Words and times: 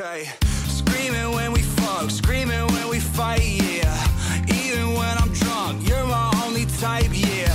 Okay, 0.00 0.30
screaming 0.66 1.30
when 1.32 1.52
we 1.52 1.60
fuck, 1.60 2.08
screaming 2.08 2.66
when 2.72 2.88
we 2.88 2.98
fight, 2.98 3.42
yeah. 3.42 3.94
Even 4.48 4.94
when 4.94 5.18
I'm 5.18 5.30
drunk, 5.34 5.86
you're 5.86 6.06
my 6.06 6.32
only 6.46 6.64
type, 6.80 7.10
yeah. 7.12 7.52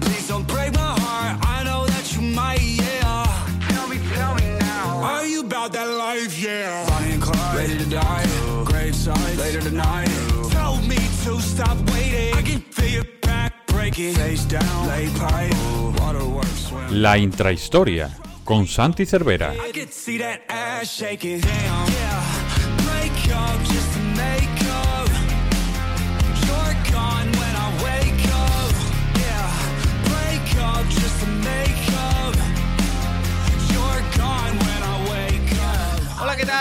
Please 0.00 0.26
don't 0.26 0.48
break 0.48 0.72
my 0.72 0.98
heart, 1.00 1.38
I 1.46 1.62
know 1.64 1.84
that 1.84 2.14
you 2.14 2.22
might, 2.22 2.62
yeah. 2.62 3.26
Tell 3.68 3.88
me, 3.88 3.98
tell 4.14 4.34
me 4.36 4.58
now. 4.58 5.02
Are 5.02 5.26
you 5.26 5.40
about 5.40 5.74
that 5.74 5.84
life, 5.84 6.40
yeah? 6.40 6.88
Bonnie 6.88 7.12
and 7.12 7.22
Clyde, 7.22 7.56
ready 7.56 7.76
to 7.76 7.90
die. 7.90 8.24
Grave 8.64 8.94
side, 8.94 9.36
later 9.36 9.60
tonight. 9.60 10.08
Tell 10.50 10.78
me 10.78 10.96
to 10.96 11.38
stop 11.42 11.76
waiting. 11.90 12.32
I 12.34 12.40
can 12.40 12.60
feel 12.60 12.88
your 12.88 13.08
back 13.20 13.66
breaking. 13.66 14.14
Face 14.14 14.46
down, 14.46 14.88
lay 14.88 15.10
pipe, 15.10 15.52
waterworks. 16.00 16.68
swim. 16.68 17.02
La 17.02 17.18
intrahistoria 17.18 18.31
con 18.44 18.66
Santi 18.66 19.06
Cervera. 19.06 19.54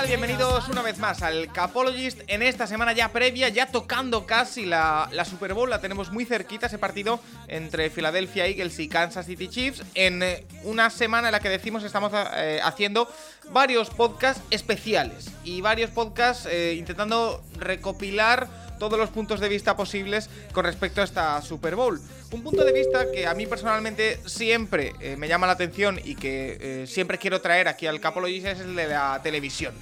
Bienvenidos 0.08 0.68
una 0.68 0.82
vez 0.82 0.98
más 0.98 1.22
al 1.22 1.52
Capologist. 1.54 2.22
En 2.28 2.41
esta 2.41 2.66
semana 2.66 2.91
ya 2.91 3.10
previa, 3.14 3.50
ya 3.50 3.68
tocando 3.68 4.26
casi 4.26 4.66
la, 4.66 5.08
la 5.12 5.26
Super 5.26 5.54
Bowl, 5.54 5.70
la 5.70 5.80
tenemos 5.80 6.12
muy 6.12 6.26
cerquita, 6.26 6.66
ese 6.66 6.80
partido 6.80 7.20
entre 7.48 7.90
Philadelphia 7.90 8.48
Eagles 8.48 8.80
y 8.80 8.90
Kansas 8.90 9.27
City 9.27 9.48
Chiefs. 9.48 9.84
En 9.94 10.24
eh, 10.24 10.46
una 10.64 10.90
semana 10.90 11.27
en 11.27 11.34
la 11.34 11.40
que 11.40 11.50
decimos 11.50 11.84
estamos 11.84 12.12
eh, 12.36 12.60
haciendo 12.64 13.08
varios 13.52 13.90
podcasts 13.91 14.41
especiales 14.50 15.30
y 15.44 15.62
varios 15.62 15.91
podcasts 15.91 16.48
eh, 16.49 16.76
intentando 16.77 17.44
recopilar 17.57 18.48
todos 18.82 18.98
los 18.98 19.12
puntos 19.12 19.40
de 19.40 19.48
vista 19.48 19.76
posibles 19.76 20.27
con 20.54 20.65
respecto 20.65 21.01
a 21.01 21.04
esta 21.04 21.40
Super 21.43 21.76
Bowl. 21.76 22.01
Un 22.32 22.41
punto 22.41 22.65
de 22.65 22.74
vista 22.74 23.12
que 23.12 23.27
a 23.27 23.35
mí 23.35 23.46
personalmente 23.46 24.20
siempre 24.26 24.93
eh, 24.99 25.15
me 25.18 25.27
llama 25.27 25.46
la 25.46 25.54
atención 25.54 25.99
y 26.04 26.15
que 26.15 26.57
eh, 26.60 26.88
siempre 26.88 27.20
quiero 27.20 27.40
traer 27.41 27.68
aquí 27.68 27.85
al 27.85 27.99
Capologist 28.01 28.48
es 28.48 28.60
el 28.62 28.76
de 28.76 28.88
la 28.88 29.20
televisión. 29.21 29.76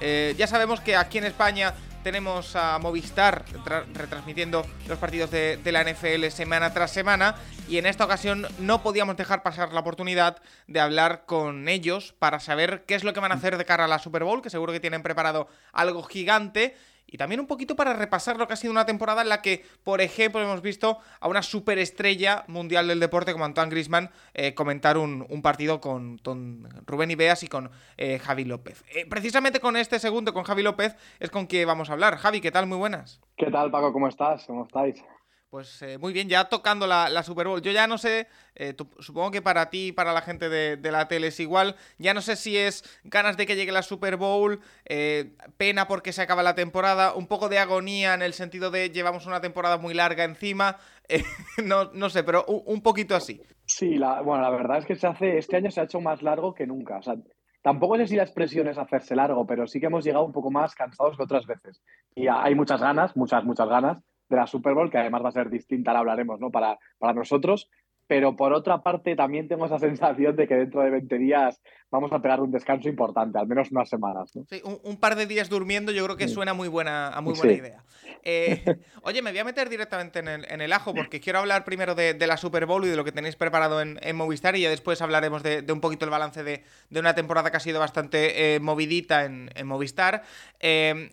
Eh, 0.00 0.34
ya 0.38 0.46
sabemos 0.46 0.80
que 0.80 0.96
aquí 0.96 1.18
en 1.18 1.24
España 1.24 1.74
tenemos 2.02 2.56
a 2.56 2.78
Movistar 2.78 3.44
tra- 3.62 3.84
retransmitiendo 3.92 4.64
los 4.88 4.96
partidos 4.98 5.30
de 5.30 5.60
la 5.70 5.84
NFL 5.84 6.28
semana 6.30 6.72
tras 6.72 6.92
semana 6.92 7.34
y 7.68 7.76
en 7.76 7.84
esta 7.84 8.06
ocasión 8.06 8.46
no 8.58 8.82
podíamos 8.82 9.18
dejar 9.18 9.42
pasar 9.42 9.74
la 9.74 9.80
oportunidad 9.80 10.38
de 10.66 10.80
hablar 10.80 11.24
con 11.26 11.68
ellos 11.68 12.14
para 12.18 12.40
saber 12.40 12.84
qué 12.86 12.94
es 12.94 13.04
lo 13.04 13.12
que 13.12 13.20
van 13.20 13.32
a 13.32 13.34
hacer 13.34 13.58
de 13.58 13.66
cara 13.66 13.84
a 13.84 13.88
la 13.88 13.98
Super 13.98 14.24
Bowl, 14.24 14.40
que 14.40 14.48
seguro 14.48 14.72
que 14.72 14.80
tienen 14.80 15.02
preparado 15.02 15.46
algo 15.74 16.02
gigante 16.04 16.74
y 17.10 17.18
también 17.18 17.40
un 17.40 17.46
poquito 17.46 17.76
para 17.76 17.92
repasar 17.92 18.36
lo 18.36 18.46
que 18.46 18.54
ha 18.54 18.56
sido 18.56 18.72
una 18.72 18.86
temporada 18.86 19.22
en 19.22 19.28
la 19.28 19.42
que, 19.42 19.64
por 19.84 20.00
ejemplo, 20.00 20.40
hemos 20.40 20.62
visto 20.62 20.98
a 21.20 21.28
una 21.28 21.42
superestrella 21.42 22.44
mundial 22.46 22.88
del 22.88 23.00
deporte 23.00 23.32
como 23.32 23.44
Antoine 23.44 23.70
Grisman 23.70 24.10
comentar 24.54 24.96
un, 24.96 25.26
un 25.28 25.42
partido 25.42 25.80
con, 25.80 26.18
con 26.18 26.68
Rubén 26.86 27.10
Ibeas 27.10 27.42
y 27.42 27.48
con 27.48 27.70
eh, 27.96 28.18
Javi 28.18 28.44
López. 28.44 28.84
Eh, 28.94 29.06
precisamente 29.06 29.60
con 29.60 29.76
este 29.76 29.98
segundo, 29.98 30.32
con 30.32 30.44
Javi 30.44 30.62
López, 30.62 30.96
es 31.18 31.30
con 31.30 31.46
quien 31.46 31.66
vamos 31.66 31.90
a 31.90 31.94
hablar. 31.94 32.16
Javi, 32.16 32.40
¿qué 32.40 32.50
tal? 32.50 32.66
Muy 32.66 32.78
buenas. 32.78 33.20
¿Qué 33.36 33.50
tal, 33.50 33.70
Paco? 33.70 33.92
¿Cómo 33.92 34.08
estás? 34.08 34.44
¿Cómo 34.46 34.64
estáis? 34.64 35.02
Pues 35.50 35.82
eh, 35.82 35.98
muy 35.98 36.12
bien, 36.12 36.28
ya 36.28 36.44
tocando 36.44 36.86
la, 36.86 37.22
Super 37.24 37.48
Bowl. 37.48 37.60
Yo 37.60 37.72
ya 37.72 37.88
no 37.88 37.98
sé, 37.98 38.28
eh, 38.54 38.76
supongo 39.00 39.32
que 39.32 39.42
para 39.42 39.68
ti 39.68 39.88
y 39.88 39.92
para 39.92 40.12
la 40.12 40.22
gente 40.22 40.48
de, 40.48 40.78
la 40.92 41.08
tele 41.08 41.26
es 41.26 41.40
igual. 41.40 41.74
Ya 41.98 42.14
no 42.14 42.20
sé 42.20 42.36
si 42.36 42.56
es 42.56 42.84
ganas 43.02 43.36
de 43.36 43.46
que 43.46 43.56
llegue 43.56 43.72
la 43.72 43.82
Super 43.82 44.16
Bowl, 44.16 44.60
eh, 44.84 45.32
pena 45.56 45.88
porque 45.88 46.12
se 46.12 46.22
acaba 46.22 46.44
la 46.44 46.54
temporada, 46.54 47.14
un 47.14 47.26
poco 47.26 47.48
de 47.48 47.58
agonía 47.58 48.14
en 48.14 48.22
el 48.22 48.32
sentido 48.32 48.70
de 48.70 48.90
llevamos 48.90 49.26
una 49.26 49.40
temporada 49.40 49.76
muy 49.76 49.92
larga 49.92 50.22
encima. 50.22 50.76
eh, 51.08 51.24
no, 51.64 51.90
no 51.94 52.10
sé, 52.10 52.22
pero 52.22 52.44
un, 52.46 52.62
un 52.66 52.80
poquito 52.80 53.16
así. 53.16 53.42
Sí, 53.66 53.96
la, 53.96 54.22
bueno, 54.22 54.44
la 54.44 54.50
verdad 54.50 54.78
es 54.78 54.86
que 54.86 54.94
se 54.94 55.08
hace, 55.08 55.36
este 55.36 55.56
año 55.56 55.72
se 55.72 55.80
ha 55.80 55.84
hecho 55.84 56.00
más 56.00 56.22
largo 56.22 56.54
que 56.54 56.68
nunca. 56.68 56.98
O 56.98 57.02
sea, 57.02 57.16
tampoco 57.60 57.96
sé 57.96 58.06
si 58.06 58.14
la 58.14 58.22
expresión 58.22 58.68
es 58.68 58.78
hacerse 58.78 59.16
largo, 59.16 59.44
pero 59.48 59.66
sí 59.66 59.80
que 59.80 59.86
hemos 59.86 60.04
llegado 60.04 60.24
un 60.24 60.32
poco 60.32 60.52
más 60.52 60.76
cansados 60.76 61.16
que 61.16 61.24
otras 61.24 61.44
veces. 61.44 61.82
Y 62.14 62.28
hay 62.28 62.54
muchas 62.54 62.80
ganas, 62.80 63.16
muchas, 63.16 63.42
muchas 63.42 63.68
ganas 63.68 64.00
de 64.30 64.36
la 64.36 64.46
Super 64.46 64.72
Bowl, 64.74 64.90
que 64.90 64.96
además 64.98 65.22
va 65.22 65.28
a 65.28 65.32
ser 65.32 65.50
distinta, 65.50 65.92
la 65.92 65.98
hablaremos, 65.98 66.40
¿no? 66.40 66.50
Para, 66.50 66.78
para 66.98 67.12
nosotros. 67.12 67.68
Pero 68.06 68.34
por 68.34 68.52
otra 68.52 68.82
parte, 68.82 69.14
también 69.14 69.46
tengo 69.46 69.66
esa 69.66 69.78
sensación 69.78 70.34
de 70.34 70.48
que 70.48 70.54
dentro 70.56 70.80
de 70.80 70.90
20 70.90 71.16
días 71.18 71.60
vamos 71.92 72.10
a 72.12 72.20
pegar 72.20 72.40
un 72.40 72.50
descanso 72.50 72.88
importante, 72.88 73.38
al 73.38 73.46
menos 73.46 73.70
unas 73.70 73.88
semanas, 73.88 74.34
¿no? 74.34 74.44
Sí, 74.48 74.60
un, 74.64 74.80
un 74.82 74.96
par 74.98 75.14
de 75.14 75.26
días 75.26 75.48
durmiendo 75.48 75.92
yo 75.92 76.04
creo 76.04 76.16
que 76.16 76.26
suena 76.28 76.52
muy 76.54 76.66
buena, 76.68 77.08
a 77.08 77.20
muy 77.20 77.34
buena 77.34 77.52
Sí. 77.52 77.58
idea. 77.58 77.84
Eh, 78.24 78.64
oye, 79.02 79.22
me 79.22 79.30
voy 79.30 79.38
a 79.38 79.44
meter 79.44 79.68
directamente 79.68 80.18
en 80.20 80.26
el, 80.28 80.44
en 80.50 80.60
el 80.60 80.72
ajo 80.72 80.92
porque 80.92 81.20
quiero 81.20 81.38
hablar 81.40 81.64
primero 81.64 81.94
de, 81.94 82.14
de 82.14 82.26
la 82.26 82.36
Super 82.36 82.66
Bowl 82.66 82.84
y 82.84 82.88
de 82.88 82.96
lo 82.96 83.04
que 83.04 83.12
tenéis 83.12 83.36
preparado 83.36 83.80
en, 83.80 83.98
en 84.02 84.16
Movistar 84.16 84.56
y 84.56 84.62
ya 84.62 84.70
después 84.70 85.00
hablaremos 85.02 85.42
de, 85.44 85.62
de 85.62 85.72
un 85.72 85.80
poquito 85.80 86.04
el 86.04 86.10
balance 86.10 86.42
de, 86.42 86.64
de 86.90 87.00
una 87.00 87.14
temporada 87.14 87.50
que 87.52 87.56
ha 87.58 87.60
sido 87.60 87.78
bastante 87.80 88.54
eh, 88.56 88.60
movidita 88.60 89.24
en, 89.24 89.50
en 89.54 89.66
Movistar. 89.68 90.22
Eh, 90.58 91.12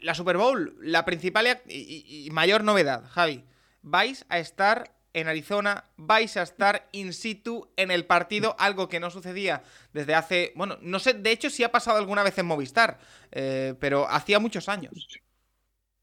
la 0.00 0.14
Super 0.14 0.36
Bowl, 0.36 0.76
la 0.80 1.04
principal 1.04 1.46
y, 1.66 2.28
mayor 2.32 2.64
novedad, 2.64 3.04
Javi. 3.08 3.44
Vais 3.82 4.26
a 4.28 4.38
estar 4.38 4.92
en 5.14 5.28
Arizona, 5.28 5.84
vais 5.96 6.36
a 6.36 6.42
estar 6.42 6.88
in 6.92 7.12
situ 7.12 7.68
en 7.76 7.90
el 7.90 8.04
partido, 8.04 8.54
algo 8.58 8.88
que 8.88 9.00
no 9.00 9.10
sucedía 9.10 9.62
desde 9.92 10.14
hace, 10.14 10.52
bueno, 10.54 10.76
no 10.82 10.98
sé, 10.98 11.14
de 11.14 11.32
hecho 11.32 11.50
si 11.50 11.64
ha 11.64 11.72
pasado 11.72 11.98
alguna 11.98 12.22
vez 12.22 12.38
en 12.38 12.46
Movistar, 12.46 12.98
eh, 13.32 13.74
pero 13.80 14.08
hacía 14.08 14.38
muchos 14.38 14.68
años. 14.68 15.08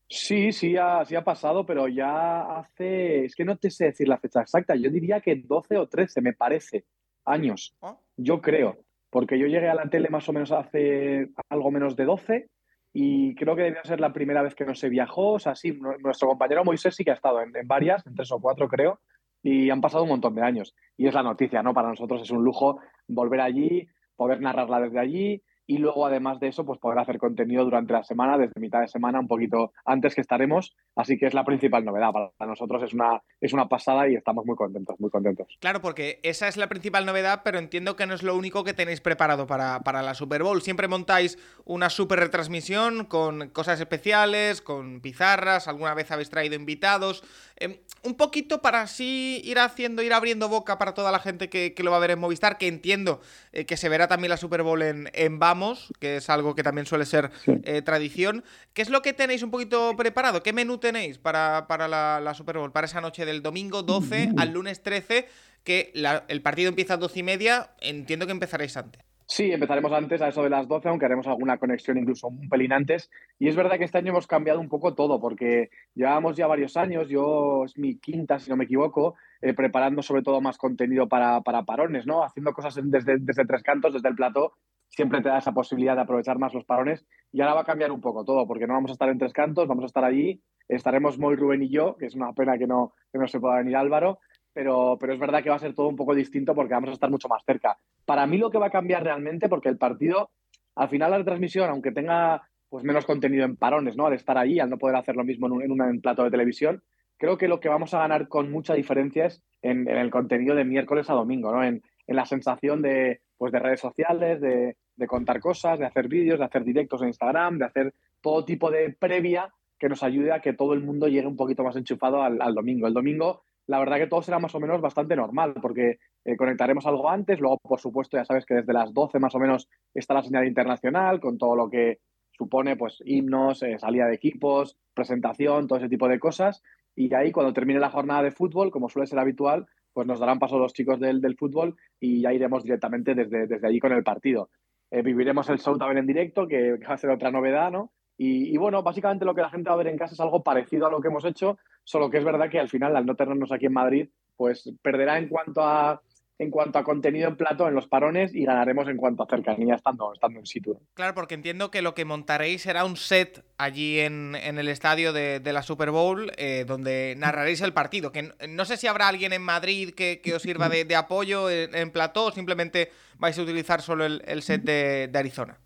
Sí, 0.08 0.52
sí 0.52 0.78
ha, 0.78 1.04
sí 1.06 1.16
ha 1.16 1.24
pasado, 1.24 1.66
pero 1.66 1.88
ya 1.88 2.60
hace, 2.60 3.26
es 3.26 3.36
que 3.36 3.46
no 3.46 3.58
te 3.58 3.72
sé 3.72 3.86
decir 3.86 4.08
la 4.08 4.20
fecha 4.20 4.42
exacta, 4.42 4.76
yo 4.76 4.90
diría 4.90 5.22
que 5.22 5.36
12 5.36 5.78
o 5.78 5.88
13, 5.88 6.22
me 6.22 6.34
parece, 6.34 6.86
años, 7.26 7.76
¿Oh? 7.80 8.00
yo 8.18 8.42
creo, 8.42 8.78
porque 9.10 9.40
yo 9.40 9.48
llegué 9.48 9.68
a 9.70 9.76
la 9.76 9.90
tele 9.90 10.10
más 10.10 10.28
o 10.30 10.34
menos 10.34 10.52
hace 10.52 11.30
algo 11.50 11.72
menos 11.72 11.96
de 11.96 12.06
12 12.06 12.50
y 12.98 13.36
creo 13.36 13.58
que 13.58 13.64
debió 13.64 13.84
ser 13.84 14.00
la 14.00 14.14
primera 14.14 14.42
vez 14.42 14.56
que 14.56 14.64
no 14.66 14.74
se 14.74 14.88
viajó, 14.88 15.34
o 15.34 15.40
sea, 15.40 15.54
sí, 15.54 15.74
nu- 15.74 15.98
nuestro 16.00 16.30
compañero 16.30 16.64
Moisés 16.64 16.96
sí 16.96 17.04
que 17.04 17.12
ha 17.12 17.16
estado 17.16 17.42
en, 17.42 17.54
en 17.54 17.68
varias, 17.68 18.08
en 18.08 18.16
tres 18.16 18.32
o 18.32 18.40
cuatro 18.40 18.70
creo, 18.70 19.02
y 19.44 19.70
han 19.70 19.82
pasado 19.82 20.04
un 20.04 20.10
montón 20.10 20.34
de 20.34 20.42
años. 20.44 20.74
Y 20.96 21.06
es 21.08 21.14
la 21.14 21.22
noticia, 21.22 21.62
¿no? 21.62 21.74
Para 21.74 21.90
nosotros 21.90 22.22
es 22.22 22.32
un 22.32 22.42
lujo 22.46 22.80
volver 23.10 23.42
allí, 23.42 23.86
poder 24.16 24.40
narrarla 24.40 24.80
desde 24.80 25.00
allí 25.00 25.44
y 25.68 25.78
luego, 25.80 26.06
además 26.06 26.40
de 26.40 26.48
eso, 26.48 26.66
pues 26.66 26.80
poder 26.80 27.00
hacer 27.00 27.18
contenido 27.18 27.64
durante 27.64 27.94
la 27.94 28.04
semana, 28.04 28.38
desde 28.38 28.60
mitad 28.60 28.82
de 28.82 28.88
semana, 28.88 29.20
un 29.20 29.28
poquito 29.28 29.74
antes 29.84 30.14
que 30.14 30.22
estaremos. 30.22 30.76
Así 30.96 31.18
que 31.18 31.26
es 31.26 31.34
la 31.34 31.44
principal 31.44 31.84
novedad. 31.84 32.12
Para 32.12 32.50
nosotros 32.50 32.84
es 32.84 32.94
una, 32.94 33.22
es 33.42 33.52
una 33.54 33.68
pasada 33.68 34.08
y 34.08 34.16
estamos 34.16 34.46
muy 34.46 34.56
contentos, 34.56 35.00
muy 35.00 35.10
contentos. 35.10 35.48
Claro, 35.60 35.82
porque 35.82 36.20
esa 36.24 36.48
es 36.48 36.58
la 36.58 36.70
principal 36.70 37.06
novedad, 37.06 37.42
pero 37.44 37.58
entiendo 37.58 37.96
que 37.96 38.06
no 38.06 38.14
es 38.14 38.24
lo 38.24 38.36
único 38.36 38.64
que 38.64 38.74
tenéis 38.74 39.02
preparado 39.02 39.48
para, 39.48 39.80
para 39.82 40.02
la 40.04 40.14
Super 40.14 40.44
Bowl. 40.44 40.62
Siempre 40.62 40.88
montáis 40.88 41.38
una 41.66 41.90
super 41.90 42.20
retransmisión 42.20 43.06
con 43.06 43.50
cosas 43.50 43.80
especiales, 43.80 44.62
con 44.62 45.02
pizarras, 45.02 45.68
alguna 45.68 45.94
vez 45.96 46.12
habéis 46.12 46.30
traído 46.30 46.56
invitados. 46.56 47.24
Eh, 47.58 47.82
un 48.04 48.16
poquito 48.16 48.62
para 48.62 48.82
así 48.82 49.42
ir 49.46 49.60
haciendo, 49.60 50.02
ir 50.04 50.14
abriendo 50.14 50.50
boca 50.50 50.78
para 50.78 50.94
toda 50.94 51.12
la 51.12 51.20
gente 51.20 51.50
que, 51.50 51.74
que 51.74 51.84
lo 51.84 51.90
va 51.92 51.98
a 51.98 52.02
ver 52.02 52.12
en 52.12 52.20
Movistar, 52.20 52.58
que 52.58 52.68
entiendo 52.68 53.22
eh, 53.54 53.66
que 53.66 53.78
se 53.78 53.88
verá 53.90 54.08
también 54.08 54.30
la 54.30 54.38
Super 54.38 54.62
Bowl 54.62 54.82
en, 54.82 55.10
en 55.14 55.40
Vamos, 55.40 55.94
que 56.00 56.18
es 56.18 56.30
algo 56.30 56.54
que 56.54 56.64
también 56.64 56.86
suele 56.86 57.06
ser 57.06 57.32
eh, 57.64 57.82
tradición. 57.82 58.44
¿Qué 58.74 58.82
es 58.82 58.90
lo 58.90 59.02
que 59.02 59.14
tenéis 59.14 59.42
un 59.42 59.52
poquito 59.52 59.96
preparado? 59.96 60.44
¿Qué 60.44 60.52
menú 60.52 60.78
tenéis 60.80 61.18
para, 61.18 61.66
para 61.68 61.88
la, 61.88 62.20
la 62.22 62.34
Super 62.34 62.58
Bowl? 62.58 62.72
Para 62.74 62.86
esa 62.88 63.00
noche 63.00 63.26
del 63.26 63.42
domingo 63.42 63.84
12 63.84 64.32
al 64.38 64.52
lunes 64.52 64.84
13, 64.84 65.28
que 65.64 65.92
la- 65.96 66.26
el 66.28 66.42
partido 66.42 66.68
empieza 66.70 66.96
a 66.96 66.98
12 66.98 67.20
y 67.20 67.24
media, 67.24 67.72
entiendo 67.80 68.26
que 68.26 68.34
empezaréis 68.34 68.76
antes. 68.76 69.02
Sí, 69.28 69.52
empezaremos 69.52 69.92
antes 69.92 70.22
a 70.22 70.28
eso 70.28 70.44
de 70.44 70.52
las 70.52 70.68
12, 70.68 70.88
aunque 70.88 71.06
haremos 71.06 71.26
alguna 71.26 71.58
conexión 71.58 71.98
incluso 71.98 72.28
un 72.28 72.48
pelín 72.48 72.72
antes. 72.74 73.10
Y 73.40 73.48
es 73.48 73.56
verdad 73.56 73.78
que 73.78 73.86
este 73.86 73.98
año 73.98 74.12
hemos 74.12 74.28
cambiado 74.28 74.60
un 74.60 74.70
poco 74.70 74.94
todo, 74.94 75.20
porque 75.20 75.70
llevábamos 75.96 76.38
ya 76.38 76.46
varios 76.46 76.78
años, 76.78 77.10
yo 77.10 77.64
es 77.66 77.76
mi 77.76 77.98
quinta, 77.98 78.38
si 78.38 78.52
no 78.52 78.56
me 78.56 78.66
equivoco, 78.66 79.16
eh, 79.42 79.56
preparando 79.56 80.04
sobre 80.04 80.22
todo 80.22 80.42
más 80.42 80.58
contenido 80.58 81.08
para, 81.08 81.42
para 81.42 81.64
parones, 81.64 82.06
¿no? 82.06 82.24
Haciendo 82.24 82.54
cosas 82.54 82.76
desde, 82.84 83.18
desde 83.20 83.46
tres 83.46 83.64
cantos, 83.64 83.94
desde 83.94 84.10
el 84.10 84.16
plató, 84.16 84.54
siempre 84.90 85.22
te 85.22 85.30
da 85.30 85.40
esa 85.40 85.54
posibilidad 85.54 85.96
de 85.96 86.04
aprovechar 86.04 86.38
más 86.38 86.54
los 86.54 86.66
parones. 86.66 87.04
Y 87.32 87.42
ahora 87.42 87.56
va 87.56 87.62
a 87.62 87.66
cambiar 87.66 87.92
un 87.92 88.02
poco 88.02 88.26
todo, 88.26 88.46
porque 88.46 88.68
no 88.68 88.76
vamos 88.76 88.92
a 88.92 88.94
estar 88.94 89.10
en 89.10 89.18
tres 89.18 89.34
cantos, 89.34 89.68
vamos 89.68 89.86
a 89.86 89.88
estar 89.88 90.04
allí, 90.04 90.40
estaremos 90.68 91.18
Moy, 91.18 91.36
Rubén 91.36 91.64
y 91.64 91.70
yo, 91.70 91.96
que 91.98 92.06
es 92.06 92.16
una 92.16 92.32
pena 92.34 92.60
que 92.60 92.68
no, 92.68 92.94
que 93.12 93.18
no 93.18 93.28
se 93.28 93.40
pueda 93.40 93.58
venir 93.58 93.76
Álvaro, 93.76 94.20
pero, 94.56 94.98
pero 94.98 95.14
es 95.14 95.20
verdad 95.20 95.44
que 95.44 95.50
va 95.50 95.58
a 95.58 95.60
ser 95.60 95.76
todo 95.76 95.90
un 95.90 95.98
poco 95.98 96.16
distinto 96.16 96.56
porque 96.56 96.74
vamos 96.74 96.90
a 96.90 96.94
estar 96.94 97.12
mucho 97.12 97.28
más 97.28 97.44
cerca. 97.46 97.78
Para 98.06 98.26
mí 98.26 98.38
lo 98.38 98.50
que 98.50 98.58
va 98.58 98.68
a 98.68 98.72
cambiar 98.72 99.04
realmente, 99.04 99.50
porque 99.50 99.68
el 99.68 99.78
partido, 99.78 100.32
al 100.76 100.88
final 100.88 101.12
la 101.12 101.18
retransmisión, 101.18 101.70
aunque 101.70 101.92
tenga 101.92 102.48
pues 102.70 102.86
menos 102.86 103.06
contenido 103.06 103.44
en 103.44 103.58
parones, 103.58 103.98
¿no? 103.98 104.06
Al 104.06 104.14
estar 104.14 104.38
allí, 104.38 104.62
al 104.62 104.70
no 104.70 104.78
poder 104.78 104.96
hacer 104.96 105.18
lo 105.18 105.26
mismo 105.26 105.48
en 105.48 105.54
un, 105.54 105.62
en 105.64 105.72
un 105.72 106.02
plato 106.02 106.24
de 106.24 106.32
televisión, 106.32 106.82
creo 107.18 107.38
que 107.38 107.50
lo 107.50 107.60
que 107.60 107.68
vamos 107.68 107.94
a 107.94 108.00
ganar 108.00 108.30
con 108.30 108.50
mucha 108.50 108.74
diferencia 108.74 109.26
es 109.26 109.44
en, 109.62 109.90
el 109.90 110.10
contenido 110.10 110.56
de 110.56 110.64
miércoles 110.64 111.10
a 111.10 111.14
domingo, 111.14 111.52
¿no? 111.52 111.62
En, 111.62 111.84
la 112.08 112.26
sensación 112.26 112.82
de, 112.82 113.22
pues 113.36 113.52
de 113.52 113.60
redes 113.60 113.82
sociales, 113.82 114.40
de, 114.40 114.78
de 114.96 115.08
contar 115.08 115.40
cosas, 115.40 115.80
de 115.80 115.86
hacer 115.86 116.08
vídeos, 116.08 116.40
de 116.40 116.46
hacer 116.46 116.64
directos 116.64 117.02
en 117.02 117.08
Instagram, 117.08 117.58
de 117.58 117.66
hacer 117.66 117.94
todo 118.22 118.46
tipo 118.46 118.70
de 118.72 118.96
previa 118.98 119.52
que 119.78 119.90
nos 119.90 120.04
ayude 120.04 120.32
a 120.32 120.40
que 120.40 120.54
todo 120.54 120.74
el 120.74 120.82
mundo 120.82 121.08
llegue 121.08 121.28
un 121.28 121.36
poquito 121.36 121.64
más 121.64 121.76
enchufado 121.76 122.22
al, 122.22 122.54
domingo. 122.54 122.88
El 122.88 122.94
domingo, 122.94 123.44
la 123.68 123.80
verdad 123.80 123.98
que 123.98 124.08
todo 124.08 124.22
será 124.22 124.40
más 124.40 124.54
o 124.56 124.60
menos 124.60 124.82
bastante 124.82 125.16
normal, 125.16 125.56
porque 125.62 126.00
eh, 126.24 126.36
conectaremos 126.38 126.86
algo 126.86 127.10
antes, 127.10 127.40
luego, 127.40 127.58
por 127.60 127.80
supuesto, 127.80 128.18
ya 128.18 128.26
sabes 128.26 128.46
que 128.46 128.56
desde 128.56 128.74
las 128.74 128.94
12 128.94 129.20
más 129.20 129.34
o 129.36 129.40
menos 129.40 129.70
está 129.94 130.14
la 130.14 130.24
señal 130.24 130.48
internacional, 130.48 131.20
con 131.20 131.38
todo 131.38 131.56
lo 131.56 131.70
que 131.70 132.00
supone, 132.32 132.76
pues, 132.76 133.02
himnos, 133.06 133.64
eh, 133.64 133.80
salida 133.80 134.08
de 134.08 134.16
equipos, 134.16 134.78
presentación, 134.94 135.68
todo 135.68 135.80
ese 135.80 135.90
tipo 135.90 136.08
de 136.08 136.20
cosas. 136.20 136.62
Y 136.96 137.14
ahí, 137.14 137.32
cuando 137.32 137.54
termine 137.54 137.80
la 137.80 137.90
jornada 137.90 138.24
de 138.24 138.32
fútbol, 138.32 138.72
como 138.72 138.90
suele 138.90 139.08
ser 139.08 139.20
habitual, 139.20 139.66
pues 139.94 140.06
nos 140.06 140.20
darán 140.20 140.40
paso 140.40 140.60
los 140.60 140.74
chicos 140.74 141.00
del, 141.00 141.22
del 141.22 141.38
fútbol 141.38 141.78
y 142.00 142.22
ya 142.22 142.34
iremos 142.34 142.64
directamente 142.64 143.16
desde, 143.16 143.48
desde 143.48 143.68
allí 143.68 143.80
con 143.80 143.94
el 143.94 144.04
partido. 144.04 144.50
Eh, 144.92 145.02
viviremos 145.02 145.50
el 145.50 145.60
show 145.60 145.78
también 145.78 146.00
en 146.00 146.08
directo, 146.08 146.48
que 146.48 146.74
va 146.78 146.94
a 146.94 146.98
ser 146.98 147.10
otra 147.10 147.32
novedad, 147.32 147.72
¿no? 147.72 147.92
Y, 148.18 148.56
bueno, 148.58 148.82
básicamente 148.82 149.26
lo 149.26 149.36
que 149.36 149.42
la 149.42 149.50
gente 149.50 149.70
va 149.70 149.74
a 149.74 149.78
ver 149.78 149.88
en 149.88 149.98
casa 149.98 150.14
es 150.14 150.20
algo 150.22 150.42
parecido 150.42 150.88
a 150.88 150.90
lo 150.90 151.02
que 151.02 151.10
hemos 151.10 151.26
hecho, 151.26 151.58
solo 151.86 152.10
que 152.10 152.18
es 152.18 152.26
verdad 152.26 152.50
que 152.50 152.60
al 152.60 152.70
final, 152.70 152.96
al 152.96 153.06
no 153.06 153.16
tenernos 153.16 153.54
aquí 153.54 153.68
en 153.68 153.74
Madrid, 153.74 154.10
pues 154.36 154.70
perderá 154.82 155.18
en 155.18 155.30
cuanto 155.30 155.64
a 155.64 156.02
en 156.38 156.52
cuanto 156.52 156.78
a 156.80 156.84
contenido 156.84 157.30
en 157.30 157.38
plato 157.38 157.66
en 157.66 157.74
los 157.76 157.88
parones 157.88 158.36
y 158.36 158.44
ganaremos 158.44 158.90
en 158.90 158.98
cuanto 158.98 159.24
a 159.24 159.28
cercanía 159.28 159.76
estando, 159.76 160.12
estando 160.14 160.40
en 160.40 160.46
sitio. 160.46 160.82
Claro, 160.94 161.14
porque 161.14 161.34
entiendo 161.34 161.72
que 161.72 161.82
lo 161.82 161.94
que 161.94 162.04
montaréis 162.04 162.64
será 162.64 162.84
un 162.84 162.98
set 162.98 163.46
allí 163.58 164.02
en, 164.02 164.36
el 164.36 164.68
estadio 164.68 165.14
de, 165.14 165.40
la 165.46 165.62
Super 165.62 165.92
Bowl 165.92 166.32
eh, 166.36 166.66
donde 166.68 167.16
narraréis 167.18 167.62
el 167.62 167.72
partido. 167.72 168.12
Que 168.12 168.34
no, 168.50 168.66
sé 168.66 168.76
si 168.76 168.88
habrá 168.88 169.08
alguien 169.08 169.32
en 169.32 169.44
Madrid 169.44 169.94
que, 169.96 170.20
os 170.36 170.42
sirva 170.42 170.68
de, 170.68 170.96
apoyo 170.98 171.50
en, 171.50 171.74
en, 171.74 171.90
plató 171.92 172.26
o 172.26 172.32
simplemente 172.32 172.92
vais 173.18 173.40
a 173.40 173.42
utilizar 173.42 173.82
solo 173.82 174.06
el, 174.06 174.42
set 174.42 174.64
de 174.64 175.18
Arizona. 175.18 175.58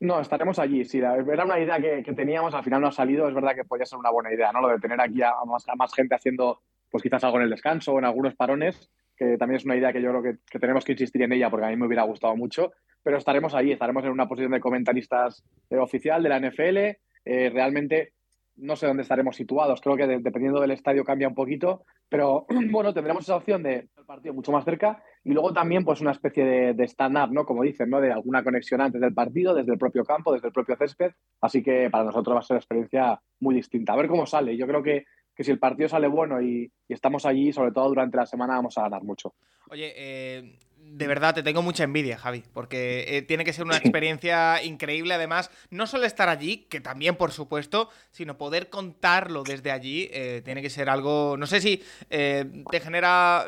No, 0.00 0.18
estaremos 0.18 0.58
allí. 0.58 0.84
Sí, 0.86 0.98
era 0.98 1.44
una 1.44 1.60
idea 1.60 1.78
que, 1.78 2.12
teníamos, 2.14 2.54
al 2.54 2.64
final 2.64 2.80
no 2.80 2.88
ha 2.88 2.92
salido. 2.92 3.28
Es 3.28 3.34
verdad 3.34 3.54
que 3.54 3.64
podría 3.64 3.84
ser 3.84 3.98
una 3.98 4.10
buena 4.10 4.32
idea, 4.32 4.50
¿no? 4.50 4.62
Lo 4.62 4.68
de 4.68 4.78
tener 4.78 4.98
aquí 5.00 5.20
a 5.22 5.34
más, 5.46 5.66
más 5.76 5.92
gente 5.94 6.14
haciendo, 6.14 6.62
pues 6.90 7.02
quizás 7.02 7.22
algo 7.22 7.36
en 7.36 7.44
el 7.44 7.50
descanso 7.50 7.92
o 7.92 7.98
en 7.98 8.06
algunos 8.06 8.34
parones, 8.34 8.90
que 9.14 9.36
también 9.36 9.58
es 9.58 9.66
una 9.66 9.76
idea 9.76 9.92
que 9.92 10.00
yo 10.00 10.10
creo 10.10 10.22
que, 10.22 10.58
tenemos 10.58 10.86
que 10.86 10.92
insistir 10.92 11.22
en 11.22 11.32
ella 11.32 11.50
porque 11.50 11.66
a 11.66 11.68
mí 11.68 11.76
me 11.76 11.86
hubiera 11.86 12.04
gustado 12.04 12.34
mucho. 12.34 12.72
Pero 13.02 13.18
estaremos 13.18 13.54
allí, 13.54 13.72
estaremos 13.72 14.02
en 14.04 14.10
una 14.10 14.26
posición 14.26 14.52
de 14.52 14.60
comentaristas 14.60 15.44
eh, 15.68 15.76
oficial 15.76 16.22
de 16.22 16.28
la 16.30 16.40
NFL. 16.40 16.78
Eh, 17.26 17.50
realmente 17.52 18.14
no 18.60 18.76
sé 18.76 18.86
dónde 18.86 19.02
estaremos 19.02 19.36
situados. 19.36 19.80
Creo 19.80 19.96
que 19.96 20.06
dependiendo 20.06 20.60
del 20.60 20.70
estadio 20.70 21.04
cambia 21.04 21.28
un 21.28 21.34
poquito, 21.34 21.84
pero 22.08 22.46
bueno, 22.70 22.92
tendremos 22.92 23.24
esa 23.24 23.36
opción 23.36 23.62
de 23.62 23.88
el 23.96 24.04
partido 24.06 24.34
mucho 24.34 24.52
más 24.52 24.64
cerca 24.64 25.02
y 25.24 25.32
luego 25.32 25.52
también 25.52 25.84
pues 25.84 26.00
una 26.00 26.12
especie 26.12 26.44
de, 26.74 26.84
stand-up, 26.84 27.32
¿no? 27.32 27.44
Como 27.44 27.62
dicen, 27.62 27.90
¿no? 27.90 28.00
De 28.00 28.12
alguna 28.12 28.42
conexión 28.42 28.80
antes 28.80 29.00
del 29.00 29.14
partido, 29.14 29.54
desde 29.54 29.72
el 29.72 29.78
propio 29.78 30.04
campo, 30.04 30.32
desde 30.32 30.48
el 30.48 30.52
propio 30.52 30.76
césped. 30.76 31.12
Así 31.40 31.62
que 31.62 31.90
para 31.90 32.04
nosotros 32.04 32.34
va 32.34 32.40
a 32.40 32.42
ser 32.42 32.54
una 32.54 32.60
experiencia 32.60 33.20
muy 33.40 33.54
distinta. 33.54 33.92
A 33.92 33.96
ver 33.96 34.08
cómo 34.08 34.26
sale. 34.26 34.56
Yo 34.56 34.66
creo 34.66 34.82
que, 34.82 35.04
que 35.34 35.44
si 35.44 35.50
el 35.50 35.58
partido 35.58 35.88
sale 35.88 36.08
bueno 36.08 36.40
y, 36.40 36.70
y, 36.88 36.92
estamos 36.92 37.26
allí, 37.26 37.52
sobre 37.52 37.72
todo 37.72 37.88
durante 37.88 38.16
la 38.16 38.26
semana, 38.26 38.54
vamos 38.56 38.76
a 38.78 38.82
ganar 38.82 39.02
mucho. 39.02 39.34
Oye, 39.70 39.92
eh, 39.96 40.58
de 40.92 41.06
verdad 41.06 41.34
te 41.34 41.42
tengo 41.42 41.62
mucha 41.62 41.84
envidia, 41.84 42.18
Javi, 42.18 42.42
porque 42.52 43.04
eh, 43.08 43.22
tiene 43.22 43.44
que 43.44 43.52
ser 43.52 43.64
una 43.64 43.76
experiencia 43.78 44.62
increíble. 44.62 45.14
Además, 45.14 45.50
no 45.70 45.86
solo 45.86 46.04
estar 46.04 46.28
allí, 46.28 46.66
que 46.68 46.80
también, 46.80 47.16
por 47.16 47.32
supuesto, 47.32 47.88
sino 48.10 48.36
poder 48.36 48.68
contarlo 48.68 49.42
desde 49.42 49.70
allí, 49.70 50.08
eh, 50.12 50.42
tiene 50.44 50.62
que 50.62 50.70
ser 50.70 50.88
algo. 50.88 51.36
No 51.38 51.46
sé 51.46 51.60
si 51.60 51.82
eh, 52.10 52.44
te 52.70 52.80
genera. 52.80 53.46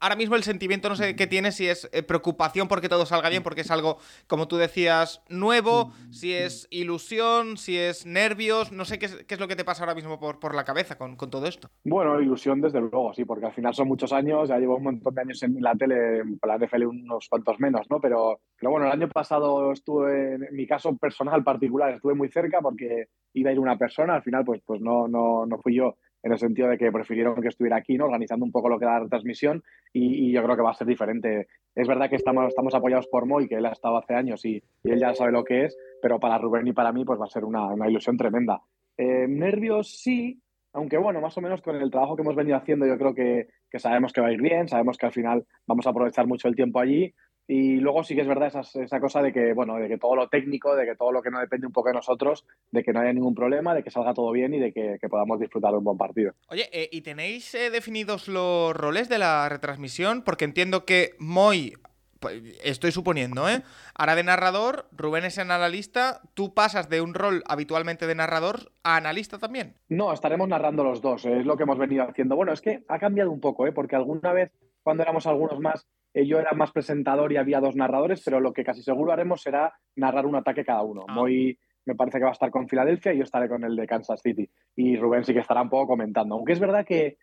Ahora 0.00 0.16
mismo 0.16 0.36
el 0.36 0.42
sentimiento, 0.42 0.88
no 0.88 0.96
sé 0.96 1.16
qué 1.16 1.26
tienes, 1.26 1.56
si 1.56 1.66
es 1.66 1.88
preocupación 2.06 2.68
porque 2.68 2.88
todo 2.88 3.06
salga 3.06 3.28
bien, 3.28 3.42
porque 3.42 3.62
es 3.62 3.70
algo, 3.70 3.98
como 4.26 4.48
tú 4.48 4.56
decías, 4.56 5.22
nuevo, 5.28 5.92
si 6.10 6.34
es 6.34 6.66
ilusión, 6.70 7.56
si 7.56 7.78
es 7.78 8.06
nervios, 8.06 8.72
no 8.72 8.84
sé 8.84 8.98
qué 8.98 9.06
es, 9.06 9.40
lo 9.40 9.48
que 9.48 9.56
te 9.56 9.64
pasa 9.64 9.82
ahora 9.82 9.94
mismo 9.94 10.18
por, 10.18 10.38
por 10.38 10.54
la 10.54 10.64
cabeza 10.64 10.98
con, 10.98 11.16
con, 11.16 11.30
todo 11.30 11.46
esto. 11.46 11.70
Bueno, 11.84 12.20
ilusión, 12.20 12.60
desde 12.60 12.80
luego, 12.80 13.14
sí, 13.14 13.24
porque 13.24 13.46
al 13.46 13.52
final 13.52 13.74
son 13.74 13.88
muchos 13.88 14.12
años, 14.12 14.48
ya 14.48 14.58
llevo 14.58 14.76
un 14.76 14.84
montón 14.84 15.14
de 15.14 15.20
años 15.22 15.42
en 15.42 15.60
la 15.60 15.74
tele 15.74 16.22
la 16.50 16.66
NFL 16.66 16.86
unos 16.86 17.28
cuantos 17.28 17.58
menos, 17.60 17.86
¿no? 17.90 18.00
Pero, 18.00 18.40
pero 18.58 18.70
bueno, 18.70 18.86
el 18.86 18.92
año 18.92 19.08
pasado 19.08 19.72
estuve, 19.72 20.34
en 20.34 20.48
mi 20.52 20.66
caso 20.66 20.96
personal 20.96 21.42
particular, 21.44 21.94
estuve 21.94 22.14
muy 22.14 22.28
cerca 22.28 22.60
porque 22.60 23.08
iba 23.34 23.50
a 23.50 23.52
ir 23.52 23.58
una 23.58 23.78
persona, 23.78 24.14
al 24.14 24.22
final 24.22 24.44
pues, 24.44 24.62
pues 24.64 24.80
no, 24.80 25.08
no, 25.08 25.46
no 25.46 25.58
fui 25.58 25.74
yo 25.74 25.96
en 26.22 26.32
el 26.32 26.38
sentido 26.38 26.68
de 26.68 26.78
que 26.78 26.92
prefirieron 26.92 27.40
que 27.40 27.48
estuviera 27.48 27.76
aquí, 27.76 27.96
¿no? 27.96 28.06
Organizando 28.06 28.44
un 28.44 28.52
poco 28.52 28.68
lo 28.68 28.78
que 28.78 28.84
da 28.84 28.92
la 28.92 29.00
retransmisión 29.00 29.62
y, 29.92 30.32
yo 30.32 30.42
creo 30.42 30.56
que 30.56 30.62
va 30.62 30.70
a 30.70 30.74
ser 30.74 30.86
diferente. 30.86 31.48
Es 31.74 31.88
verdad 31.88 32.08
que 32.10 32.16
estamos, 32.16 32.48
estamos 32.48 32.74
apoyados 32.74 33.06
por 33.08 33.26
Moy, 33.26 33.48
que 33.48 33.56
él 33.56 33.66
ha 33.66 33.72
estado 33.72 33.96
hace 33.96 34.14
años 34.14 34.44
y, 34.44 34.62
él 34.84 35.00
ya 35.00 35.14
sabe 35.14 35.32
lo 35.32 35.44
que 35.44 35.64
es, 35.64 35.76
pero 36.02 36.20
para 36.20 36.38
Rubén 36.38 36.66
y 36.66 36.72
para 36.72 36.92
mí 36.92 37.04
pues 37.04 37.20
va 37.20 37.24
a 37.24 37.30
ser 37.30 37.44
una, 37.44 37.66
una 37.66 37.88
ilusión 37.88 38.16
tremenda. 38.16 38.60
Eh, 38.98 39.26
nervios 39.28 39.98
sí, 39.98 40.40
aunque 40.72 40.98
bueno, 40.98 41.20
más 41.20 41.36
o 41.38 41.40
menos 41.40 41.62
con 41.62 41.76
el 41.76 41.90
trabajo 41.90 42.16
que 42.16 42.22
hemos 42.22 42.36
venido 42.36 42.56
haciendo, 42.56 42.86
yo 42.86 42.98
creo 42.98 43.14
que, 43.14 43.48
que, 43.70 43.78
sabemos 43.78 44.12
que 44.12 44.20
va 44.20 44.28
a 44.28 44.32
ir 44.32 44.42
bien, 44.42 44.68
sabemos 44.68 44.96
que 44.96 45.06
al 45.06 45.12
final 45.12 45.46
vamos 45.66 45.86
a 45.86 45.90
aprovechar 45.90 46.26
mucho 46.26 46.48
el 46.48 46.56
tiempo 46.56 46.80
allí. 46.80 47.14
Y 47.46 47.80
luego 47.80 48.04
sí 48.04 48.14
que 48.14 48.20
es 48.20 48.28
verdad 48.28 48.46
esa, 48.46 48.60
esa 48.80 49.00
cosa 49.00 49.22
de 49.22 49.32
que, 49.32 49.52
bueno, 49.54 49.76
de 49.76 49.88
que 49.88 49.98
todo 49.98 50.14
lo 50.14 50.28
técnico, 50.28 50.76
de 50.76 50.86
que 50.86 50.94
todo 50.94 51.10
lo 51.10 51.20
que 51.20 51.32
no 51.32 51.40
depende 51.40 51.66
un 51.66 51.72
poco 51.72 51.88
de 51.88 51.94
nosotros, 51.94 52.46
de 52.70 52.84
que 52.84 52.92
no 52.92 53.00
haya 53.00 53.12
ningún 53.12 53.34
problema, 53.34 53.74
de 53.74 53.82
que 53.82 53.90
salga 53.90 54.14
todo 54.14 54.30
bien 54.30 54.54
y 54.54 54.60
de 54.60 54.72
que, 54.72 54.98
podamos 55.08 55.40
disfrutar 55.40 55.72
de 55.72 55.78
un 55.78 55.84
buen 55.84 55.98
partido. 55.98 56.32
Oye, 56.48 56.68
eh, 56.72 56.88
¿y 56.92 57.00
tenéis 57.00 57.52
eh, 57.56 57.70
definidos 57.70 58.28
los 58.28 58.72
roles 58.76 59.08
de 59.08 59.18
la 59.18 59.48
retransmisión? 59.48 60.22
Porque 60.22 60.44
entiendo 60.44 60.84
que 60.84 61.16
Moy 61.18 61.74
estoy 62.62 62.92
suponiendo, 62.92 63.48
¿eh? 63.48 63.62
Ahora 63.94 64.14
de 64.14 64.24
narrador, 64.24 64.86
Rubén 64.92 65.24
es 65.24 65.38
en 65.38 65.50
analista, 65.50 66.20
tú 66.34 66.54
pasas 66.54 66.88
de 66.88 67.00
un 67.00 67.14
rol 67.14 67.42
habitualmente 67.46 68.06
de 68.06 68.14
narrador 68.14 68.72
a 68.82 68.96
analista 68.96 69.38
también. 69.38 69.74
No, 69.88 70.12
estaremos 70.12 70.48
narrando 70.48 70.84
los 70.84 71.00
dos, 71.00 71.24
es 71.24 71.46
lo 71.46 71.56
que 71.56 71.62
hemos 71.64 71.78
venido 71.78 72.04
haciendo. 72.04 72.36
Bueno, 72.36 72.52
es 72.52 72.60
que 72.60 72.84
ha 72.88 72.98
cambiado 72.98 73.30
un 73.30 73.40
poco, 73.40 73.66
¿eh? 73.66 73.72
Porque 73.72 73.96
alguna 73.96 74.32
vez, 74.32 74.52
cuando 74.82 75.02
éramos 75.02 75.26
algunos 75.26 75.60
más, 75.60 75.86
eh, 76.12 76.26
yo 76.26 76.38
era 76.38 76.52
más 76.52 76.72
presentador 76.72 77.32
y 77.32 77.36
había 77.36 77.60
dos 77.60 77.76
narradores, 77.76 78.22
pero 78.24 78.40
lo 78.40 78.52
que 78.52 78.64
casi 78.64 78.82
seguro 78.82 79.12
haremos 79.12 79.42
será 79.42 79.74
narrar 79.96 80.26
un 80.26 80.36
ataque 80.36 80.64
cada 80.64 80.82
uno. 80.82 81.04
Ah. 81.08 81.24
me 81.86 81.94
parece 81.94 82.18
que 82.18 82.24
va 82.24 82.30
a 82.30 82.32
estar 82.32 82.50
con 82.50 82.68
Filadelfia 82.68 83.12
y 83.12 83.18
yo 83.18 83.24
estaré 83.24 83.48
con 83.48 83.64
el 83.64 83.76
de 83.76 83.86
Kansas 83.86 84.20
City. 84.22 84.48
Y 84.76 84.96
Rubén 84.96 85.24
sí 85.24 85.32
que 85.32 85.40
estará 85.40 85.62
un 85.62 85.70
poco 85.70 85.88
comentando. 85.88 86.34
Aunque 86.34 86.52
es 86.52 86.60
verdad 86.60 86.84
que, 86.84 87.16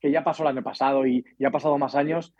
que 0.00 0.10
ya 0.10 0.22
pasó 0.22 0.42
el 0.42 0.50
año 0.50 0.62
pasado 0.62 1.06
y 1.06 1.24
ya 1.38 1.48
ha 1.48 1.52
pasado 1.52 1.78
más 1.78 1.94
años, 1.94 2.34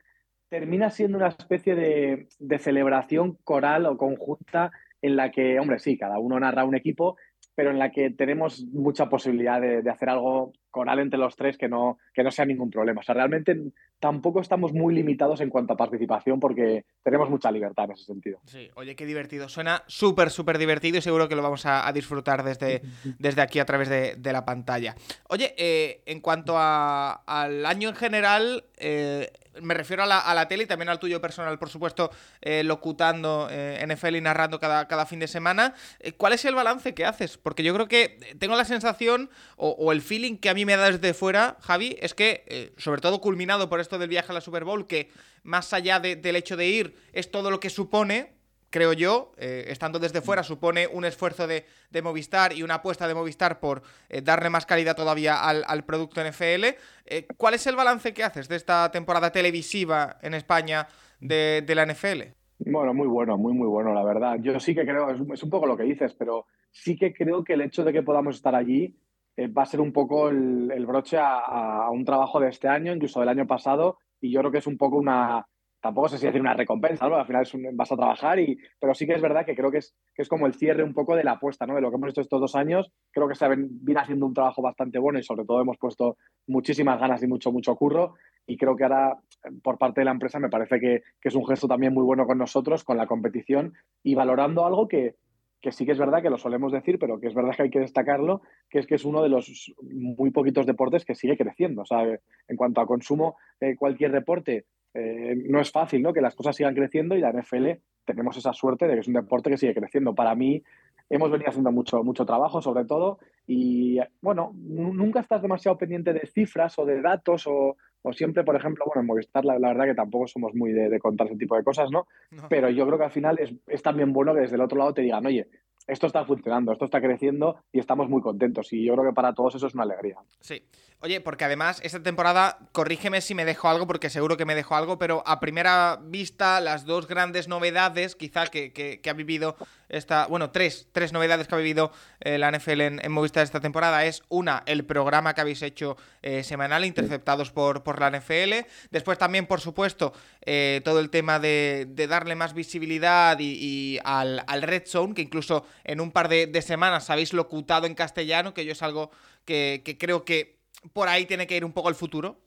termina 0.55 0.89
siendo 0.89 1.19
una 1.19 1.27
especie 1.27 1.75
de, 1.75 2.59
celebración 2.61 3.37
coral 3.43 3.87
o 3.87 3.99
conjunta 3.99 4.71
en 5.03 5.17
la 5.17 5.33
que, 5.33 5.59
hombre, 5.59 5.81
sí, 5.81 5.99
cada 5.99 6.21
uno 6.21 6.39
narra 6.39 6.65
un 6.65 6.77
equipo, 6.77 7.17
pero 7.57 7.73
en 7.73 7.81
la 7.81 7.91
que 7.91 8.11
tenemos 8.11 8.65
mucha 8.73 9.09
posibilidad 9.09 9.61
de, 9.61 9.91
hacer 9.91 10.11
algo 10.11 10.53
coral 10.75 10.99
entre 10.99 11.21
los 11.21 11.37
tres 11.37 11.57
que 11.57 11.69
no, 11.69 11.99
que 12.13 12.25
no 12.25 12.33
sea 12.33 12.45
ningún 12.45 12.69
problema. 12.69 13.01
O 13.01 13.05
sea, 13.05 13.15
realmente 13.15 13.57
tampoco 14.01 14.41
estamos 14.41 14.73
muy 14.73 14.93
limitados 14.93 15.41
en 15.41 15.49
cuanto 15.49 15.73
a 15.73 15.77
participación 15.77 16.41
porque 16.41 16.85
tenemos 17.05 17.31
mucha 17.31 17.53
libertad 17.53 17.85
en 17.85 17.93
ese 17.93 18.05
sentido. 18.07 18.41
Sí, 18.45 18.69
oye, 18.75 18.97
qué 18.97 19.07
divertido. 19.07 19.49
Suena 19.49 19.85
súper, 19.87 20.31
súper 20.31 20.59
divertido 20.59 20.99
y 20.99 21.01
seguro 21.01 21.29
que 21.29 21.37
lo 21.37 21.43
vamos 21.43 21.65
a, 21.65 21.91
disfrutar 21.93 22.43
desde, 22.43 22.83
desde 23.21 23.41
aquí 23.41 23.61
a 23.61 23.65
través 23.65 23.89
de, 23.89 24.33
la 24.33 24.45
pantalla. 24.45 24.97
Oye, 25.29 25.55
eh, 25.57 26.03
en 26.07 26.21
cuanto 26.21 26.57
al 26.59 27.65
año 27.65 27.91
en 27.91 27.95
general, 27.95 28.65
eh, 28.79 29.31
me 29.63 29.75
refiero 29.75 30.03
a 30.03 30.07
la, 30.07 30.49
tele 30.49 30.65
y 30.65 30.67
también 30.67 30.89
al 30.89 30.99
tuyo 30.99 31.21
personal, 31.21 31.59
por 31.59 31.69
supuesto, 31.69 32.11
eh, 32.41 32.63
locutando 32.65 33.49
eh, 33.51 33.85
NFL 33.87 34.17
y 34.17 34.21
narrando 34.21 34.59
cada, 34.59 34.89
cada 34.89 35.07
fin 35.07 35.21
de 35.21 35.29
semana. 35.29 35.75
Eh, 36.01 36.13
¿Cuál 36.13 36.33
es 36.33 36.45
el 36.45 36.55
balance 36.55 36.95
que 36.95 37.05
haces? 37.05 37.39
Porque 37.39 37.63
yo 37.63 37.75
creo 37.75 37.89
que 37.89 38.37
tengo 38.39 38.57
la 38.57 38.65
sensación 38.65 39.31
o, 39.57 39.93
el 39.93 40.03
feeling 40.03 40.37
que 40.37 40.49
a 40.49 40.55
mí 40.55 40.64
me 40.65 40.77
da 40.77 40.91
desde 40.91 41.15
fuera, 41.15 41.57
Javi, 41.61 41.97
es 42.01 42.15
que, 42.15 42.73
sobre 42.77 43.01
todo 43.01 43.21
culminado 43.21 43.69
por 43.69 43.81
esto 43.81 43.99
del 43.99 44.09
viaje 44.09 44.33
a 44.33 44.35
la 44.35 44.41
Super 44.41 44.65
Bowl, 44.65 44.87
que 44.87 45.11
más 45.43 45.73
allá 45.73 46.01
del 46.01 46.37
hecho 46.37 46.57
de 46.57 46.67
ir, 46.67 46.95
es 47.13 47.31
todo 47.31 47.51
lo 47.51 47.61
que 47.61 47.71
supone, 47.71 48.35
creo 48.75 48.93
yo, 48.93 49.31
eh, 49.37 49.67
estando 49.69 50.01
desde 50.01 50.21
fuera, 50.21 50.43
supone 50.43 50.89
un 50.89 51.05
esfuerzo 51.05 51.47
de, 51.47 51.65
Movistar 52.03 52.53
y 52.53 52.65
una 52.65 52.75
apuesta 52.75 53.07
de 53.07 53.15
Movistar 53.15 53.61
por 53.61 53.83
eh, 54.09 54.21
darle 54.21 54.51
más 54.51 54.67
calidad 54.67 54.97
todavía 54.97 55.49
al, 55.49 55.85
producto 55.85 56.21
NFL. 56.21 56.75
Eh, 57.07 57.29
¿Cuál 57.37 57.55
es 57.55 57.65
el 57.69 57.77
balance 57.77 58.13
que 58.13 58.25
haces 58.25 58.49
de 58.49 58.57
esta 58.57 58.91
temporada 58.91 59.31
televisiva 59.31 60.17
en 60.23 60.35
España 60.35 60.89
de, 61.21 61.65
la 61.69 61.87
NFL? 61.87 62.35
Bueno, 62.67 62.93
muy 62.93 63.07
bueno, 63.07 63.39
muy, 63.39 63.53
muy 63.53 63.69
bueno, 63.69 63.95
la 63.95 64.03
verdad. 64.03 64.39
Yo 64.41 64.59
sí 64.59 64.75
que 64.75 64.83
creo, 64.83 65.09
es, 65.09 65.43
un 65.45 65.51
poco 65.51 65.67
lo 65.67 65.77
que 65.77 65.85
dices, 65.85 66.13
pero 66.15 66.47
sí 66.73 66.97
que 66.97 67.15
creo 67.15 67.45
que 67.45 67.53
el 67.53 67.61
hecho 67.61 67.85
de 67.85 67.93
que 67.93 68.03
podamos 68.03 68.35
estar 68.35 68.57
allí 68.57 68.97
va 69.39 69.63
a 69.63 69.67
ser 69.67 69.81
un 69.81 69.93
poco 69.93 70.29
el, 70.29 70.87
broche 70.87 71.19
a, 71.21 71.89
un 71.91 72.05
trabajo 72.05 72.41
de 72.41 72.49
este 72.49 72.69
año, 72.69 72.93
incluso 72.93 73.21
del 73.21 73.29
año 73.29 73.47
pasado, 73.47 73.99
y 74.21 74.31
yo 74.33 74.41
creo 74.41 74.53
que 74.53 74.59
es 74.59 74.67
un 74.67 74.79
poco 74.79 74.97
una, 74.97 75.45
tampoco 75.85 76.09
sé 76.09 76.17
si 76.17 76.25
decir 76.25 76.41
una 76.41 76.55
recompensa, 76.55 77.07
¿no? 77.09 77.17
Al 77.17 77.27
final 77.27 77.47
vas 77.75 77.93
a 77.93 77.97
trabajar, 77.97 78.39
y, 78.39 78.57
pero 78.81 78.95
sí 78.95 79.07
que 79.07 79.13
es 79.13 79.21
verdad 79.21 79.45
que 79.45 79.55
creo 79.55 79.71
que 79.71 79.79
es, 79.79 79.95
que 80.15 80.23
es 80.23 80.29
como 80.31 80.47
el 80.47 80.55
cierre 80.55 80.83
un 80.83 80.95
poco 80.95 81.15
de 81.15 81.25
la 81.25 81.33
apuesta, 81.33 81.67
¿no? 81.67 81.75
De 81.75 81.83
lo 81.83 81.91
que 81.91 81.97
hemos 81.97 82.09
hecho 82.09 82.23
estos 82.23 82.41
dos 82.41 82.55
años. 82.55 82.91
Creo 83.11 83.29
que 83.29 83.35
se 83.35 83.47
viene 83.49 84.01
haciendo 84.01 84.25
un 84.25 84.33
trabajo 84.33 84.63
bastante 84.63 84.99
bueno 84.99 85.19
y 85.19 85.23
sobre 85.23 85.45
todo 85.45 85.61
hemos 85.61 85.77
puesto 85.77 86.17
muchísimas 86.47 86.99
ganas 86.99 87.23
y 87.23 87.27
mucho, 87.27 87.53
mucho 87.53 87.77
curro. 87.77 88.15
Y 88.47 88.57
creo 88.57 88.77
que 88.77 88.85
ahora 88.85 89.19
por 89.63 89.77
parte 89.77 90.01
de 90.01 90.07
la 90.07 90.13
empresa 90.13 90.39
me 90.39 90.49
parece 90.49 90.81
que, 90.81 91.03
que, 91.21 91.29
es 91.29 91.35
un 91.35 91.47
gesto 91.47 91.69
también 91.69 91.93
muy 91.93 92.05
bueno 92.05 92.27
con 92.27 92.39
nosotros, 92.39 92.83
con 92.83 92.97
la 92.97 93.07
competición 93.07 93.75
y 94.03 94.15
valorando 94.15 94.65
algo 94.65 94.89
que, 94.89 95.17
que 95.65 95.73
sí 95.73 95.87
que 95.87 95.93
es 95.93 95.99
verdad 95.99 96.21
que 96.21 96.29
lo 96.29 96.37
solemos 96.37 96.73
decir, 96.73 96.99
pero 96.99 97.19
que 97.19 97.29
es 97.29 97.35
verdad 97.35 97.57
que 97.57 97.63
hay 97.63 97.71
que 97.71 97.81
destacarlo, 97.81 98.43
que 98.69 98.81
es 98.81 98.87
que 98.87 98.97
es 98.97 99.05
uno 99.07 99.23
de 99.23 99.31
los 99.31 99.75
muy 99.81 100.31
poquitos 100.31 100.67
deportes 100.67 101.07
que 101.07 101.15
sigue 101.15 101.39
creciendo. 101.39 101.83
O 101.83 101.87
sea, 101.87 102.05
en 102.05 102.57
cuanto 102.59 102.83
a 102.83 102.87
consumo, 102.87 103.37
cualquier 103.79 104.13
deporte 104.13 104.67
eh, 104.93 105.35
no 105.49 105.63
es 105.63 105.73
fácil, 105.73 106.03
¿no? 106.03 106.13
Que 106.13 106.21
las 106.21 106.35
cosas 106.35 106.55
sigan 106.55 106.75
creciendo 106.75 107.17
y 107.17 107.21
la 107.21 107.33
NFL 107.33 107.71
tenemos 108.05 108.37
esa 108.37 108.53
suerte 108.53 108.87
de 108.87 108.93
que 108.93 109.01
es 109.01 109.09
un 109.09 109.15
deporte 109.15 109.49
que 109.49 109.57
sigue 109.57 109.75
creciendo. 109.75 110.15
Para 110.15 110.35
mí, 110.35 110.63
hemos 111.09 111.31
venido 111.31 111.51
haciendo 111.51 111.71
mucho, 111.73 112.03
mucho 112.03 112.25
trabajo, 112.25 112.63
sobre 112.63 112.85
todo, 112.85 113.19
y 113.47 113.99
bueno, 114.21 114.53
nunca 114.55 115.21
estás 115.21 115.43
demasiado 115.43 115.77
pendiente 115.77 116.13
de 116.13 116.27
cifras 116.27 116.79
o 116.79 116.87
de 116.87 117.03
datos 117.03 117.47
o, 117.47 117.77
o 118.03 118.13
siempre, 118.13 118.45
por 118.45 118.57
ejemplo, 118.57 118.85
bueno, 118.87 119.01
en 119.01 119.07
Movistar 119.07 119.45
la, 119.45 119.59
verdad 119.59 119.87
que 119.87 119.95
tampoco 119.95 120.27
somos 120.27 120.55
muy 120.55 120.73
de, 120.73 120.99
contar 120.99 121.27
ese 121.27 121.37
tipo 121.37 121.57
de 121.57 121.65
cosas, 121.65 121.91
¿no? 121.91 122.07
Pero 122.49 122.69
yo 122.69 122.87
creo 122.87 122.99
que 122.99 123.05
al 123.05 123.11
final 123.11 123.39
es, 123.39 123.53
es, 123.67 123.83
también 123.83 124.13
bueno 124.13 124.35
que 124.35 124.41
desde 124.41 124.57
el 124.57 124.63
otro 124.63 124.79
lado 124.79 124.93
te 124.93 125.03
digan, 125.03 125.25
oye, 125.25 125.49
esto 125.87 126.07
está 126.07 126.25
funcionando, 126.25 126.73
esto 126.73 126.87
está 126.87 127.01
creciendo 127.01 127.57
y 127.73 127.79
estamos 127.79 128.09
muy 128.09 128.23
contentos. 128.23 128.73
Y 128.73 128.85
yo 128.85 128.95
creo 128.95 129.07
que 129.07 129.15
para 129.15 129.35
todos 129.35 129.55
eso 129.55 129.67
es 129.67 129.75
una 129.75 129.85
alegría. 129.85 130.17
Sí. 130.41 130.63
Oye, 131.01 131.21
porque 131.21 131.45
además 131.45 131.81
esta 131.85 132.03
temporada, 132.03 132.59
corrígeme 132.73 133.21
si 133.21 133.35
me 133.35 133.45
dejo 133.45 133.69
algo, 133.69 133.87
porque 133.87 134.09
seguro 134.09 134.39
que 134.39 134.47
me 134.47 134.55
dejo 134.55 134.75
algo, 134.75 134.99
pero 134.99 135.23
a 135.27 135.41
primera 135.41 135.99
vista, 136.03 136.61
las 136.61 136.87
dos 136.87 137.07
grandes 137.07 137.49
novedades, 137.49 138.17
quizá 138.17 138.47
que, 138.47 138.73
que, 138.73 139.11
ha 139.11 139.13
vivido 139.13 139.57
esta. 139.97 140.27
Bueno, 140.27 140.51
tres, 140.51 140.89
tres 140.93 141.13
novedades 141.13 141.47
que 141.47 141.55
ha 141.55 141.59
vivido 141.59 141.93
eh, 142.21 142.39
la 142.39 142.51
NFL 142.51 142.81
en, 142.81 143.13
Movistar 143.13 143.45
esta 143.45 143.61
temporada 143.61 144.05
es 144.05 144.23
una, 144.29 144.63
el 144.67 144.85
programa 144.85 145.35
que 145.35 145.41
habéis 145.41 145.63
hecho 145.63 145.97
eh, 146.23 146.43
semanal, 146.43 146.85
interceptados 146.85 147.51
por, 147.51 147.83
por 147.83 148.01
la 148.01 148.11
NFL. 148.11 148.67
Después 148.91 149.19
también, 149.19 149.47
por 149.47 149.61
supuesto, 149.61 150.13
eh, 150.43 150.81
todo 150.85 151.01
el 151.01 151.11
tema 151.11 151.39
de, 151.39 151.87
darle 152.09 152.35
más 152.35 152.55
visibilidad 152.55 153.39
y, 153.39 153.99
al, 154.05 154.43
al 154.47 154.63
Red 154.63 154.87
Zone, 154.87 155.15
que 155.15 155.23
incluso 155.23 155.67
en 155.85 156.01
un 156.01 156.11
par 156.11 156.29
de, 156.29 156.63
semanas 156.63 157.11
habéis 157.11 157.33
locutado 157.33 157.87
en 157.87 157.95
castellano, 157.95 158.55
que 158.55 158.65
yo 158.65 158.73
es 158.73 158.83
algo 158.83 159.11
que, 159.45 159.97
creo 159.99 160.25
que 160.25 160.59
por 160.93 161.09
ahí 161.09 161.27
tiene 161.27 161.47
que 161.47 161.57
ir 161.57 161.65
un 161.65 161.73
poco 161.73 161.89
el 161.89 161.95
futuro. 161.95 162.41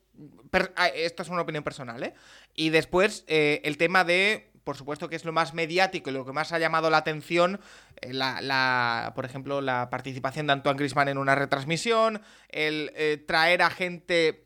Ah, 0.76 0.88
esto 0.88 1.22
es 1.22 1.28
una 1.28 1.42
opinión 1.42 1.62
personal, 1.62 2.02
¿eh? 2.02 2.14
Y 2.54 2.70
después 2.70 3.24
eh, 3.28 3.60
el 3.64 3.76
tema 3.76 4.02
de, 4.02 4.50
por 4.68 4.76
supuesto 4.76 5.08
que 5.08 5.16
es 5.16 5.24
lo 5.24 5.32
más 5.32 5.54
mediático 5.54 6.10
y 6.10 6.12
lo 6.12 6.26
que 6.26 6.32
más 6.34 6.52
ha 6.52 6.58
llamado 6.58 6.90
la 6.90 6.98
atención, 6.98 7.58
eh, 8.02 8.12
la, 8.12 9.12
por 9.14 9.24
ejemplo, 9.24 9.62
la 9.62 9.88
participación 9.88 10.46
de 10.46 10.52
Antoine 10.52 10.78
Grisman 10.78 11.08
en 11.08 11.16
una 11.16 11.34
retransmisión, 11.34 12.20
el 12.50 12.92
eh, 12.94 13.16
traer 13.26 13.62
a 13.62 13.70
gente 13.70 14.44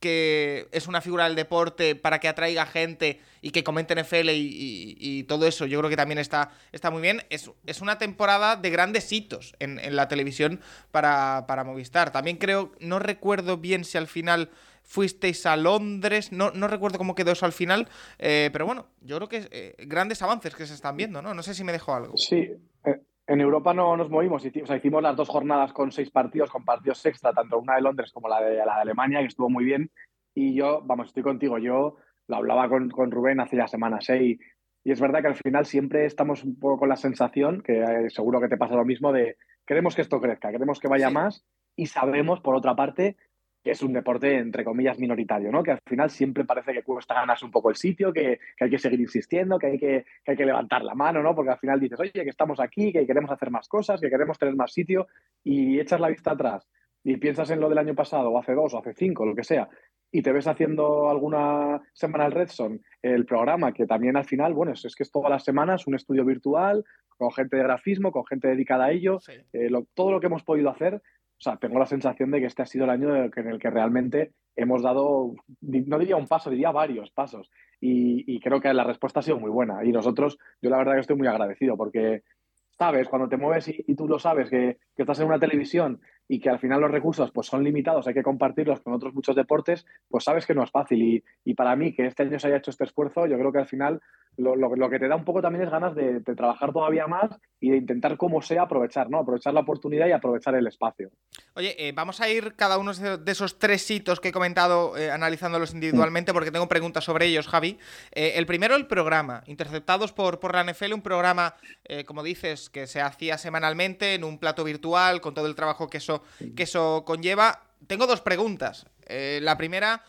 que 0.00 0.68
es 0.70 0.86
una 0.86 1.00
figura 1.00 1.24
del 1.24 1.34
deporte 1.34 1.94
para 1.94 2.18
que 2.20 2.28
atraiga 2.28 2.66
gente 2.66 3.22
y 3.40 3.50
que 3.50 3.64
comente 3.64 3.94
NFL 3.94 4.30
y, 4.30 4.96
y, 4.98 5.22
todo 5.24 5.46
eso, 5.46 5.66
yo 5.66 5.78
creo 5.78 5.90
que 5.90 5.96
también 5.96 6.18
está, 6.18 6.50
está 6.72 6.90
muy 6.90 7.02
bien. 7.02 7.22
Es, 7.30 7.50
es 7.66 7.80
una 7.80 7.98
temporada 7.98 8.56
de 8.56 8.70
grandes 8.70 9.12
hitos 9.12 9.54
en, 9.58 9.78
en 9.78 9.96
la 9.96 10.08
televisión 10.08 10.60
para, 10.90 11.44
para, 11.46 11.64
Movistar. 11.64 12.12
También 12.12 12.36
creo, 12.36 12.72
no 12.80 12.98
recuerdo 12.98 13.58
bien 13.58 13.84
si 13.84 13.98
al 13.98 14.06
final 14.06 14.50
fuisteis 14.82 15.44
a 15.44 15.56
Londres, 15.56 16.32
no, 16.32 16.50
no 16.52 16.66
recuerdo 16.66 16.96
cómo 16.96 17.14
quedó 17.14 17.32
eso 17.32 17.44
al 17.44 17.52
final, 17.52 17.88
eh, 18.18 18.48
pero 18.52 18.64
bueno, 18.64 18.86
yo 19.02 19.16
creo 19.16 19.28
que 19.28 19.48
eh, 19.50 19.74
grandes 19.86 20.22
avances 20.22 20.54
que 20.54 20.64
se 20.64 20.72
están 20.72 20.96
viendo, 20.96 21.20
¿no? 21.20 21.34
No 21.34 21.42
sé 21.42 21.52
si 21.52 21.62
me 21.62 21.72
dejo 21.72 21.94
algo. 21.94 22.16
Sí, 22.16 22.48
eh, 22.84 23.00
en 23.26 23.40
Europa 23.42 23.74
no 23.74 23.94
nos 23.98 24.08
movimos, 24.08 24.42
o 24.42 24.66
sea, 24.66 24.76
hicimos 24.76 25.02
las 25.02 25.14
dos 25.14 25.28
jornadas 25.28 25.74
con 25.74 25.92
seis 25.92 26.10
partidos, 26.10 26.50
con 26.50 26.64
partidos 26.64 27.04
extra, 27.04 27.34
tanto 27.34 27.58
una 27.58 27.74
de 27.74 27.82
Londres 27.82 28.10
como 28.12 28.28
la 28.28 28.40
de, 28.40 28.56
la 28.56 28.76
de 28.76 28.80
Alemania, 28.80 29.20
que 29.20 29.26
estuvo 29.26 29.50
muy 29.50 29.64
bien. 29.64 29.90
Y 30.34 30.54
yo, 30.54 30.80
vamos, 30.82 31.08
estoy 31.08 31.22
contigo, 31.22 31.58
yo 31.58 31.96
lo 32.28 32.36
hablaba 32.36 32.68
con, 32.68 32.90
con 32.90 33.10
Rubén 33.10 33.40
hace 33.40 33.56
ya 33.56 33.66
semanas, 33.66 34.08
¿eh? 34.10 34.22
y, 34.22 34.40
y, 34.84 34.92
es 34.92 35.00
verdad 35.00 35.20
que 35.20 35.28
al 35.28 35.36
final 35.36 35.66
siempre 35.66 36.04
estamos 36.04 36.44
un 36.44 36.58
poco 36.58 36.80
con 36.80 36.88
la 36.88 36.96
sensación, 36.96 37.62
que 37.62 37.80
eh, 37.80 38.10
seguro 38.10 38.40
que 38.40 38.48
te 38.48 38.56
pasa 38.56 38.76
lo 38.76 38.84
mismo, 38.84 39.12
de 39.12 39.36
queremos 39.66 39.94
que 39.94 40.02
esto 40.02 40.20
crezca, 40.20 40.50
queremos 40.50 40.78
que 40.78 40.88
vaya 40.88 41.08
sí. 41.08 41.14
más, 41.14 41.44
y 41.76 41.86
sabemos, 41.86 42.40
por 42.40 42.54
otra 42.54 42.74
parte, 42.74 43.16
que 43.62 43.72
es 43.72 43.82
un 43.82 43.92
deporte, 43.92 44.36
entre 44.36 44.64
comillas, 44.64 44.98
minoritario, 44.98 45.50
¿no? 45.50 45.62
Que 45.62 45.72
al 45.72 45.80
final 45.84 46.10
siempre 46.10 46.44
parece 46.44 46.72
que 46.72 46.82
cuesta 46.82 47.14
ganarse 47.14 47.44
un 47.44 47.50
poco 47.50 47.70
el 47.70 47.76
sitio, 47.76 48.12
que, 48.12 48.38
que 48.56 48.64
hay 48.64 48.70
que 48.70 48.78
seguir 48.78 49.00
insistiendo, 49.00 49.58
que 49.58 49.66
hay 49.66 49.78
que, 49.78 50.04
que 50.24 50.30
hay 50.30 50.36
que 50.36 50.46
levantar 50.46 50.84
la 50.84 50.94
mano, 50.94 51.22
¿no? 51.22 51.34
Porque 51.34 51.50
al 51.50 51.58
final 51.58 51.80
dices, 51.80 51.98
oye, 51.98 52.12
que 52.12 52.28
estamos 52.28 52.60
aquí, 52.60 52.92
que 52.92 53.06
queremos 53.06 53.30
hacer 53.30 53.50
más 53.50 53.68
cosas, 53.68 54.00
que 54.00 54.10
queremos 54.10 54.38
tener 54.38 54.54
más 54.54 54.72
sitio, 54.72 55.08
y 55.42 55.80
echas 55.80 56.00
la 56.00 56.08
vista 56.08 56.32
atrás 56.32 56.68
y 57.04 57.16
piensas 57.16 57.50
en 57.50 57.60
lo 57.60 57.68
del 57.68 57.78
año 57.78 57.94
pasado, 57.94 58.30
o 58.30 58.38
hace 58.38 58.52
dos, 58.52 58.74
o 58.74 58.78
hace 58.78 58.92
cinco, 58.94 59.24
lo 59.24 59.34
que 59.34 59.44
sea, 59.44 59.68
y 60.10 60.22
te 60.22 60.32
ves 60.32 60.46
haciendo 60.46 61.10
alguna 61.10 61.82
semana 61.92 62.26
el 62.26 62.32
Redson, 62.32 62.80
el 63.02 63.26
programa, 63.26 63.72
que 63.72 63.86
también 63.86 64.16
al 64.16 64.24
final, 64.24 64.54
bueno, 64.54 64.72
es, 64.72 64.84
es, 64.84 64.94
que 64.94 65.02
es 65.02 65.10
todas 65.10 65.30
las 65.30 65.44
semanas 65.44 65.86
un 65.86 65.94
estudio 65.94 66.24
virtual, 66.24 66.84
con 67.16 67.32
gente 67.32 67.56
de 67.56 67.64
grafismo, 67.64 68.12
con 68.12 68.24
gente 68.24 68.48
dedicada 68.48 68.86
a 68.86 68.92
ello, 68.92 69.20
sí. 69.20 69.32
eh, 69.52 69.68
lo, 69.68 69.86
todo 69.94 70.12
lo 70.12 70.20
que 70.20 70.26
hemos 70.26 70.44
podido 70.44 70.70
hacer, 70.70 70.94
o 70.94 71.40
sea, 71.40 71.56
tengo 71.56 71.78
la 71.78 71.86
sensación 71.86 72.32
de 72.32 72.40
que 72.40 72.46
este 72.46 72.62
ha 72.62 72.66
sido 72.66 72.84
el 72.84 72.90
año 72.90 73.14
en 73.14 73.46
el 73.46 73.58
que 73.60 73.70
realmente 73.70 74.32
hemos 74.56 74.82
dado, 74.82 75.34
no 75.60 75.98
diría 75.98 76.16
un 76.16 76.26
paso, 76.26 76.50
diría 76.50 76.72
varios 76.72 77.12
pasos. 77.12 77.48
Y, 77.80 78.24
y, 78.26 78.40
creo 78.40 78.60
que 78.60 78.74
la 78.74 78.82
respuesta 78.82 79.20
ha 79.20 79.22
sido 79.22 79.38
muy 79.38 79.50
buena. 79.50 79.84
Y 79.84 79.92
nosotros, 79.92 80.36
yo 80.60 80.68
la 80.68 80.78
verdad 80.78 80.94
que 80.94 81.00
estoy 81.00 81.16
muy 81.16 81.28
agradecido 81.28 81.76
porque, 81.76 82.24
sabes, 82.70 83.08
cuando 83.08 83.28
te 83.28 83.36
mueves 83.36 83.68
y, 83.68 83.84
y 83.86 83.94
tú 83.94 84.08
lo 84.08 84.18
sabes, 84.18 84.50
que, 84.50 84.78
que, 84.96 85.02
estás 85.02 85.20
en 85.20 85.26
una 85.26 85.38
televisión 85.38 86.00
y 86.28 86.40
que 86.40 86.50
al 86.50 86.58
final 86.58 86.80
los 86.80 86.90
recursos 86.90 87.30
pues, 87.32 87.46
son 87.46 87.64
limitados, 87.64 88.06
hay 88.06 88.14
que 88.14 88.22
compartirlos 88.22 88.80
con 88.80 88.92
otros 88.92 89.14
muchos 89.14 89.34
deportes, 89.34 89.86
pues 90.08 90.24
sabes 90.24 90.46
que 90.46 90.54
no 90.54 90.62
es 90.62 90.70
fácil. 90.70 91.02
Y, 91.02 91.24
y 91.44 91.54
para 91.54 91.74
mí, 91.74 91.94
que 91.94 92.06
este 92.06 92.22
año 92.22 92.38
se 92.38 92.48
haya 92.48 92.58
hecho 92.58 92.70
este 92.70 92.84
esfuerzo, 92.84 93.26
yo 93.26 93.38
creo 93.38 93.50
que 93.50 93.58
al 93.58 93.66
final 93.66 94.00
lo, 94.38 94.54
lo, 94.56 94.74
lo 94.74 94.88
que 94.88 94.98
te 94.98 95.08
da 95.08 95.16
un 95.16 95.24
poco 95.24 95.42
también 95.42 95.64
es 95.64 95.70
ganas 95.70 95.94
de, 95.94 96.20
trabajar 96.20 96.72
todavía 96.72 97.06
más 97.06 97.30
y 97.60 97.70
de 97.70 97.76
intentar 97.76 98.16
como 98.16 98.40
sea 98.40 98.62
aprovechar, 98.62 99.10
¿no? 99.10 99.18
Aprovechar 99.18 99.52
la 99.52 99.60
oportunidad 99.60 100.06
y 100.06 100.12
aprovechar 100.12 100.54
el 100.54 100.66
espacio. 100.66 101.10
Oye, 101.54 101.74
eh, 101.76 101.92
vamos 101.92 102.20
a 102.20 102.28
ir 102.28 102.54
cada 102.54 102.78
uno 102.78 102.92
de 102.94 103.32
esos 103.32 103.58
tres 103.58 103.90
hitos 103.90 104.20
que 104.20 104.28
he 104.28 104.32
comentado 104.32 104.96
eh, 104.96 105.10
analizándolos 105.10 105.74
individualmente 105.74 106.32
porque 106.32 106.52
tengo 106.52 106.68
preguntas 106.68 107.04
sobre 107.04 107.26
ellos, 107.26 107.48
Javi. 107.48 107.78
Eh, 108.12 108.34
el 108.36 108.46
primero, 108.46 108.76
el 108.76 108.86
programa, 108.86 109.42
interceptados 109.46 110.12
por, 110.12 110.38
por 110.38 110.54
la 110.54 110.62
NFL, 110.62 110.92
un 110.92 111.02
programa, 111.02 111.56
eh, 111.84 112.04
como 112.04 112.22
dices, 112.22 112.70
que 112.70 112.86
se 112.86 113.00
hacía 113.00 113.38
semanalmente 113.38 114.14
en 114.14 114.22
un 114.22 114.38
plato 114.38 114.62
virtual 114.62 115.20
con 115.20 115.34
todo 115.34 115.46
el 115.46 115.56
trabajo 115.56 115.88
que 115.88 115.98
eso, 115.98 116.17
que 116.56 116.62
eso 116.64 117.04
conlleva. 117.06 117.62
Tengo 117.86 118.06
dos 118.06 118.20
preguntas. 118.20 118.86
Eh, 119.06 119.40
la 119.42 119.56
primera 119.56 120.02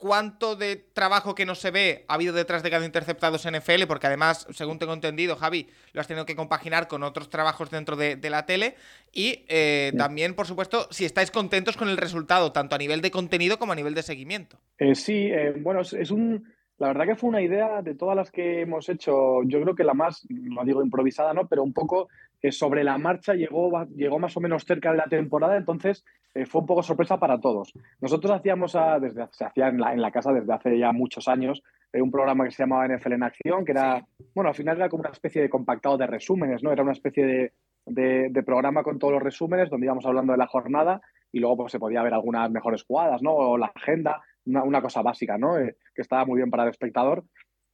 cuánto 0.00 0.56
de 0.56 0.76
trabajo 0.76 1.34
que 1.34 1.44
no 1.44 1.54
se 1.54 1.70
ve 1.70 2.06
ha 2.08 2.14
habido 2.14 2.32
detrás 2.32 2.62
de 2.62 2.70
cada 2.70 2.86
interceptados 2.86 3.46
NFL, 3.46 3.84
porque 3.86 4.06
además, 4.06 4.46
según 4.50 4.78
tengo 4.78 4.94
entendido, 4.94 5.36
Javi, 5.36 5.68
lo 5.92 6.00
has 6.00 6.08
tenido 6.08 6.24
que 6.24 6.34
compaginar 6.34 6.88
con 6.88 7.02
otros 7.02 7.28
trabajos 7.28 7.70
dentro 7.70 7.96
de, 7.96 8.16
de 8.16 8.30
la 8.30 8.46
tele. 8.46 8.76
Y 9.12 9.44
eh, 9.48 9.92
también, 9.98 10.34
por 10.34 10.46
supuesto, 10.46 10.88
si 10.90 11.04
estáis 11.04 11.30
contentos 11.30 11.76
con 11.76 11.90
el 11.90 11.98
resultado, 11.98 12.50
tanto 12.50 12.74
a 12.74 12.78
nivel 12.78 13.02
de 13.02 13.10
contenido 13.10 13.58
como 13.58 13.72
a 13.72 13.76
nivel 13.76 13.94
de 13.94 14.02
seguimiento. 14.02 14.58
Eh, 14.78 14.94
sí, 14.94 15.30
bueno, 15.58 15.82
es, 15.82 16.10
un. 16.10 16.50
La 16.80 16.88
verdad 16.88 17.04
que 17.04 17.14
fue 17.14 17.28
una 17.28 17.42
idea 17.42 17.82
de 17.82 17.94
todas 17.94 18.16
las 18.16 18.30
que 18.30 18.62
hemos 18.62 18.88
hecho, 18.88 19.42
yo 19.44 19.60
creo 19.60 19.74
que 19.74 19.84
la 19.84 19.92
más, 19.92 20.26
no 20.30 20.64
digo 20.64 20.82
improvisada, 20.82 21.34
¿no? 21.34 21.46
Pero 21.46 21.62
un 21.62 21.74
poco 21.74 22.08
que 22.40 22.52
sobre 22.52 22.84
la 22.84 22.96
marcha 22.96 23.34
llegó, 23.34 23.84
llegó 23.94 24.18
más 24.18 24.34
o 24.38 24.40
menos 24.40 24.64
cerca 24.64 24.90
de 24.90 24.96
la 24.96 25.04
temporada, 25.04 25.58
entonces 25.58 26.06
eh, 26.34 26.46
fue 26.46 26.62
un 26.62 26.66
poco 26.66 26.82
sorpresa 26.82 27.18
para 27.18 27.38
todos. 27.38 27.74
Nosotros 28.00 28.32
hacíamos, 28.32 28.74
a, 28.76 28.98
desde, 28.98 29.26
se 29.30 29.44
hacía 29.44 29.68
en 29.68 29.78
la, 29.78 29.92
en 29.92 30.00
la, 30.00 30.10
casa 30.10 30.32
desde 30.32 30.54
hace 30.54 30.78
ya 30.78 30.90
muchos 30.92 31.28
años, 31.28 31.62
eh, 31.92 32.00
un 32.00 32.10
programa 32.10 32.44
que 32.44 32.50
se 32.50 32.62
llamaba 32.62 32.88
NFL 32.88 33.12
en 33.12 33.24
Acción, 33.24 33.64
que 33.66 33.72
era, 33.72 34.00
sí. 34.00 34.24
bueno, 34.34 34.48
al 34.48 34.56
final 34.56 34.78
era 34.78 34.88
como 34.88 35.02
una 35.02 35.10
especie 35.10 35.42
de 35.42 35.50
compactado 35.50 35.98
de 35.98 36.06
resúmenes, 36.06 36.62
¿no? 36.62 36.72
Era 36.72 36.82
una 36.82 36.92
especie 36.92 37.26
de, 37.26 37.52
de, 37.84 38.28
de, 38.30 38.42
programa 38.42 38.82
con 38.82 38.98
todos 38.98 39.12
los 39.12 39.22
resúmenes, 39.22 39.68
donde 39.68 39.84
íbamos 39.84 40.06
hablando 40.06 40.32
de 40.32 40.38
la 40.38 40.46
jornada 40.46 41.02
y 41.30 41.40
luego 41.40 41.58
pues, 41.58 41.72
se 41.72 41.78
podía 41.78 42.02
ver 42.02 42.14
algunas 42.14 42.50
mejores 42.50 42.84
jugadas, 42.84 43.20
¿no? 43.20 43.34
O 43.34 43.58
la 43.58 43.70
agenda, 43.74 44.22
una, 44.46 44.82
cosa 44.82 45.02
básica, 45.02 45.38
¿no? 45.38 45.58
Eh, 45.58 45.76
que 45.94 46.02
estaba 46.02 46.24
muy 46.24 46.38
bien 46.38 46.50
para 46.50 46.64
el 46.64 46.70
espectador. 46.70 47.24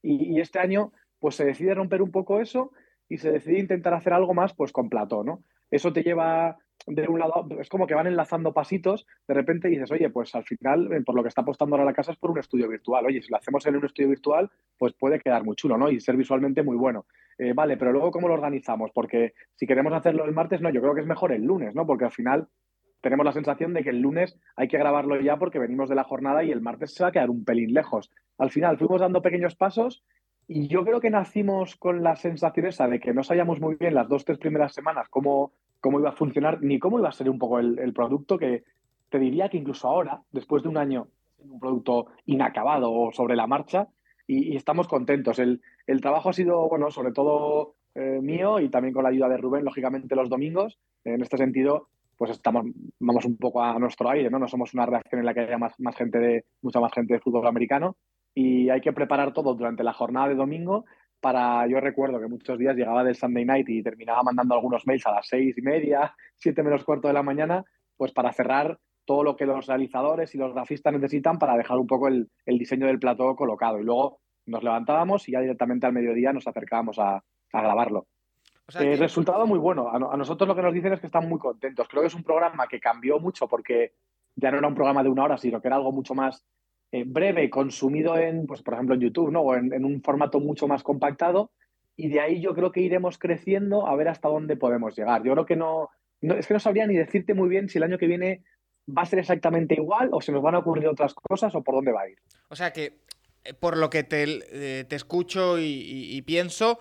Y, 0.01 0.35
y 0.37 0.41
este 0.41 0.59
año, 0.59 0.91
pues 1.19 1.35
se 1.35 1.45
decide 1.45 1.73
romper 1.73 2.01
un 2.01 2.11
poco 2.11 2.39
eso 2.39 2.71
y 3.09 3.17
se 3.17 3.31
decide 3.31 3.59
intentar 3.59 3.93
hacer 3.93 4.13
algo 4.13 4.33
más 4.33 4.53
pues 4.53 4.71
con 4.71 4.89
plató, 4.89 5.23
¿no? 5.23 5.43
Eso 5.69 5.91
te 5.91 6.03
lleva 6.03 6.57
de 6.85 7.07
un 7.07 7.19
lado, 7.19 7.47
es 7.59 7.67
como 7.67 7.85
que 7.85 7.95
van 7.95 8.07
enlazando 8.07 8.53
pasitos, 8.53 9.05
de 9.27 9.33
repente 9.33 9.67
dices, 9.67 9.91
oye, 9.91 10.09
pues 10.09 10.33
al 10.35 10.45
final, 10.45 10.91
eh, 10.93 11.01
por 11.01 11.15
lo 11.15 11.23
que 11.23 11.29
está 11.29 11.41
apostando 11.41 11.75
ahora 11.75 11.85
la 11.85 11.93
casa 11.93 12.11
es 12.11 12.17
por 12.17 12.31
un 12.31 12.39
estudio 12.39 12.69
virtual. 12.69 13.05
Oye, 13.05 13.21
si 13.21 13.29
lo 13.29 13.37
hacemos 13.37 13.65
en 13.65 13.75
un 13.75 13.85
estudio 13.85 14.09
virtual, 14.09 14.49
pues 14.77 14.93
puede 14.93 15.19
quedar 15.19 15.43
muy 15.43 15.55
chulo, 15.55 15.77
¿no? 15.77 15.89
Y 15.89 15.99
ser 15.99 16.15
visualmente 16.15 16.63
muy 16.63 16.77
bueno. 16.77 17.05
Eh, 17.37 17.53
vale, 17.53 17.77
pero 17.77 17.91
luego, 17.91 18.11
¿cómo 18.11 18.27
lo 18.27 18.35
organizamos? 18.35 18.91
Porque 18.93 19.33
si 19.55 19.67
queremos 19.67 19.93
hacerlo 19.93 20.25
el 20.25 20.33
martes, 20.33 20.61
no, 20.61 20.69
yo 20.69 20.81
creo 20.81 20.95
que 20.95 21.01
es 21.01 21.07
mejor 21.07 21.33
el 21.33 21.43
lunes, 21.43 21.75
¿no? 21.75 21.85
Porque 21.85 22.05
al 22.05 22.11
final 22.11 22.47
tenemos 23.01 23.25
la 23.25 23.31
sensación 23.31 23.73
de 23.73 23.83
que 23.83 23.89
el 23.89 23.99
lunes 23.99 24.37
hay 24.55 24.67
que 24.67 24.77
grabarlo 24.77 25.19
ya 25.21 25.37
porque 25.37 25.59
venimos 25.59 25.89
de 25.89 25.95
la 25.95 26.03
jornada 26.03 26.43
y 26.43 26.51
el 26.51 26.61
martes 26.61 26.93
se 26.93 27.03
va 27.03 27.09
a 27.09 27.11
quedar 27.11 27.29
un 27.29 27.43
pelín 27.45 27.73
lejos. 27.73 28.11
Al 28.37 28.51
final 28.51 28.77
fuimos 28.77 29.01
dando 29.01 29.21
pequeños 29.21 29.55
pasos 29.55 30.03
y 30.47 30.67
yo 30.67 30.83
creo 30.83 30.99
que 30.99 31.09
nacimos 31.09 31.75
con 31.75 32.03
la 32.03 32.15
sensación 32.15 32.67
esa 32.67 32.87
de 32.87 32.99
que 32.99 33.13
no 33.13 33.23
sabíamos 33.23 33.59
muy 33.59 33.75
bien 33.75 33.93
las 33.93 34.07
dos, 34.07 34.25
tres 34.25 34.37
primeras 34.37 34.73
semanas 34.73 35.07
cómo, 35.09 35.51
cómo 35.79 35.99
iba 35.99 36.09
a 36.09 36.13
funcionar 36.13 36.61
ni 36.61 36.79
cómo 36.79 36.99
iba 36.99 37.09
a 37.09 37.13
ser 37.13 37.29
un 37.29 37.37
poco 37.37 37.59
el, 37.59 37.93
producto, 37.93 38.37
que 38.37 38.63
te 39.09 39.19
diría 39.19 39.49
que 39.49 39.57
incluso 39.57 39.87
ahora, 39.87 40.21
después 40.31 40.63
de 40.63 40.69
un 40.69 40.77
año 40.77 41.07
un 41.39 41.59
producto 41.59 42.07
inacabado 42.25 42.91
o 42.91 43.11
sobre 43.11 43.35
la 43.35 43.45
marcha 43.45 43.87
y, 44.25 44.55
estamos 44.55 44.87
contentos. 44.87 45.39
El, 45.39 45.61
el, 45.85 46.01
trabajo 46.01 46.29
ha 46.29 46.33
sido, 46.33 46.67
bueno, 46.67 46.91
sobre 46.91 47.11
todo 47.11 47.75
eh, 47.95 48.19
mío 48.21 48.59
y 48.59 48.69
también 48.69 48.93
con 48.93 49.03
la 49.03 49.09
ayuda 49.09 49.29
de 49.29 49.37
Rubén, 49.37 49.65
lógicamente 49.65 50.15
los 50.15 50.29
domingos. 50.29 50.77
En 51.03 51.21
este 51.21 51.37
sentido, 51.37 51.87
pues 52.17 52.31
estamos, 52.31 52.65
vamos 52.99 53.25
un 53.25 53.37
poco 53.37 53.63
a 53.63 53.77
nuestro 53.79 54.09
aire, 54.09 54.29
¿no? 54.29 54.39
No 54.39 54.47
somos 54.47 54.73
una 54.73 54.85
redacción 54.85 55.19
en 55.19 55.25
la 55.25 55.33
que 55.33 55.41
haya 55.41 55.57
más, 55.57 55.75
gente 55.95 56.17
de, 56.17 56.45
mucha 56.61 56.79
más 56.79 56.91
gente 56.91 57.13
de 57.13 57.19
fútbol 57.19 57.47
americano 57.47 57.95
y 58.33 58.69
hay 58.69 58.81
que 58.81 58.93
preparar 58.93 59.33
todo 59.33 59.53
durante 59.53 59.83
la 59.83 59.93
jornada 59.93 60.29
de 60.29 60.35
domingo 60.35 60.85
para, 61.19 61.67
yo 61.67 61.79
recuerdo 61.79 62.19
que 62.19 62.27
muchos 62.27 62.57
días 62.57 62.75
llegaba 62.75 63.03
del 63.03 63.15
Sunday 63.15 63.45
night 63.45 63.69
y 63.69 63.83
terminaba 63.83 64.23
mandando 64.23 64.55
algunos 64.55 64.85
mails 64.85 65.05
a 65.07 65.11
las 65.11 65.27
seis 65.27 65.57
y 65.57 65.61
media, 65.61 66.15
siete 66.35 66.63
menos 66.63 66.83
cuarto 66.83 67.07
de 67.07 67.13
la 67.13 67.23
mañana, 67.23 67.63
pues 67.95 68.11
para 68.11 68.33
cerrar 68.33 68.79
todo 69.05 69.23
lo 69.23 69.35
que 69.35 69.45
los 69.45 69.65
realizadores 69.65 70.35
y 70.35 70.37
los 70.37 70.53
grafistas 70.53 70.93
necesitan 70.93 71.39
para 71.39 71.55
dejar 71.55 71.77
un 71.77 71.87
poco 71.87 72.09
el, 72.09 72.29
diseño 72.45 72.87
del 72.87 72.99
plató 72.99 73.35
colocado. 73.35 73.79
Y 73.79 73.83
luego 73.83 74.19
nos 74.45 74.63
levantábamos 74.63 75.27
y 75.27 75.31
ya 75.31 75.39
directamente 75.39 75.87
al 75.87 75.93
mediodía 75.93 76.33
nos 76.33 76.47
acercábamos 76.47 76.99
a, 76.99 77.23
grabarlo. 77.51 78.07
El 78.75 78.97
resultado 78.97 79.47
muy 79.47 79.59
bueno. 79.59 79.89
A, 79.89 80.17
nosotros 80.17 80.47
lo 80.47 80.55
que 80.55 80.61
nos 80.61 80.73
dicen 80.73 80.91
es 80.93 80.99
que 80.99 81.07
están 81.07 81.29
muy 81.29 81.39
contentos. 81.39 81.87
Creo 81.87 82.01
que 82.01 82.07
es 82.07 82.15
un 82.15 82.23
programa 82.23 82.67
que 82.67 82.79
cambió 82.79 83.19
mucho 83.19 83.47
porque 83.47 83.93
ya 84.35 84.51
no 84.51 84.57
era 84.57 84.67
un 84.67 84.75
programa 84.75 85.03
de 85.03 85.09
una 85.09 85.23
hora, 85.23 85.37
sino 85.37 85.61
que 85.61 85.67
era 85.67 85.77
algo 85.77 85.91
mucho 85.91 86.13
más 86.13 86.45
eh, 86.91 87.03
breve, 87.05 87.49
consumido 87.49 88.17
en, 88.17 88.45
pues, 88.45 88.61
por 88.61 88.73
ejemplo, 88.73 88.95
en 88.95 89.01
YouTube, 89.01 89.31
¿no? 89.31 89.41
O 89.41 89.55
en, 89.55 89.83
un 89.83 90.01
formato 90.01 90.39
mucho 90.39 90.67
más 90.67 90.83
compactado. 90.83 91.51
Y 91.95 92.09
de 92.09 92.19
ahí 92.19 92.41
yo 92.41 92.53
creo 92.53 92.71
que 92.71 92.81
iremos 92.81 93.17
creciendo 93.17 93.87
a 93.87 93.95
ver 93.95 94.09
hasta 94.09 94.27
dónde 94.27 94.57
podemos 94.57 94.95
llegar. 94.95 95.23
Yo 95.23 95.33
creo 95.33 95.45
que 95.45 95.55
no, 95.55 95.89
es 96.21 96.45
que 96.45 96.53
no 96.53 96.59
sabría 96.59 96.85
ni 96.87 96.95
decirte 96.95 97.33
muy 97.33 97.49
bien 97.49 97.69
si 97.69 97.77
el 97.77 97.83
año 97.83 97.97
que 97.97 98.07
viene 98.07 98.43
va 98.95 99.01
a 99.01 99.05
ser 99.05 99.19
exactamente 99.19 99.75
igual 99.75 100.09
o 100.11 100.21
se 100.21 100.31
nos 100.31 100.41
van 100.41 100.55
a 100.55 100.59
ocurrir 100.59 100.87
otras 100.87 101.13
cosas 101.13 101.55
o 101.55 101.63
por 101.63 101.75
dónde 101.75 101.91
va 101.91 102.01
a 102.01 102.09
ir. 102.09 102.19
O 102.49 102.55
sea 102.55 102.71
que, 102.71 102.99
eh, 103.43 103.53
por 103.53 103.77
lo 103.77 103.89
que 103.89 104.03
te, 104.03 104.23
eh, 104.51 104.85
escucho 104.91 105.57
y, 105.59 106.21
pienso, 106.21 106.79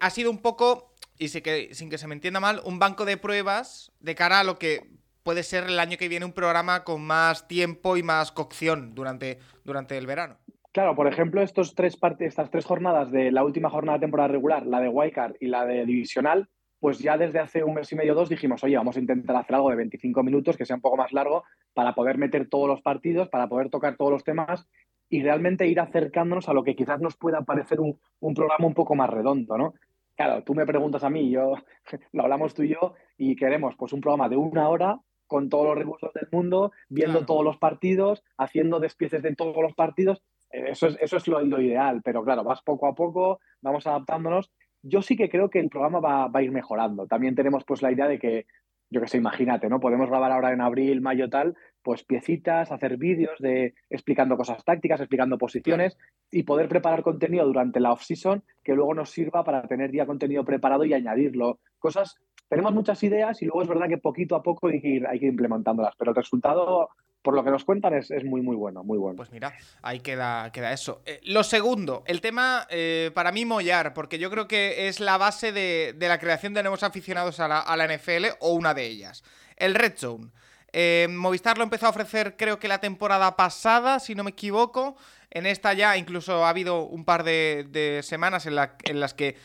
ha 0.00 0.10
sido 0.10 0.30
un 0.30 0.38
poco, 0.38 0.89
y 1.20 1.28
sin 1.28 1.42
que, 1.42 1.74
sin 1.74 1.90
que 1.90 1.98
se 1.98 2.08
me 2.08 2.14
entienda 2.14 2.40
mal, 2.40 2.60
un 2.64 2.78
banco 2.78 3.04
de 3.04 3.18
pruebas 3.18 3.92
de 4.00 4.14
cara 4.14 4.40
a 4.40 4.44
lo 4.44 4.58
que 4.58 4.90
puede 5.22 5.42
ser 5.42 5.64
el 5.64 5.78
año 5.78 5.98
que 5.98 6.08
viene 6.08 6.24
un 6.24 6.32
programa 6.32 6.82
con 6.82 7.02
más 7.02 7.46
tiempo 7.46 7.98
y 7.98 8.02
más 8.02 8.32
cocción 8.32 8.94
durante, 8.94 9.38
durante 9.62 9.98
el 9.98 10.06
verano. 10.06 10.38
Claro, 10.72 10.96
por 10.96 11.06
ejemplo, 11.06 11.42
estos 11.42 11.74
tres 11.74 11.98
estas 12.20 12.50
tres 12.50 12.64
jornadas 12.64 13.10
de 13.10 13.30
la 13.30 13.44
última 13.44 13.68
jornada 13.68 13.98
de 13.98 14.02
temporada 14.02 14.28
regular, 14.28 14.66
la 14.66 14.80
de 14.80 14.88
Wildcard 14.88 15.34
y 15.40 15.48
la 15.48 15.66
de 15.66 15.84
divisional, 15.84 16.48
pues 16.78 16.98
ya 17.00 17.18
desde 17.18 17.38
hace 17.38 17.62
un 17.62 17.74
mes 17.74 17.92
y 17.92 17.96
medio 17.96 18.12
o 18.12 18.16
dos 18.16 18.30
dijimos, 18.30 18.64
oye, 18.64 18.78
vamos 18.78 18.96
a 18.96 19.00
intentar 19.00 19.36
hacer 19.36 19.56
algo 19.56 19.68
de 19.68 19.76
25 19.76 20.22
minutos 20.22 20.56
que 20.56 20.64
sea 20.64 20.76
un 20.76 20.82
poco 20.82 20.96
más 20.96 21.12
largo 21.12 21.44
para 21.74 21.94
poder 21.94 22.16
meter 22.16 22.48
todos 22.48 22.66
los 22.66 22.80
partidos, 22.80 23.28
para 23.28 23.46
poder 23.46 23.68
tocar 23.68 23.96
todos 23.96 24.10
los 24.10 24.24
temas 24.24 24.66
y 25.10 25.22
realmente 25.22 25.66
ir 25.66 25.80
acercándonos 25.80 26.48
a 26.48 26.54
lo 26.54 26.64
que 26.64 26.74
quizás 26.74 27.00
nos 27.00 27.16
pueda 27.16 27.42
parecer 27.42 27.78
un, 27.78 28.00
un 28.20 28.32
programa 28.32 28.66
un 28.66 28.74
poco 28.74 28.94
más 28.94 29.10
redondo, 29.10 29.58
¿no? 29.58 29.74
Claro, 30.20 30.44
tú 30.44 30.54
me 30.54 30.66
preguntas 30.66 31.02
a 31.02 31.08
mí, 31.08 31.30
yo 31.30 31.54
lo 32.12 32.22
hablamos 32.22 32.52
tú 32.52 32.62
y 32.62 32.68
yo 32.68 32.92
y 33.16 33.36
queremos 33.36 33.74
pues 33.76 33.94
un 33.94 34.02
programa 34.02 34.28
de 34.28 34.36
una 34.36 34.68
hora 34.68 35.00
con 35.26 35.48
todos 35.48 35.64
los 35.64 35.78
recursos 35.78 36.12
del 36.12 36.28
mundo, 36.30 36.72
viendo 36.90 37.24
todos 37.24 37.42
los 37.42 37.56
partidos, 37.56 38.22
haciendo 38.36 38.80
despieces 38.80 39.22
de 39.22 39.34
todos 39.34 39.56
los 39.62 39.72
partidos. 39.72 40.22
Eh, 40.50 40.72
eso 40.72 40.88
es, 40.88 40.98
eso 41.00 41.16
es 41.16 41.26
lo, 41.26 41.40
ideal, 41.58 42.02
pero 42.04 42.22
claro, 42.22 42.44
vas 42.44 42.60
poco 42.60 42.86
a 42.86 42.94
poco, 42.94 43.40
vamos 43.62 43.86
adaptándonos. 43.86 44.52
Yo 44.82 45.00
sí 45.00 45.16
que 45.16 45.30
creo 45.30 45.48
que 45.48 45.58
el 45.58 45.70
programa 45.70 46.00
va, 46.00 46.30
a 46.30 46.42
ir 46.42 46.52
mejorando. 46.52 47.06
También 47.06 47.34
tenemos 47.34 47.64
pues 47.64 47.80
la 47.80 47.90
idea 47.90 48.06
de 48.06 48.18
que, 48.18 48.44
yo 48.90 49.00
que 49.00 49.08
sé, 49.08 49.16
imagínate, 49.16 49.70
¿no? 49.70 49.80
Podemos 49.80 50.10
grabar 50.10 50.32
ahora 50.32 50.52
en 50.52 50.60
abril, 50.60 51.00
mayo, 51.00 51.30
tal, 51.30 51.56
pues 51.82 52.04
piecitas, 52.04 52.70
hacer 52.72 52.96
vídeos 52.96 53.38
de 53.38 53.74
explicando 53.88 54.36
cosas 54.36 54.64
tácticas, 54.64 55.00
explicando 55.00 55.38
posiciones 55.38 55.96
y 56.30 56.42
poder 56.42 56.68
preparar 56.68 57.02
contenido 57.02 57.46
durante 57.46 57.80
la 57.80 57.92
off-season 57.92 58.42
que 58.62 58.74
luego 58.74 58.94
nos 58.94 59.10
sirva 59.10 59.44
para 59.44 59.62
tener 59.62 59.92
ya 59.92 60.06
contenido 60.06 60.44
preparado 60.44 60.84
y 60.84 60.92
añadirlo. 60.92 61.58
Cosas 61.78 62.18
tenemos 62.50 62.74
muchas 62.74 63.00
ideas 63.04 63.40
y 63.40 63.46
luego 63.46 63.62
es 63.62 63.68
verdad 63.68 63.88
que 63.88 63.98
poquito 63.98 64.34
a 64.34 64.42
poco 64.42 64.66
hay 64.66 64.80
que 64.80 64.88
ir, 64.88 65.06
hay 65.06 65.20
que 65.20 65.26
implementándolas, 65.26 65.94
pero 65.96 66.10
el 66.10 66.16
resultado, 66.16 66.88
por 67.22 67.34
lo 67.34 67.44
que 67.44 67.50
nos 67.50 67.64
cuentan, 67.64 67.94
es, 67.94 68.10
muy, 68.24 68.42
muy 68.42 68.56
bueno, 68.56 68.82
muy 68.82 68.98
bueno. 68.98 69.16
Pues 69.16 69.30
mira, 69.30 69.54
ahí 69.82 70.00
queda, 70.00 70.50
queda 70.50 70.72
eso. 70.72 71.00
Eh, 71.06 71.20
lo 71.22 71.44
segundo, 71.44 72.02
el 72.06 72.20
tema 72.20 72.66
eh, 72.68 73.12
para 73.14 73.30
mí 73.30 73.44
mollar, 73.44 73.94
porque 73.94 74.18
yo 74.18 74.30
creo 74.30 74.48
que 74.48 74.88
es 74.88 74.98
la 74.98 75.16
base 75.16 75.52
de, 75.52 75.94
la 76.00 76.18
creación 76.18 76.52
de 76.52 76.64
nuevos 76.64 76.82
aficionados 76.82 77.38
a 77.38 77.46
la, 77.46 77.60
a 77.60 77.76
la, 77.76 77.86
NFL 77.86 78.26
o 78.40 78.52
una 78.54 78.74
de 78.74 78.86
ellas. 78.86 79.22
El 79.56 79.76
Red 79.76 79.94
Zone. 79.96 80.30
Eh, 80.72 81.08
Movistar 81.10 81.58
lo 81.58 81.64
empezó 81.64 81.86
a 81.86 81.90
ofrecer 81.90 82.36
creo 82.36 82.58
que 82.58 82.68
la 82.68 82.78
temporada 82.78 83.36
pasada, 83.36 84.00
si 84.00 84.14
no 84.14 84.24
me 84.24 84.30
equivoco. 84.30 84.96
En 85.32 85.46
esta 85.46 85.74
ya 85.74 85.96
incluso 85.96 86.44
ha 86.44 86.48
habido 86.48 86.82
un 86.82 87.04
par 87.04 87.22
de, 87.22 88.00
semanas 88.02 88.46
en, 88.46 88.56
las 88.56 89.14
que, 89.14 89.36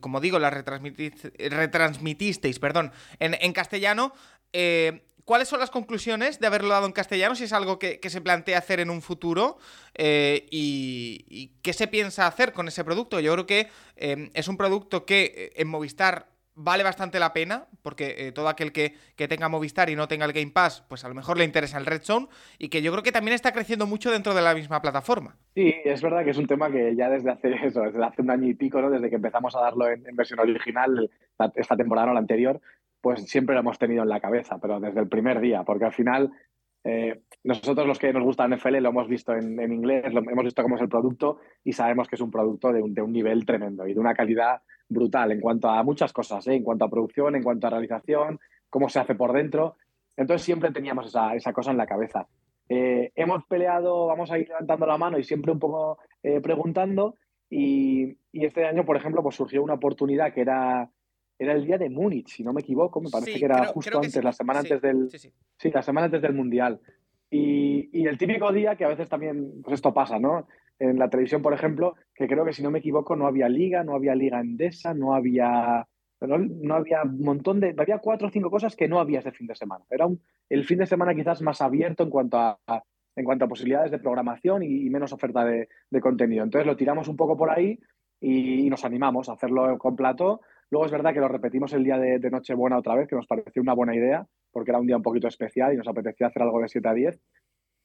como 0.00 0.20
digo, 0.20 0.40
las 0.40 0.52
retransmitisteis 0.52 2.58
perdón, 2.58 2.90
en, 3.20 3.52
castellano. 3.52 4.12
Eh, 4.52 5.04
¿Cuáles 5.24 5.46
son 5.46 5.60
las 5.60 5.70
conclusiones 5.70 6.40
de 6.40 6.48
haberlo 6.48 6.70
dado 6.70 6.86
en 6.86 6.92
castellano? 6.92 7.36
Si 7.36 7.44
es 7.44 7.52
algo 7.52 7.78
que, 7.78 8.00
se 8.04 8.20
plantea 8.20 8.58
hacer 8.58 8.80
en 8.80 8.90
un 8.90 9.00
futuro 9.00 9.58
eh, 9.94 10.48
y, 10.50 11.52
qué 11.62 11.72
se 11.72 11.86
piensa 11.86 12.26
hacer 12.26 12.52
con 12.52 12.66
ese 12.66 12.82
producto. 12.82 13.20
Yo 13.20 13.32
creo 13.34 13.46
que 13.46 13.68
es 13.94 14.48
un 14.48 14.56
producto 14.56 15.06
que 15.06 15.52
en 15.54 15.68
Movistar 15.68 16.31
vale 16.54 16.82
bastante 16.82 17.18
la 17.18 17.32
pena, 17.32 17.66
porque 17.82 18.14
eh, 18.18 18.32
todo 18.32 18.48
aquel 18.48 18.72
que, 18.72 18.94
tenga 19.16 19.48
Movistar 19.48 19.88
y 19.90 19.96
no 19.96 20.08
tenga 20.08 20.24
el 20.24 20.32
Game 20.32 20.50
Pass, 20.50 20.84
pues 20.88 21.04
a 21.04 21.08
lo 21.08 21.14
mejor 21.14 21.38
le 21.38 21.44
interesa 21.44 21.78
el 21.78 21.86
Red 21.86 22.02
Zone, 22.02 22.28
y 22.58 22.68
que 22.68 22.82
yo 22.82 22.92
creo 22.92 23.02
que 23.02 23.12
también 23.12 23.34
está 23.34 23.52
creciendo 23.52 23.86
mucho 23.86 24.10
dentro 24.10 24.34
de 24.34 24.42
la 24.42 24.54
misma 24.54 24.82
plataforma. 24.82 25.36
Sí, 25.54 25.74
es 25.84 26.02
verdad 26.02 26.24
que 26.24 26.30
es 26.30 26.38
un 26.38 26.46
tema 26.46 26.70
que 26.70 26.94
ya 26.96 27.08
desde 27.08 27.30
hace 27.30 27.54
eso, 27.66 27.82
desde 27.82 28.04
hace 28.04 28.22
un 28.22 28.30
año 28.30 28.48
y 28.48 28.54
pico, 28.54 28.80
¿no? 28.80 28.90
desde 28.90 29.08
que 29.08 29.16
empezamos 29.16 29.54
a 29.56 29.60
darlo 29.60 29.88
en, 29.88 30.04
versión 30.14 30.40
original, 30.40 31.10
esta 31.54 31.76
temporada 31.76 32.10
o 32.10 32.14
la 32.14 32.20
anterior, 32.20 32.60
pues 33.00 33.24
siempre 33.24 33.54
lo 33.54 33.60
hemos 33.60 33.78
tenido 33.78 34.02
en 34.02 34.08
la 34.08 34.20
cabeza, 34.20 34.58
pero 34.60 34.78
desde 34.78 35.00
el 35.00 35.08
primer 35.08 35.40
día, 35.40 35.64
porque 35.64 35.86
al 35.86 35.92
final 35.92 36.32
eh, 36.84 37.22
nosotros 37.44 37.86
los 37.86 37.98
que 37.98 38.12
nos 38.12 38.22
gusta 38.22 38.46
NFL 38.46 38.78
lo 38.78 38.90
hemos 38.90 39.08
visto 39.08 39.34
en, 39.34 39.60
inglés, 39.72 40.12
lo, 40.12 40.20
hemos 40.20 40.44
visto 40.44 40.62
cómo 40.62 40.76
es 40.76 40.82
el 40.82 40.88
producto 40.88 41.38
y 41.64 41.72
sabemos 41.72 42.08
que 42.08 42.16
es 42.16 42.20
un 42.20 42.30
producto 42.30 42.72
de 42.72 42.82
un, 42.82 42.94
de 42.94 43.02
un 43.02 43.12
nivel 43.12 43.44
tremendo 43.46 43.86
y 43.86 43.94
de 43.94 44.00
una 44.00 44.14
calidad 44.14 44.62
brutal 44.92 45.32
en 45.32 45.40
cuanto 45.40 45.68
a 45.68 45.82
muchas 45.82 46.12
cosas, 46.12 46.46
¿eh? 46.48 46.54
en 46.54 46.62
cuanto 46.62 46.84
a 46.84 46.90
producción, 46.90 47.36
en 47.36 47.42
cuanto 47.42 47.66
a 47.66 47.70
realización, 47.70 48.38
cómo 48.68 48.88
se 48.88 49.00
hace 49.00 49.14
por 49.14 49.32
dentro. 49.32 49.76
Entonces 50.16 50.44
siempre 50.44 50.70
teníamos 50.70 51.06
esa, 51.06 51.34
esa 51.34 51.52
cosa 51.52 51.70
en 51.70 51.78
la 51.78 51.86
cabeza. 51.86 52.26
Eh, 52.68 53.12
hemos 53.16 53.44
peleado, 53.46 54.06
vamos 54.06 54.30
a 54.30 54.38
ir 54.38 54.48
levantando 54.48 54.86
la 54.86 54.98
mano 54.98 55.18
y 55.18 55.24
siempre 55.24 55.52
un 55.52 55.58
poco 55.58 55.98
eh, 56.22 56.40
preguntando. 56.40 57.16
Y, 57.50 58.16
y, 58.32 58.46
este 58.46 58.64
año, 58.64 58.84
por 58.84 58.96
ejemplo, 58.96 59.22
pues 59.22 59.36
surgió 59.36 59.62
una 59.62 59.74
oportunidad 59.74 60.32
que 60.32 60.40
era, 60.40 60.90
era 61.38 61.52
el 61.52 61.66
día 61.66 61.76
de 61.76 61.90
Múnich, 61.90 62.28
si 62.28 62.42
no 62.42 62.54
me 62.54 62.62
equivoco, 62.62 63.00
me 63.00 63.10
parece 63.10 63.38
que 63.38 63.44
era 63.44 63.66
justo 63.66 63.98
antes, 63.98 64.24
la 64.24 64.32
semana 64.32 64.60
antes 64.60 64.80
del. 64.80 65.10
Sí, 65.10 65.70
la 65.70 65.82
semana 65.82 66.06
antes 66.06 66.22
del 66.22 66.32
Mundial. 66.32 66.80
Y, 67.30 67.90
y, 67.92 68.06
el 68.06 68.16
típico 68.16 68.52
día 68.52 68.76
que 68.76 68.84
a 68.84 68.88
veces 68.88 69.08
también, 69.08 69.60
pues 69.62 69.74
esto 69.74 69.92
pasa, 69.92 70.18
¿no? 70.18 70.46
En 70.82 70.98
la 70.98 71.08
televisión, 71.08 71.42
por 71.42 71.54
ejemplo, 71.54 71.94
que 72.14 72.26
creo 72.26 72.44
que 72.44 72.52
si 72.52 72.62
no 72.62 72.70
me 72.70 72.80
equivoco 72.80 73.14
no 73.14 73.26
había 73.26 73.48
liga, 73.48 73.84
no 73.84 73.94
había 73.94 74.14
liga 74.16 74.40
endesa, 74.40 74.94
no 74.94 75.14
había 75.14 75.86
no, 76.20 76.74
había 76.74 77.02
un 77.02 77.20
montón 77.20 77.60
de 77.60 77.74
había 77.76 77.98
cuatro 77.98 78.28
o 78.28 78.30
cinco 78.30 78.50
cosas 78.50 78.76
que 78.76 78.88
no 78.88 79.00
había 79.00 79.20
ese 79.20 79.32
fin 79.32 79.46
de 79.46 79.54
semana. 79.54 79.84
Era 79.90 80.06
un, 80.06 80.20
el 80.48 80.64
fin 80.64 80.78
de 80.78 80.86
semana 80.86 81.14
quizás 81.14 81.40
más 81.42 81.60
abierto 81.60 82.02
en 82.02 82.10
cuanto 82.10 82.36
a, 82.38 82.58
en 83.16 83.24
cuanto 83.24 83.44
a 83.44 83.48
posibilidades 83.48 83.90
de 83.90 83.98
programación 83.98 84.62
y, 84.62 84.88
menos 84.90 85.12
oferta 85.12 85.44
de, 85.44 85.68
contenido. 86.00 86.44
Entonces 86.44 86.66
lo 86.66 86.76
tiramos 86.76 87.08
un 87.08 87.16
poco 87.16 87.36
por 87.36 87.50
ahí 87.50 87.78
y, 88.20 88.68
nos 88.68 88.84
animamos 88.84 89.28
a 89.28 89.34
hacerlo 89.34 89.78
con 89.78 89.96
plato. 89.96 90.40
Luego 90.70 90.86
es 90.86 90.92
verdad 90.92 91.12
que 91.12 91.20
lo 91.20 91.28
repetimos 91.28 91.72
el 91.74 91.84
día 91.84 91.98
de, 91.98 92.18
de 92.18 92.30
Nochebuena 92.30 92.78
otra 92.78 92.94
vez, 92.94 93.08
que 93.08 93.16
nos 93.16 93.26
pareció 93.26 93.62
una 93.62 93.74
buena 93.74 93.94
idea, 93.94 94.26
porque 94.50 94.70
era 94.70 94.80
un 94.80 94.86
día 94.86 94.96
un 94.96 95.02
poquito 95.02 95.28
especial 95.28 95.74
y 95.74 95.76
nos 95.76 95.88
apetecía 95.88 96.28
hacer 96.28 96.42
algo 96.42 96.60
de 96.60 96.68
7 96.68 96.88
a 96.88 96.94
10. 96.94 97.20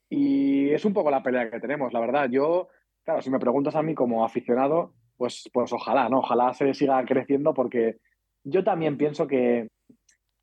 Y 0.09 0.69
es 0.69 0.85
un 0.85 0.93
poco 0.93 1.11
la 1.11 1.23
pelea 1.23 1.49
que 1.49 1.59
tenemos, 1.59 1.91
la 1.91 1.99
verdad. 1.99 2.29
Yo 2.29 2.69
Claro, 3.07 3.21
si 3.21 3.29
me 3.29 3.39
preguntas 3.39 3.73
a 3.73 3.81
mí 3.81 3.95
como 3.95 4.25
aficionado, 4.25 4.91
pues, 5.15 5.49
pues 5.53 5.71
ojalá, 5.71 6.09
¿no? 6.09 6.19
Ojalá 6.19 6.53
se 6.53 6.73
siga 6.73 7.05
creciendo 7.05 7.53
porque 7.53 7.99
yo 8.43 8.65
también 8.65 8.97
pienso 8.97 9.25
que 9.25 9.69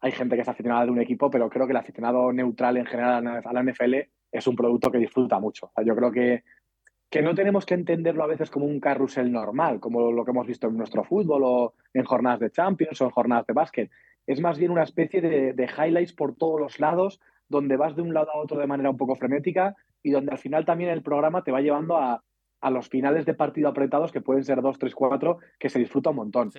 hay 0.01 0.13
gente 0.13 0.35
que 0.35 0.41
es 0.41 0.49
aficionada 0.49 0.87
de 0.87 0.91
un 0.91 0.99
equipo, 0.99 1.31
pero 1.31 1.51
creo 1.51 1.67
que 1.67 1.73
el 1.73 1.77
aficionado 1.77 2.33
neutral 2.33 2.79
en 2.79 2.87
general 2.87 3.43
a 3.45 3.53
la 3.53 3.63
NFL 3.63 4.09
es 4.33 4.47
un 4.47 4.57
producto 4.57 4.91
que 4.91 4.97
disfruta 4.97 5.39
mucho. 5.39 5.73
yo 5.85 5.95
creo 5.95 6.11
que, 6.11 6.45
que 7.11 7.21
no 7.21 7.35
tenemos 7.35 7.67
que 7.67 7.75
entenderlo 7.75 8.25
a 8.25 8.29
veces 8.29 8.49
como 8.51 8.65
un 8.65 8.81
carrusel 8.81 9.31
normal, 9.31 9.79
como 9.79 10.11
lo 10.11 10.25
que 10.25 10.31
hemos 10.31 10.47
visto 10.47 10.67
en 10.67 10.79
nuestro 10.79 11.05
fútbol 11.05 11.43
o 11.45 11.75
en 11.93 12.05
jornadas 12.05 12.41
de 12.41 12.51
Champions 12.51 12.99
o 13.03 13.05
en 13.05 13.11
jornadas 13.11 13.47
de 13.47 13.53
básquet. 13.53 13.91
Es 14.27 14.41
más 14.41 14.59
bien 14.59 14.71
una 14.71 14.85
especie 14.85 15.21
de, 15.21 15.53
de 15.53 15.65
highlights 15.65 16.15
por 16.15 16.35
todos 16.35 16.59
los 16.59 16.81
lados, 16.81 17.21
donde 17.47 17.77
vas 17.77 17.95
de 17.95 18.01
un 18.01 18.15
lado 18.15 18.31
a 18.33 18.39
otro 18.39 18.59
de 18.59 18.67
manera 18.67 18.89
un 18.89 18.97
poco 18.97 19.17
frenética 19.17 19.77
y 20.03 20.13
donde 20.13 20.33
al 20.33 20.39
final 20.39 20.65
también 20.65 20.89
el 20.89 21.03
programa 21.03 21.45
te 21.45 21.53
va 21.53 21.61
llevando 21.61 21.99
a, 21.99 22.23
a 22.61 22.71
los 22.71 22.89
finales 22.89 23.27
de 23.27 23.35
partido 23.35 23.69
apretados, 23.69 24.13
que 24.13 24.21
pueden 24.21 24.45
ser 24.45 24.63
dos, 24.63 24.79
tres, 24.79 24.95
cuatro, 24.95 25.39
que 25.59 25.69
se 25.69 25.79
disfruta 25.79 26.11
un 26.11 26.17
montón. 26.17 26.51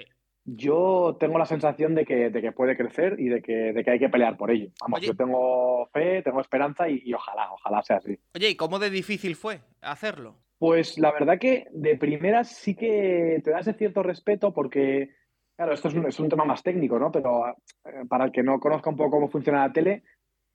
yo 0.44 1.18
tengo 1.20 1.40
la 1.40 1.46
sensación 1.46 1.96
de 1.96 2.06
que, 2.06 2.30
de 2.30 2.42
que 2.42 2.52
puede 2.52 2.78
crecer 2.78 3.20
y 3.20 3.30
de 3.30 3.42
que, 3.42 3.74
de 3.74 3.84
que 3.84 3.92
hay 3.92 4.00
que 4.00 4.10
pelear 4.10 4.38
por 4.38 4.52
ello. 4.52 4.70
Vamos, 4.82 5.00
Oye. 5.00 5.08
yo 5.08 5.16
tengo 5.16 5.88
fe, 5.88 6.22
tengo 6.22 6.40
esperanza 6.42 6.88
y, 6.88 7.02
y 7.04 7.14
ojalá, 7.14 7.52
ojalá 7.52 7.82
sea 7.82 7.98
así. 7.98 8.20
Oye, 8.36 8.50
¿y 8.50 8.56
cómo 8.56 8.78
de 8.78 8.92
difícil 8.92 9.36
fue 9.36 9.62
hacerlo? 9.82 10.36
Pues 10.58 10.98
la 10.98 11.12
verdad 11.12 11.38
que 11.40 11.68
de 11.72 11.98
primeras 11.98 12.50
sí 12.50 12.76
que 12.76 13.42
te 13.44 13.52
da 13.52 13.60
ese 13.60 13.74
cierto 13.74 14.04
respeto 14.04 14.54
porque, 14.54 15.10
claro, 15.56 15.74
esto 15.74 15.90
es 15.90 15.96
un, 15.96 16.06
es 16.06 16.20
un 16.20 16.30
tema 16.30 16.46
más 16.46 16.64
técnico, 16.64 16.98
¿no? 16.98 17.12
Pero 17.12 17.50
eh, 17.50 18.06
para 18.08 18.26
el 18.26 18.32
que 18.32 18.44
no 18.44 18.60
conozca 18.60 18.90
un 18.90 18.96
poco 18.96 19.12
cómo 19.12 19.30
funciona 19.30 19.68
la 19.68 19.74
tele, 19.74 20.04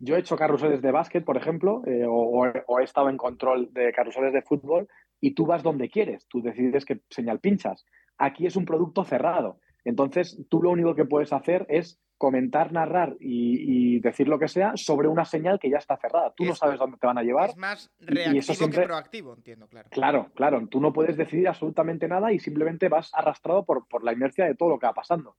yo 0.00 0.16
he 0.16 0.18
hecho 0.20 0.36
carruseles 0.36 0.82
de 0.82 0.90
básquet, 0.90 1.24
por 1.24 1.36
ejemplo, 1.36 1.82
eh, 1.86 2.04
o, 2.08 2.46
he 2.80 2.82
estado 2.84 3.08
en 3.08 3.16
control 3.16 3.68
de 3.72 3.92
carruseles 3.92 4.32
de 4.32 4.42
fútbol 4.42 4.88
y 5.20 5.34
tú 5.34 5.46
vas 5.46 5.62
donde 5.62 5.88
quieres, 5.88 6.26
tú 6.26 6.42
decides 6.42 6.84
qué 6.84 7.00
señal 7.10 7.38
pinchas. 7.38 7.84
Aquí 8.18 8.46
es 8.46 8.56
un 8.56 8.64
producto 8.64 9.04
cerrado. 9.04 9.60
Entonces, 9.84 10.38
tú 10.50 10.62
lo 10.62 10.70
único 10.70 10.94
que 10.94 11.04
puedes 11.04 11.32
hacer 11.32 11.64
es 11.68 12.00
comentar, 12.18 12.70
narrar 12.70 13.16
y, 13.18 13.94
y 13.96 14.00
decir 14.00 14.28
lo 14.28 14.38
que 14.38 14.46
sea 14.48 14.72
sobre 14.76 15.08
una 15.08 15.24
señal 15.24 15.58
que 15.58 15.70
ya 15.70 15.78
está 15.78 15.96
cerrada. 15.96 16.34
Tú 16.36 16.44
no 16.44 16.52
Es- 16.52 16.58
sabes 16.58 16.78
dónde 16.78 16.98
te 16.98 17.06
van 17.06 17.16
a 17.16 17.22
llevar. 17.22 17.48
Es 17.50 17.56
más 17.56 17.90
y- 18.00 18.04
y 18.04 18.08
eso 18.08 18.20
reactivo 18.52 18.54
siempre- 18.54 18.80
que 18.82 18.86
proactivo, 18.86 19.34
entiendo, 19.34 19.68
claro. 19.68 19.88
Claro, 19.90 20.26
claro, 20.34 20.66
tú 20.68 20.80
no 20.82 20.92
puedes 20.92 21.16
decidir 21.16 21.48
absolutamente 21.48 22.08
nada 22.08 22.30
y 22.32 22.38
simplemente 22.38 22.90
vas 22.90 23.10
arrastrado 23.14 23.64
por, 23.64 23.86
por 23.88 24.04
la 24.04 24.12
inercia 24.12 24.44
de 24.44 24.54
todo 24.54 24.68
lo 24.68 24.78
que 24.78 24.86
va 24.86 24.92
pasando. 24.92 25.36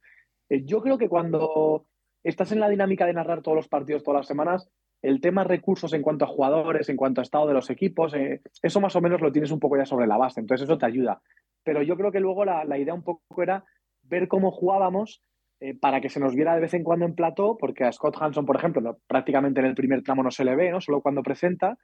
Eh, 0.49 0.63
yo 0.65 0.81
creo 0.81 0.97
que 0.97 1.07
cuando 1.07 1.85
estás 2.23 2.51
en 2.51 2.59
la 2.59 2.69
dinámica 2.69 3.05
de 3.05 3.13
narrar 3.13 3.41
todos 3.41 3.55
los 3.55 3.67
partidos 3.67 4.03
todas 4.03 4.19
las 4.19 4.27
semanas, 4.27 4.69
el 5.01 5.19
tema 5.19 5.43
recursos 5.43 5.93
en 5.93 6.01
cuanto 6.01 6.25
a 6.25 6.27
jugadores, 6.27 6.89
en 6.89 6.95
cuanto 6.95 7.21
a 7.21 7.23
estado 7.23 7.47
de 7.47 7.53
los 7.53 7.69
equipos, 7.69 8.13
eh, 8.13 8.41
eso 8.61 8.79
más 8.79 8.95
o 8.95 9.01
menos 9.01 9.21
lo 9.21 9.31
tienes 9.31 9.51
un 9.51 9.59
poco 9.59 9.77
ya 9.77 9.85
sobre 9.85 10.07
la 10.07 10.17
base, 10.17 10.39
entonces 10.39 10.65
eso 10.65 10.77
te 10.77 10.85
ayuda. 10.85 11.21
Pero 11.63 11.81
yo 11.81 11.95
creo 11.95 12.11
que 12.11 12.19
luego 12.19 12.45
la, 12.45 12.77
idea 12.77 12.93
un 12.93 13.03
poco 13.03 13.41
era 13.41 13.63
ver 14.03 14.27
cómo 14.27 14.51
jugábamos 14.51 15.23
eh, 15.59 15.75
para 15.75 16.01
que 16.01 16.09
se 16.09 16.19
nos 16.19 16.35
viera 16.35 16.55
de 16.55 16.61
vez 16.61 16.73
en 16.73 16.83
cuando 16.83 17.05
en 17.05 17.15
plató, 17.15 17.57
porque 17.57 17.83
a 17.83 17.91
Scott 17.91 18.17
Hanson, 18.19 18.45
por 18.45 18.55
ejemplo, 18.55 18.97
prácticamente 19.07 19.59
en 19.59 19.67
el 19.67 19.75
primer 19.75 20.03
tramo 20.03 20.23
no 20.23 20.31
se 20.31 20.45
le 20.45 20.55
ve, 20.55 20.71
¿no? 20.71 20.81
solo 20.81 21.01
cuando 21.01 21.23
presenta, 21.23 21.77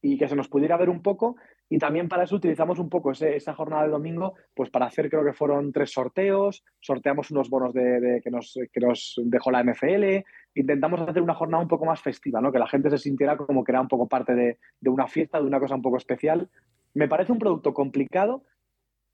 y 0.00 0.18
que 0.18 0.28
se 0.28 0.36
nos 0.36 0.48
pudiera 0.48 0.76
ver 0.76 0.90
un 0.90 1.02
poco. 1.02 1.36
Y 1.72 1.78
también 1.78 2.06
para 2.06 2.24
eso 2.24 2.36
utilizamos 2.36 2.78
un 2.78 2.90
poco 2.90 3.12
ese- 3.12 3.34
esa 3.34 3.54
jornada 3.54 3.84
de 3.84 3.88
domingo, 3.88 4.34
pues 4.52 4.68
para 4.68 4.84
hacer, 4.84 5.08
creo 5.08 5.24
que 5.24 5.32
fueron 5.32 5.72
tres 5.72 5.90
sorteos, 5.90 6.62
sorteamos 6.80 7.30
unos 7.30 7.48
bonos 7.48 7.72
de, 7.72 8.20
que, 8.22 8.30
nos, 8.30 8.58
que 8.70 8.78
nos 8.80 9.18
dejó 9.24 9.50
la 9.50 9.60
NFL, 9.64 10.22
intentamos 10.54 11.00
hacer 11.00 11.22
una 11.22 11.32
jornada 11.32 11.62
un 11.62 11.68
poco 11.70 11.86
más 11.86 12.02
festiva, 12.02 12.42
¿no? 12.42 12.52
que 12.52 12.58
la 12.58 12.68
gente 12.68 12.90
se 12.90 12.98
sintiera 12.98 13.38
como 13.38 13.64
que 13.64 13.72
era 13.72 13.80
un 13.80 13.88
poco 13.88 14.06
parte 14.06 14.34
de, 14.34 14.58
de 14.80 14.90
una 14.90 15.06
fiesta, 15.08 15.40
de 15.40 15.46
una 15.46 15.58
cosa 15.60 15.74
un 15.74 15.80
poco 15.80 15.96
especial. 15.96 16.50
Me 16.92 17.08
parece 17.08 17.32
un 17.32 17.38
producto 17.38 17.72
complicado, 17.72 18.44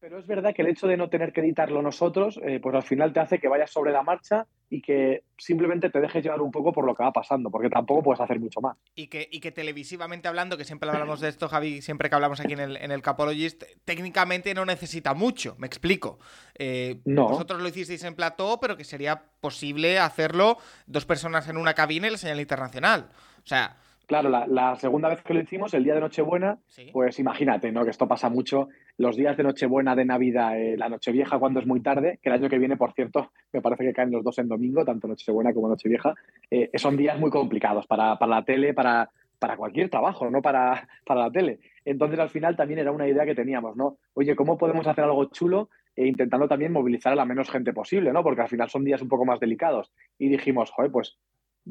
pero 0.00 0.18
es 0.18 0.26
verdad 0.26 0.54
que 0.54 0.62
el 0.62 0.68
hecho 0.68 0.86
de 0.86 0.96
no 0.96 1.08
tener 1.08 1.32
que 1.32 1.40
editarlo 1.40 1.82
nosotros, 1.82 2.38
eh, 2.44 2.60
pues 2.60 2.74
al 2.74 2.82
final 2.82 3.12
te 3.12 3.20
hace 3.20 3.38
que 3.38 3.48
vayas 3.48 3.70
sobre 3.70 3.92
la 3.92 4.02
marcha 4.02 4.46
y 4.70 4.80
que 4.80 5.24
simplemente 5.36 5.90
te 5.90 6.00
dejes 6.00 6.22
llevar 6.22 6.40
un 6.40 6.50
poco 6.50 6.72
por 6.72 6.84
lo 6.84 6.94
que 6.94 7.02
va 7.02 7.12
pasando, 7.12 7.50
porque 7.50 7.68
tampoco 7.68 8.02
puedes 8.02 8.20
hacer 8.20 8.38
mucho 8.38 8.60
más. 8.60 8.76
Y 8.94 9.08
que, 9.08 9.28
y 9.30 9.40
que 9.40 9.50
televisivamente 9.50 10.28
hablando, 10.28 10.56
que 10.56 10.64
siempre 10.64 10.88
hablamos 10.90 11.20
de 11.20 11.28
esto, 11.28 11.48
Javi, 11.48 11.82
siempre 11.82 12.08
que 12.08 12.14
hablamos 12.14 12.40
aquí 12.40 12.52
en 12.52 12.60
el, 12.60 12.76
en 12.76 12.92
el 12.92 13.02
Capologist, 13.02 13.64
técnicamente 13.84 14.54
no 14.54 14.64
necesita 14.64 15.14
mucho, 15.14 15.56
me 15.58 15.66
explico. 15.66 16.18
Eh, 16.54 17.00
No. 17.04 17.28
Vosotros 17.28 17.60
lo 17.60 17.68
hicisteis 17.68 18.04
en 18.04 18.14
plató, 18.14 18.58
pero 18.60 18.76
que 18.76 18.84
sería 18.84 19.22
posible 19.40 19.98
hacerlo 19.98 20.58
dos 20.86 21.06
personas 21.06 21.48
en 21.48 21.56
una 21.56 21.74
cabina 21.74 22.06
y 22.06 22.10
la 22.10 22.18
señal 22.18 22.40
internacional. 22.40 23.08
O 23.42 23.46
sea, 23.46 23.76
Claro, 24.08 24.30
la, 24.30 24.46
la 24.46 24.74
segunda 24.76 25.10
vez 25.10 25.20
que 25.22 25.34
lo 25.34 25.40
hicimos, 25.40 25.74
el 25.74 25.84
día 25.84 25.94
de 25.94 26.00
Nochebuena, 26.00 26.58
sí. 26.66 26.88
pues 26.94 27.18
imagínate, 27.18 27.70
¿no? 27.70 27.84
Que 27.84 27.90
esto 27.90 28.08
pasa 28.08 28.30
mucho. 28.30 28.68
Los 28.96 29.16
días 29.16 29.36
de 29.36 29.42
Nochebuena, 29.42 29.94
de 29.94 30.06
Navidad, 30.06 30.58
eh, 30.58 30.78
la 30.78 30.88
Nochevieja 30.88 31.38
cuando 31.38 31.60
es 31.60 31.66
muy 31.66 31.82
tarde, 31.82 32.18
que 32.22 32.30
el 32.30 32.36
año 32.36 32.48
que 32.48 32.58
viene, 32.58 32.78
por 32.78 32.94
cierto, 32.94 33.32
me 33.52 33.60
parece 33.60 33.84
que 33.84 33.92
caen 33.92 34.10
los 34.10 34.24
dos 34.24 34.38
en 34.38 34.48
domingo, 34.48 34.82
tanto 34.82 35.08
Nochebuena 35.08 35.52
como 35.52 35.68
Nochevieja, 35.68 36.14
eh, 36.50 36.70
son 36.76 36.96
días 36.96 37.20
muy 37.20 37.30
complicados 37.30 37.86
para, 37.86 38.18
para 38.18 38.36
la 38.36 38.44
tele, 38.46 38.72
para, 38.72 39.10
para 39.38 39.58
cualquier 39.58 39.90
trabajo, 39.90 40.30
no 40.30 40.40
para, 40.40 40.88
para 41.04 41.24
la 41.24 41.30
tele. 41.30 41.60
Entonces, 41.84 42.18
al 42.18 42.30
final 42.30 42.56
también 42.56 42.80
era 42.80 42.92
una 42.92 43.06
idea 43.06 43.26
que 43.26 43.34
teníamos, 43.34 43.76
¿no? 43.76 43.98
Oye, 44.14 44.34
¿cómo 44.34 44.56
podemos 44.56 44.86
hacer 44.86 45.04
algo 45.04 45.26
chulo 45.26 45.68
e 45.94 46.06
intentando 46.06 46.48
también 46.48 46.72
movilizar 46.72 47.12
a 47.12 47.16
la 47.16 47.26
menos 47.26 47.50
gente 47.50 47.74
posible, 47.74 48.10
¿no? 48.10 48.22
Porque 48.22 48.40
al 48.40 48.48
final 48.48 48.70
son 48.70 48.84
días 48.84 49.02
un 49.02 49.08
poco 49.08 49.26
más 49.26 49.38
delicados. 49.38 49.92
Y 50.18 50.30
dijimos, 50.30 50.70
joder, 50.70 50.90
pues 50.90 51.18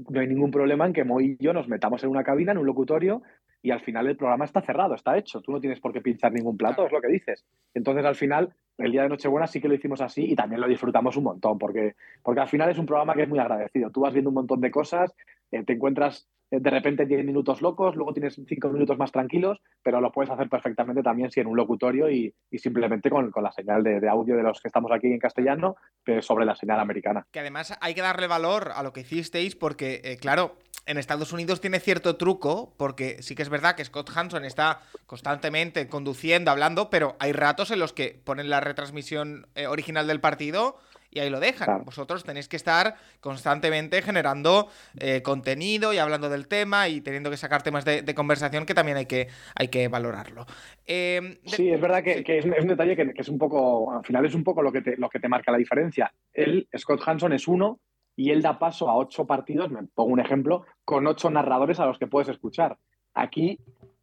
no 0.09 0.19
hay 0.19 0.27
ningún 0.27 0.51
problema 0.51 0.85
en 0.85 0.93
que 0.93 1.03
Mo 1.03 1.19
y 1.21 1.37
yo 1.39 1.53
nos 1.53 1.67
metamos 1.67 2.03
en 2.03 2.09
una 2.09 2.23
cabina, 2.23 2.51
en 2.51 2.57
un 2.59 2.65
locutorio, 2.65 3.23
y 3.61 3.71
al 3.71 3.81
final 3.81 4.07
el 4.07 4.17
programa 4.17 4.45
está 4.45 4.61
cerrado, 4.61 4.93
está 4.93 5.17
hecho. 5.17 5.41
Tú 5.41 5.51
no 5.51 5.59
tienes 5.59 5.79
por 5.79 5.91
qué 5.91 6.01
pinchar 6.01 6.31
ningún 6.31 6.57
plato, 6.57 6.85
es 6.85 6.91
lo 6.91 7.01
que 7.01 7.07
dices. 7.07 7.43
Entonces, 7.73 8.05
al 8.05 8.15
final, 8.15 8.53
el 8.77 8.91
día 8.91 9.03
de 9.03 9.09
Nochebuena 9.09 9.47
sí 9.47 9.59
que 9.59 9.67
lo 9.67 9.73
hicimos 9.73 10.01
así 10.01 10.31
y 10.31 10.35
también 10.35 10.61
lo 10.61 10.67
disfrutamos 10.67 11.17
un 11.17 11.23
montón, 11.23 11.57
porque, 11.57 11.95
porque 12.23 12.41
al 12.41 12.47
final 12.47 12.69
es 12.69 12.77
un 12.77 12.85
programa 12.85 13.15
que 13.15 13.23
es 13.23 13.29
muy 13.29 13.39
agradecido. 13.39 13.89
Tú 13.89 14.01
vas 14.01 14.13
viendo 14.13 14.29
un 14.29 14.35
montón 14.35 14.61
de 14.61 14.71
cosas, 14.71 15.13
eh, 15.51 15.63
te 15.63 15.73
encuentras 15.73 16.29
de 16.49 16.69
repente 16.69 17.05
10 17.05 17.25
minutos 17.25 17.61
locos, 17.61 17.95
luego 17.95 18.13
tienes 18.13 18.35
5 18.35 18.69
minutos 18.69 18.97
más 18.97 19.11
tranquilos, 19.11 19.59
pero 19.83 20.01
lo 20.01 20.11
puedes 20.11 20.31
hacer 20.31 20.49
perfectamente 20.49 21.03
también 21.03 21.29
si 21.29 21.39
en 21.39 21.47
un 21.47 21.57
locutorio 21.57 22.09
y, 22.09 22.33
y 22.49 22.57
simplemente 22.57 23.09
con, 23.09 23.31
con 23.31 23.43
la 23.43 23.51
señal 23.51 23.83
de, 23.83 23.99
de 23.99 24.09
audio 24.09 24.35
de 24.35 24.43
los 24.43 24.61
que 24.61 24.67
estamos 24.67 24.91
aquí 24.91 25.07
en 25.07 25.19
castellano, 25.19 25.75
pero 26.03 26.21
sobre 26.21 26.45
la 26.45 26.55
señal 26.55 26.79
americana. 26.79 27.25
Que 27.31 27.39
además 27.39 27.77
hay 27.81 27.93
que 27.93 28.01
darle 28.01 28.27
valor 28.27 28.71
a 28.73 28.83
lo 28.83 28.93
que 28.93 29.01
hicisteis 29.01 29.55
porque, 29.55 30.01
eh, 30.03 30.17
claro, 30.17 30.55
en 30.85 30.97
Estados 30.97 31.33
Unidos 31.33 31.59
tiene 31.59 31.79
cierto 31.79 32.15
truco, 32.15 32.73
porque 32.77 33.21
sí 33.21 33.35
que 33.35 33.43
es 33.43 33.49
verdad 33.49 33.75
que 33.75 33.83
Scott 33.83 34.09
Hanson 34.15 34.45
está 34.45 34.79
constantemente 35.05 35.87
conduciendo, 35.89 36.49
hablando, 36.49 36.89
pero 36.89 37.17
hay 37.19 37.33
ratos 37.33 37.71
en 37.71 37.79
los 37.79 37.91
que 37.91 38.19
ponen 38.23 38.49
la 38.49 38.61
retransmisión 38.61 39.47
eh, 39.55 39.67
original 39.67 40.07
del 40.07 40.21
partido 40.21 40.77
y 41.09 41.19
ahí 41.19 41.29
lo 41.29 41.39
dejan. 41.39 41.65
Claro. 41.65 41.83
Vosotros 41.85 42.23
tenéis 42.23 42.47
que 42.47 42.55
estar 42.57 42.95
constantemente 43.19 44.01
generando 44.01 44.69
eh, 44.99 45.21
contenido 45.21 45.93
y 45.93 45.97
hablando 45.97 46.29
del 46.29 46.47
tema 46.47 46.87
y 46.89 47.01
teniendo 47.01 47.29
que 47.29 47.37
sacar 47.37 47.63
temas 47.63 47.85
de, 47.85 48.01
de 48.01 48.15
conversación 48.15 48.65
que 48.65 48.73
también 48.73 48.97
hay 48.97 49.05
que, 49.05 49.27
hay 49.55 49.67
que 49.69 49.87
valorarlo. 49.87 50.45
Eh, 50.85 51.39
de- 51.43 51.49
Sí, 51.49 51.69
es 51.69 51.79
verdad 51.81 52.03
que, 52.03 52.19
sí. 52.19 52.23
que 52.23 52.37
es, 52.39 52.45
es 52.45 52.61
un 52.61 52.67
detalle 52.67 52.95
que, 52.95 53.13
que 53.13 53.21
es 53.21 53.29
un 53.29 53.37
poco, 53.37 53.91
al 53.91 54.05
final 54.05 54.25
es 54.25 54.33
un 54.35 54.43
poco 54.43 54.61
lo 54.61 54.71
que 54.71 54.81
te, 54.81 54.97
lo 54.97 55.09
que 55.09 55.19
te 55.19 55.27
marca 55.29 55.51
la 55.51 55.57
diferencia. 55.57 56.13
Él, 56.33 56.67
Scott 56.77 57.01
Hanson, 57.05 57.33
es 57.33 57.47
uno 57.47 57.79
y 58.15 58.31
él 58.31 58.41
da 58.41 58.57
paso 58.57 58.89
a 58.89 58.95
ocho 58.95 59.25
partidos, 59.27 59.69
me 59.69 59.83
pongo 59.83 60.11
un 60.11 60.19
ejemplo, 60.19 60.65
con 60.83 61.05
ocho 61.05 61.29
narradores 61.29 61.79
a 61.79 61.85
los 61.85 61.97
que 61.99 62.07
puedes 62.07 62.29
escuchar. 62.29 62.77
Aquí 63.13 63.59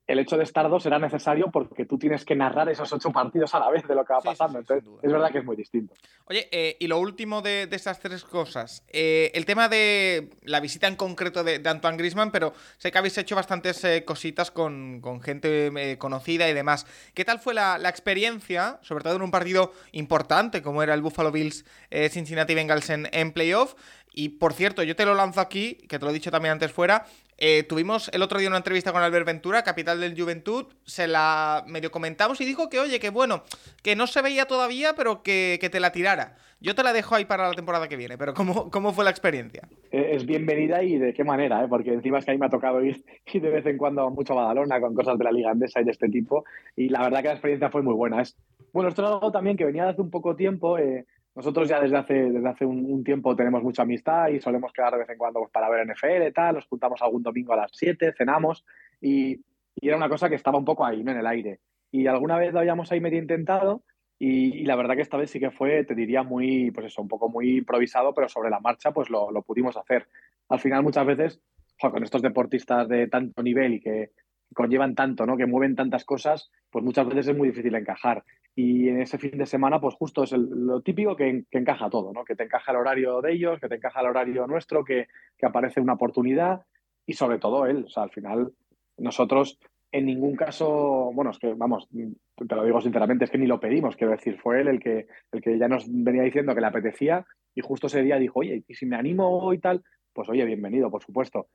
el 0.06 0.18
hecho 0.18 0.36
de 0.36 0.44
estar 0.44 0.68
dos 0.68 0.82
será 0.82 0.98
necesario 0.98 1.50
porque 1.50 1.86
tú 1.86 1.96
tienes 1.98 2.24
que 2.24 2.34
narrar 2.36 2.68
esos 2.68 2.92
ocho 2.92 3.10
partidos 3.10 3.54
a 3.54 3.58
la 3.60 3.70
vez 3.70 3.86
de 3.88 3.94
lo 3.94 4.04
que 4.04 4.12
va 4.12 4.20
Sí, 4.20 4.28
pasando. 4.28 4.58
sí, 4.58 4.66
Entonces, 4.68 4.90
es 5.02 5.10
verdad 5.12 5.30
que 5.32 5.38
es 5.38 5.44
muy 5.44 5.56
distinto. 5.56 5.94
Oye, 6.26 6.48
eh, 6.52 6.76
y 6.78 6.86
lo 6.88 6.98
último 6.98 7.40
de, 7.40 7.66
de 7.66 7.76
estas 7.76 8.00
tres 8.00 8.22
cosas. 8.24 8.84
Eh, 8.88 9.30
el 9.34 9.46
tema 9.46 9.68
de 9.68 10.30
la 10.42 10.60
visita 10.60 10.88
en 10.88 10.96
concreto 10.96 11.42
de, 11.42 11.58
de 11.58 11.68
Antoine 11.70 11.96
Grisman, 11.96 12.30
pero 12.30 12.52
sé 12.76 12.92
que 12.92 12.98
habéis 12.98 13.16
hecho 13.16 13.34
bastantes 13.34 13.82
eh, 13.84 14.04
cositas 14.04 14.50
con, 14.50 15.00
con 15.00 15.22
gente 15.22 15.96
conocida 15.98 16.48
y 16.48 16.52
demás. 16.52 16.86
¿Qué 17.14 17.24
tal 17.24 17.38
fue 17.40 17.54
la, 17.54 17.78
la 17.78 17.88
experiencia, 17.88 18.78
sobre 18.82 19.04
todo 19.04 19.16
en 19.16 19.22
un 19.22 19.30
partido 19.30 19.72
importante 19.92 20.62
como 20.62 20.82
era 20.82 20.92
el 20.94 21.00
Buffalo 21.02 21.32
Bills 21.32 21.64
Cincinnati 22.10 22.54
Bengals 22.54 22.90
en, 22.90 23.08
en 23.12 23.32
playoff? 23.32 23.74
Y 24.16 24.28
por 24.28 24.52
cierto, 24.52 24.82
yo 24.84 24.94
te 24.94 25.04
lo 25.04 25.14
lanzo 25.14 25.40
aquí, 25.40 25.74
que 25.88 25.98
te 25.98 26.04
lo 26.04 26.10
he 26.10 26.14
dicho 26.14 26.30
también 26.30 26.52
antes 26.52 26.70
fuera. 26.70 27.04
Eh, 27.38 27.62
tuvimos 27.64 28.08
el 28.12 28.22
otro 28.22 28.38
día 28.38 28.48
una 28.48 28.58
entrevista 28.58 28.92
con 28.92 29.02
Albert 29.02 29.26
Ventura, 29.26 29.62
capital 29.62 30.00
del 30.00 30.20
Juventud. 30.20 30.66
Se 30.84 31.06
la 31.06 31.64
medio 31.66 31.90
comentamos 31.90 32.40
y 32.40 32.44
dijo 32.44 32.68
que, 32.68 32.78
oye, 32.80 33.00
que 33.00 33.10
bueno, 33.10 33.42
que 33.82 33.96
no 33.96 34.06
se 34.06 34.22
veía 34.22 34.46
todavía, 34.46 34.94
pero 34.94 35.22
que, 35.22 35.58
que 35.60 35.70
te 35.70 35.80
la 35.80 35.92
tirara. 35.92 36.36
Yo 36.60 36.74
te 36.74 36.82
la 36.82 36.92
dejo 36.94 37.14
ahí 37.14 37.26
para 37.26 37.48
la 37.48 37.54
temporada 37.54 37.88
que 37.88 37.96
viene, 37.96 38.16
pero 38.16 38.32
¿cómo, 38.32 38.70
cómo 38.70 38.92
fue 38.94 39.04
la 39.04 39.10
experiencia? 39.10 39.68
Eh, 39.90 40.12
Es 40.12 40.24
bienvenida 40.24 40.82
y 40.82 40.96
de 40.96 41.12
qué 41.12 41.22
manera, 41.22 41.62
¿eh? 41.62 41.66
porque 41.68 41.92
encima 41.92 42.18
es 42.18 42.24
que 42.24 42.30
a 42.30 42.34
mí 42.34 42.40
me 42.40 42.46
ha 42.46 42.50
tocado 42.50 42.82
ir, 42.82 43.04
de 43.32 43.50
vez 43.50 43.66
en 43.66 43.76
cuando 43.76 44.08
mucho 44.10 44.32
a 44.32 44.36
Badalona 44.36 44.80
con 44.80 44.94
cosas 44.94 45.18
de 45.18 45.24
la 45.24 45.32
Liga 45.32 45.50
Andesa 45.50 45.80
y 45.80 45.84
de 45.84 45.90
este 45.90 46.08
tipo. 46.08 46.44
Y 46.76 46.88
la 46.88 47.02
verdad 47.02 47.20
que 47.20 47.28
la 47.28 47.34
experiencia 47.34 47.68
fue 47.70 47.82
muy 47.82 47.94
buena. 47.94 48.22
Es, 48.22 48.36
bueno, 48.72 48.88
esto 48.88 49.02
es 49.02 49.08
algo 49.10 49.30
también 49.30 49.56
que 49.56 49.64
venía 49.64 49.84
de 49.84 49.90
hace 49.90 50.00
un 50.00 50.10
poco 50.10 50.36
tiempo. 50.36 50.78
eh, 50.78 51.04
nosotros 51.34 51.68
ya 51.68 51.80
desde 51.80 51.96
hace, 51.96 52.14
desde 52.14 52.48
hace 52.48 52.64
un, 52.64 53.02
tiempo 53.02 53.34
tenemos 53.34 53.62
mucha 53.62 53.82
amistad 53.82 54.28
y 54.28 54.40
solemos 54.40 54.72
quedar 54.72 54.92
de 54.92 55.00
vez 55.00 55.10
en 55.10 55.18
cuando 55.18 55.40
pues, 55.40 55.50
para 55.50 55.68
ver 55.68 55.86
NFL 55.86 56.28
y 56.28 56.32
tal. 56.32 56.54
Nos 56.54 56.66
juntamos 56.66 57.02
algún 57.02 57.22
domingo 57.22 57.52
a 57.52 57.56
las 57.56 57.72
7, 57.74 58.14
cenamos 58.16 58.64
y, 59.00 59.40
y 59.74 59.88
era 59.88 59.96
una 59.96 60.08
cosa 60.08 60.28
que 60.28 60.36
estaba 60.36 60.58
un 60.58 60.64
poco 60.64 60.84
ahí, 60.84 61.00
en 61.00 61.08
el 61.08 61.26
aire. 61.26 61.60
Y 61.90 62.06
alguna 62.06 62.38
vez 62.38 62.52
lo 62.52 62.60
habíamos 62.60 62.90
ahí 62.92 63.00
medio 63.00 63.18
intentado 63.18 63.82
y, 64.18 64.64
la 64.64 64.76
verdad 64.76 64.94
que 64.94 65.02
esta 65.02 65.16
vez 65.16 65.30
sí 65.30 65.40
que 65.40 65.50
fue, 65.50 65.84
te 65.84 65.94
diría, 65.94 66.22
muy, 66.22 66.70
pues 66.70 66.86
eso, 66.86 67.02
un 67.02 67.08
poco 67.08 67.28
muy 67.28 67.58
improvisado, 67.58 68.14
pero 68.14 68.28
sobre 68.28 68.50
la 68.50 68.60
marcha 68.60 68.92
pues 68.92 69.10
lo, 69.10 69.30
lo 69.30 69.42
pudimos 69.42 69.76
hacer. 69.76 70.08
Al 70.48 70.60
final 70.60 70.82
muchas 70.82 71.04
veces, 71.04 71.40
con 71.80 72.02
estos 72.02 72.22
deportistas 72.22 72.88
de 72.88 73.08
tanto 73.08 73.42
nivel 73.42 73.74
y 73.74 73.80
que 73.80 74.10
conllevan 74.52 74.94
tanto, 74.94 75.26
¿no? 75.26 75.36
que 75.36 75.46
mueven 75.46 75.74
tantas 75.76 76.04
cosas, 76.04 76.50
pues 76.70 76.84
muchas 76.84 77.06
veces 77.06 77.28
es 77.28 77.36
muy 77.36 77.48
difícil 77.48 77.74
encajar. 77.74 78.24
Y 78.54 78.88
en 78.88 79.00
ese 79.00 79.18
fin 79.18 79.38
de 79.38 79.46
semana, 79.46 79.80
pues 79.80 79.94
justo 79.94 80.22
es 80.24 80.32
el- 80.32 80.48
lo 80.48 80.80
típico 80.80 81.16
que, 81.16 81.44
encaja 81.50 81.90
todo, 81.90 82.12
¿no? 82.12 82.24
que 82.24 82.36
te 82.36 82.44
encaja 82.44 82.72
el 82.72 82.78
horario 82.78 83.20
de 83.20 83.32
ellos, 83.32 83.60
que 83.60 83.68
te 83.68 83.76
encaja 83.76 84.00
el 84.00 84.06
horario 84.06 84.46
nuestro, 84.46 84.84
que, 84.84 85.08
que 85.36 85.46
aparece 85.46 85.80
una 85.80 85.94
oportunidad 85.94 86.62
y 87.06 87.14
sobre 87.14 87.38
todo 87.38 87.66
él. 87.66 87.84
O 87.86 87.88
sea, 87.88 88.04
al 88.04 88.10
final 88.10 88.52
nosotros 88.98 89.58
en 89.94 90.06
ningún 90.06 90.34
caso, 90.34 91.12
bueno, 91.14 91.30
es 91.30 91.38
que 91.38 91.54
vamos, 91.54 91.88
te 91.92 92.54
lo 92.56 92.64
digo 92.64 92.80
sinceramente, 92.80 93.26
es 93.26 93.30
que 93.30 93.38
ni 93.38 93.46
lo 93.46 93.60
pedimos, 93.60 93.94
quiero 93.94 94.10
decir, 94.10 94.40
fue 94.40 94.60
él 94.60 94.66
el 94.66 94.80
que, 94.80 95.06
el 95.30 95.40
que 95.40 95.56
ya 95.56 95.68
nos 95.68 95.84
venía 95.88 96.24
diciendo 96.24 96.52
que 96.52 96.60
le 96.60 96.66
apetecía 96.66 97.24
y 97.54 97.60
justo 97.60 97.86
ese 97.86 98.02
día 98.02 98.18
dijo, 98.18 98.40
oye, 98.40 98.64
y 98.66 98.74
si 98.74 98.86
me 98.86 98.96
animo 98.96 99.52
y 99.54 99.58
tal, 99.58 99.84
pues 100.12 100.28
oye, 100.28 100.44
bienvenido, 100.46 100.90
por 100.90 101.04
supuesto. 101.04 101.46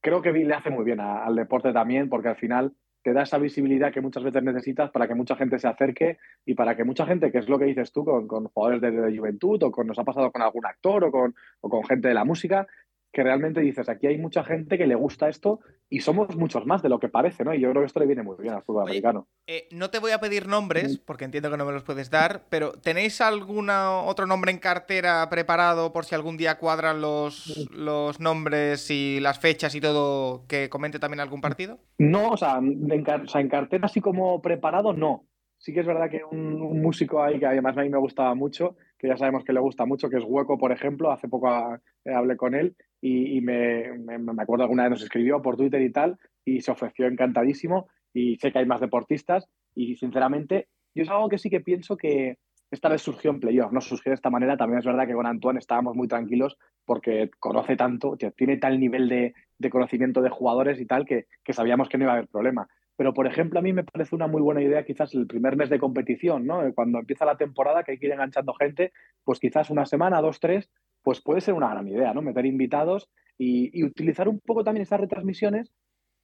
Creo 0.00 0.22
que 0.22 0.32
le 0.32 0.54
hace 0.54 0.70
muy 0.70 0.84
bien 0.84 1.00
al 1.00 1.34
deporte 1.34 1.72
también, 1.72 2.08
porque 2.08 2.28
al 2.28 2.36
final 2.36 2.72
te 3.02 3.12
da 3.12 3.22
esa 3.22 3.38
visibilidad 3.38 3.92
que 3.92 4.00
muchas 4.00 4.22
veces 4.22 4.42
necesitas 4.42 4.90
para 4.90 5.06
que 5.08 5.14
mucha 5.14 5.36
gente 5.36 5.58
se 5.58 5.68
acerque 5.68 6.18
y 6.44 6.54
para 6.54 6.76
que 6.76 6.84
mucha 6.84 7.06
gente, 7.06 7.30
que 7.30 7.38
es 7.38 7.48
lo 7.48 7.58
que 7.58 7.64
dices 7.64 7.92
tú 7.92 8.04
con, 8.04 8.26
con 8.26 8.48
jugadores 8.48 8.80
de, 8.80 8.90
de, 8.90 9.16
juventud 9.16 9.62
o 9.62 9.70
con 9.70 9.86
nos 9.86 9.98
ha 9.98 10.04
pasado 10.04 10.30
con 10.30 10.42
algún 10.42 10.66
actor 10.66 11.04
o 11.04 11.10
con, 11.10 11.34
o 11.60 11.68
con 11.68 11.84
gente 11.84 12.08
de 12.08 12.14
la 12.14 12.24
música, 12.24 12.66
que 13.12 13.22
realmente 13.22 13.60
dices, 13.60 13.88
aquí 13.88 14.06
hay 14.06 14.18
mucha 14.18 14.44
gente 14.44 14.76
que 14.76 14.86
le 14.86 14.94
gusta 14.94 15.28
esto 15.28 15.60
y 15.88 16.00
somos 16.00 16.36
muchos 16.36 16.66
más 16.66 16.82
de 16.82 16.90
lo 16.90 16.98
que 16.98 17.08
parece, 17.08 17.44
¿no? 17.44 17.54
Y 17.54 17.60
yo 17.60 17.70
creo 17.70 17.82
que 17.82 17.86
esto 17.86 18.00
le 18.00 18.06
viene 18.06 18.22
muy 18.22 18.36
bien 18.38 18.52
al 18.52 18.62
fútbol 18.62 18.82
Oye, 18.82 18.90
americano. 18.90 19.26
Eh, 19.46 19.66
no 19.72 19.88
te 19.90 19.98
voy 19.98 20.12
a 20.12 20.20
pedir 20.20 20.46
nombres, 20.46 20.98
porque 20.98 21.24
entiendo 21.24 21.50
que 21.50 21.56
no 21.56 21.64
me 21.64 21.72
los 21.72 21.82
puedes 21.82 22.10
dar, 22.10 22.42
pero 22.50 22.72
¿tenéis 22.72 23.20
algún 23.22 23.70
otro 23.70 24.26
nombre 24.26 24.52
en 24.52 24.58
cartera 24.58 25.26
preparado 25.30 25.92
por 25.92 26.04
si 26.04 26.14
algún 26.14 26.36
día 26.36 26.58
cuadran 26.58 27.00
los, 27.00 27.68
los 27.72 28.20
nombres 28.20 28.90
y 28.90 29.20
las 29.20 29.38
fechas 29.38 29.74
y 29.74 29.80
todo 29.80 30.46
que 30.46 30.68
comente 30.68 30.98
también 30.98 31.20
algún 31.20 31.40
partido? 31.40 31.78
No, 31.96 32.28
o 32.28 32.36
sea, 32.36 32.58
en, 32.58 33.06
o 33.08 33.26
sea, 33.26 33.40
en 33.40 33.48
cartera 33.48 33.86
así 33.86 34.00
como 34.00 34.42
preparado, 34.42 34.92
no. 34.92 35.24
Sí 35.56 35.72
que 35.72 35.80
es 35.80 35.86
verdad 35.86 36.10
que 36.10 36.20
un, 36.30 36.60
un 36.60 36.82
músico 36.82 37.22
ahí 37.22 37.40
que 37.40 37.46
además 37.46 37.76
a 37.76 37.82
mí 37.82 37.88
me 37.88 37.98
gustaba 37.98 38.34
mucho, 38.34 38.76
que 38.98 39.08
ya 39.08 39.16
sabemos 39.16 39.44
que 39.44 39.52
le 39.52 39.60
gusta 39.60 39.86
mucho, 39.86 40.10
que 40.10 40.16
es 40.16 40.24
Hueco, 40.26 40.58
por 40.58 40.72
ejemplo, 40.72 41.10
hace 41.10 41.28
poco 41.28 41.48
ah, 41.48 41.80
eh, 42.04 42.12
hablé 42.12 42.36
con 42.36 42.54
él 42.54 42.76
y, 43.00 43.40
me, 43.40 43.96
me, 43.98 44.18
me 44.18 44.42
acuerdo 44.42 44.64
alguna 44.64 44.84
vez 44.84 44.90
nos 44.90 45.02
escribió 45.02 45.40
por 45.40 45.56
Twitter 45.56 45.80
y 45.82 45.92
tal, 45.92 46.18
y 46.44 46.60
se 46.60 46.72
ofreció 46.72 47.06
encantadísimo, 47.06 47.88
y 48.12 48.36
sé 48.36 48.50
que 48.50 48.58
hay 48.58 48.66
más 48.66 48.80
deportistas, 48.80 49.48
y 49.74 49.94
sinceramente, 49.96 50.66
yo 50.94 51.04
es 51.04 51.10
algo 51.10 51.28
que 51.28 51.38
sí 51.38 51.48
que 51.48 51.60
pienso 51.60 51.96
que 51.96 52.38
esta 52.70 52.88
vez 52.88 53.00
surgió 53.00 53.30
en 53.30 53.40
playoff, 53.40 53.72
no 53.72 53.80
surgió 53.80 54.10
de 54.10 54.16
esta 54.16 54.30
manera, 54.30 54.56
también 54.56 54.80
es 54.80 54.84
verdad 54.84 55.06
que 55.06 55.14
con 55.14 55.26
Antoine 55.26 55.58
estábamos 55.58 55.94
muy 55.96 56.08
tranquilos 56.08 56.58
porque 56.84 57.30
conoce 57.38 57.76
tanto, 57.76 58.16
tiene 58.36 58.58
tal 58.58 58.78
nivel 58.78 59.08
de, 59.08 59.34
de 59.58 59.70
conocimiento 59.70 60.20
de 60.20 60.30
jugadores 60.30 60.80
y 60.80 60.86
tal, 60.86 61.06
que, 61.06 61.26
que 61.44 61.52
sabíamos 61.52 61.88
que 61.88 61.98
no 61.98 62.04
iba 62.04 62.12
a 62.12 62.16
haber 62.16 62.28
problema. 62.28 62.68
Pero, 62.98 63.14
por 63.14 63.28
ejemplo, 63.28 63.60
a 63.60 63.62
mí 63.62 63.72
me 63.72 63.84
parece 63.84 64.16
una 64.16 64.26
muy 64.26 64.42
buena 64.42 64.60
idea 64.60 64.84
quizás 64.84 65.14
el 65.14 65.28
primer 65.28 65.54
mes 65.54 65.70
de 65.70 65.78
competición, 65.78 66.44
¿no? 66.44 66.62
Cuando 66.74 66.98
empieza 66.98 67.24
la 67.24 67.36
temporada, 67.36 67.84
que 67.84 67.92
hay 67.92 67.98
que 67.98 68.06
ir 68.06 68.12
enganchando 68.12 68.52
gente, 68.54 68.92
pues 69.22 69.38
quizás 69.38 69.70
una 69.70 69.86
semana, 69.86 70.20
dos, 70.20 70.40
tres, 70.40 70.68
pues 71.02 71.20
puede 71.20 71.40
ser 71.40 71.54
una 71.54 71.70
gran 71.70 71.86
idea, 71.86 72.12
¿no? 72.12 72.22
Meter 72.22 72.44
invitados 72.44 73.08
y, 73.38 73.70
y 73.72 73.84
utilizar 73.84 74.28
un 74.28 74.40
poco 74.40 74.64
también 74.64 74.82
estas 74.82 74.98
retransmisiones 74.98 75.70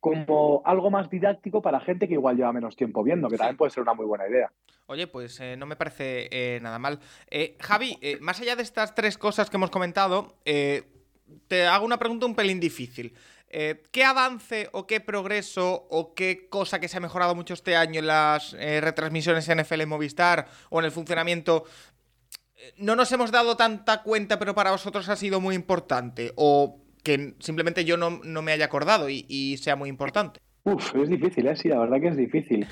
como 0.00 0.62
algo 0.64 0.90
más 0.90 1.08
didáctico 1.08 1.62
para 1.62 1.78
gente 1.78 2.08
que 2.08 2.14
igual 2.14 2.36
lleva 2.36 2.52
menos 2.52 2.74
tiempo 2.74 3.04
viendo, 3.04 3.28
que 3.28 3.38
también 3.38 3.56
puede 3.56 3.70
ser 3.70 3.84
una 3.84 3.94
muy 3.94 4.04
buena 4.04 4.28
idea. 4.28 4.50
Oye, 4.86 5.06
pues 5.06 5.38
eh, 5.38 5.56
no 5.56 5.66
me 5.66 5.76
parece 5.76 6.28
eh, 6.32 6.58
nada 6.60 6.80
mal. 6.80 6.98
Eh, 7.30 7.56
Javi, 7.60 7.96
eh, 8.02 8.18
más 8.20 8.40
allá 8.40 8.56
de 8.56 8.64
estas 8.64 8.96
tres 8.96 9.16
cosas 9.16 9.48
que 9.48 9.56
hemos 9.58 9.70
comentado, 9.70 10.34
eh, 10.44 10.82
te 11.46 11.66
hago 11.66 11.86
una 11.86 11.98
pregunta 11.98 12.26
un 12.26 12.34
pelín 12.34 12.58
difícil. 12.58 13.14
Eh, 13.56 13.84
¿Qué 13.92 14.02
avance 14.02 14.68
o 14.72 14.84
qué 14.84 14.98
progreso 14.98 15.86
o 15.88 16.12
qué 16.12 16.48
cosa 16.48 16.80
que 16.80 16.88
se 16.88 16.96
ha 16.96 17.00
mejorado 17.00 17.36
mucho 17.36 17.54
este 17.54 17.76
año 17.76 18.00
en 18.00 18.08
las 18.08 18.52
eh, 18.58 18.80
retransmisiones 18.80 19.48
NFL 19.48 19.82
en 19.82 19.88
Movistar 19.88 20.46
o 20.70 20.80
en 20.80 20.86
el 20.86 20.90
funcionamiento 20.90 21.62
eh, 22.56 22.72
no 22.78 22.96
nos 22.96 23.12
hemos 23.12 23.30
dado 23.30 23.56
tanta 23.56 24.02
cuenta, 24.02 24.40
pero 24.40 24.56
para 24.56 24.72
vosotros 24.72 25.08
ha 25.08 25.14
sido 25.14 25.40
muy 25.40 25.54
importante? 25.54 26.32
¿O 26.34 26.80
que 27.04 27.34
simplemente 27.38 27.84
yo 27.84 27.96
no, 27.96 28.18
no 28.24 28.42
me 28.42 28.50
haya 28.50 28.64
acordado 28.64 29.08
y, 29.08 29.24
y 29.28 29.56
sea 29.58 29.76
muy 29.76 29.88
importante? 29.88 30.40
Uf, 30.64 30.92
es 30.96 31.08
difícil, 31.08 31.46
¿eh? 31.46 31.54
Sí, 31.54 31.68
la 31.68 31.78
verdad 31.78 32.00
que 32.00 32.08
es 32.08 32.16
difícil. 32.16 32.66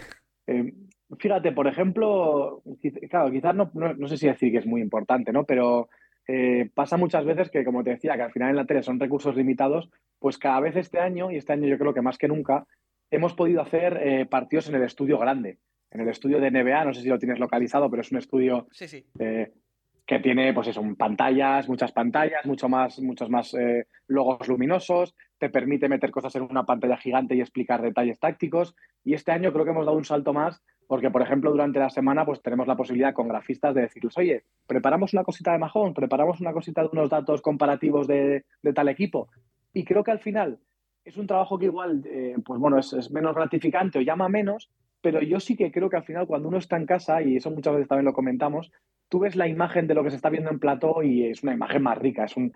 Eh, 0.49 0.75
fíjate, 1.17 1.53
por 1.53 1.69
ejemplo, 1.69 2.61
claro, 3.09 3.31
quizás 3.31 3.55
no, 3.55 3.71
no, 3.75 3.95
no 3.95 4.09
sé 4.09 4.17
si 4.17 4.27
decir 4.27 4.51
que 4.51 4.59
es 4.59 4.67
muy 4.67 4.81
importante, 4.81 5.33
¿no? 5.33 5.45
Pero 5.45 5.89
eh, 6.29 6.71
pasa 6.75 6.97
muchas 6.97 7.25
veces 7.25 7.51
que, 7.51 7.65
como 7.65 7.83
te 7.83 7.91
decía, 7.91 8.17
que 8.17 8.23
al 8.23 8.33
final 8.33 8.51
en 8.51 8.57
la 8.57 8.67
tele 8.67 8.83
son 8.83 9.01
recursos 9.01 9.37
limitados, 9.37 9.91
pues 10.19 10.39
cada 10.39 10.61
vez 10.61 10.77
este 10.77 10.99
año, 11.01 11.31
y 11.31 11.37
este 11.37 11.53
año 11.53 11.67
yo 11.69 11.79
creo 11.79 11.95
que 11.95 12.03
más 12.03 12.19
que 12.19 12.29
nunca, 12.29 12.67
hemos 13.11 13.35
podido 13.35 13.61
hacer 13.61 13.99
eh, 14.03 14.27
partidos 14.27 14.69
en 14.69 14.77
el 14.77 14.83
estudio 14.83 15.19
grande, 15.19 15.59
en 15.91 16.01
el 16.01 16.09
estudio 16.09 16.41
de 16.41 16.51
NBA, 16.51 16.85
no 16.85 16.95
sé 16.95 17.03
si 17.03 17.09
lo 17.09 17.19
tienes 17.19 17.39
localizado, 17.39 17.91
pero 17.91 18.03
es 18.03 18.13
un 18.13 18.19
estudio 18.19 18.67
Sí, 18.71 18.89
sí. 18.89 19.05
eh, 19.19 19.53
que 20.07 20.19
tiene, 20.19 20.53
pues 20.53 20.69
eso, 20.69 20.83
pantallas, 20.97 21.69
muchas 21.69 21.93
pantallas, 21.93 22.45
mucho 22.45 22.69
más, 22.69 22.99
muchos 23.01 23.31
más 23.31 23.55
logos 24.09 24.49
luminosos, 24.49 25.15
te 25.43 25.51
permite 25.51 25.89
meter 25.89 26.13
cosas 26.13 26.37
en 26.37 26.43
una 26.43 26.63
pantalla 26.63 26.97
gigante 26.97 27.35
y 27.35 27.41
explicar 27.41 27.83
detalles 27.83 28.21
tácticos. 28.21 28.77
Y 29.03 29.15
este 29.15 29.33
año 29.33 29.53
creo 29.53 29.65
que 29.65 29.73
hemos 29.73 29.85
dado 29.85 29.99
un 29.99 30.05
salto 30.05 30.33
más, 30.33 30.63
porque, 30.87 31.11
por 31.11 31.21
ejemplo, 31.21 31.51
durante 31.51 31.81
la 31.81 31.91
semana, 31.91 32.25
pues 32.25 32.41
tenemos 32.43 32.69
la 32.69 32.77
posibilidad 32.77 33.13
con 33.13 33.27
grafistas 33.27 33.75
de 33.75 33.81
decirles, 33.81 34.17
oye, 34.17 34.45
preparamos 34.69 35.15
una 35.15 35.25
cosita 35.25 35.51
de 35.51 35.59
majón, 35.59 35.95
preparamos 35.95 36.41
una 36.41 36.53
cosita 36.53 36.83
de 36.83 36.91
unos 36.93 37.11
datos 37.11 37.43
comparativos 37.43 38.07
de, 38.07 38.45
de 38.63 38.73
tal 38.73 38.89
equipo. 38.89 39.31
Y 39.73 39.85
creo 39.85 40.05
que 40.05 40.13
al 40.13 40.21
final 40.21 40.61
es 41.05 41.17
un 41.17 41.27
trabajo 41.27 41.59
que 41.59 41.65
igual, 41.65 42.05
eh, 42.07 42.37
pues 42.45 42.61
bueno, 42.61 42.79
es, 42.79 42.93
es 42.93 43.11
menos 43.11 43.35
gratificante 43.35 43.99
o 43.99 44.03
llama 44.03 44.29
menos, 44.29 44.71
pero 45.01 45.21
yo 45.23 45.41
sí 45.41 45.57
que 45.57 45.73
creo 45.73 45.91
que 45.91 45.97
al 45.97 46.05
final 46.05 46.29
cuando 46.29 46.47
uno 46.47 46.59
está 46.59 46.77
en 46.77 46.87
casa, 46.87 47.21
y 47.21 47.35
eso 47.35 47.51
muchas 47.51 47.75
veces 47.75 47.89
también 47.89 48.05
lo 48.05 48.15
comentamos, 48.15 48.71
tú 49.09 49.19
ves 49.19 49.35
la 49.35 49.49
imagen 49.49 49.89
de 49.89 49.95
lo 49.95 50.05
que 50.05 50.11
se 50.11 50.17
está 50.17 50.31
viendo 50.31 50.51
en 50.51 50.61
plató 50.61 51.03
y 51.03 51.27
es 51.27 51.43
una 51.43 51.53
imagen 51.53 51.83
más 51.83 51.99
rica, 51.99 52.27
es 52.27 52.37
un, 52.37 52.53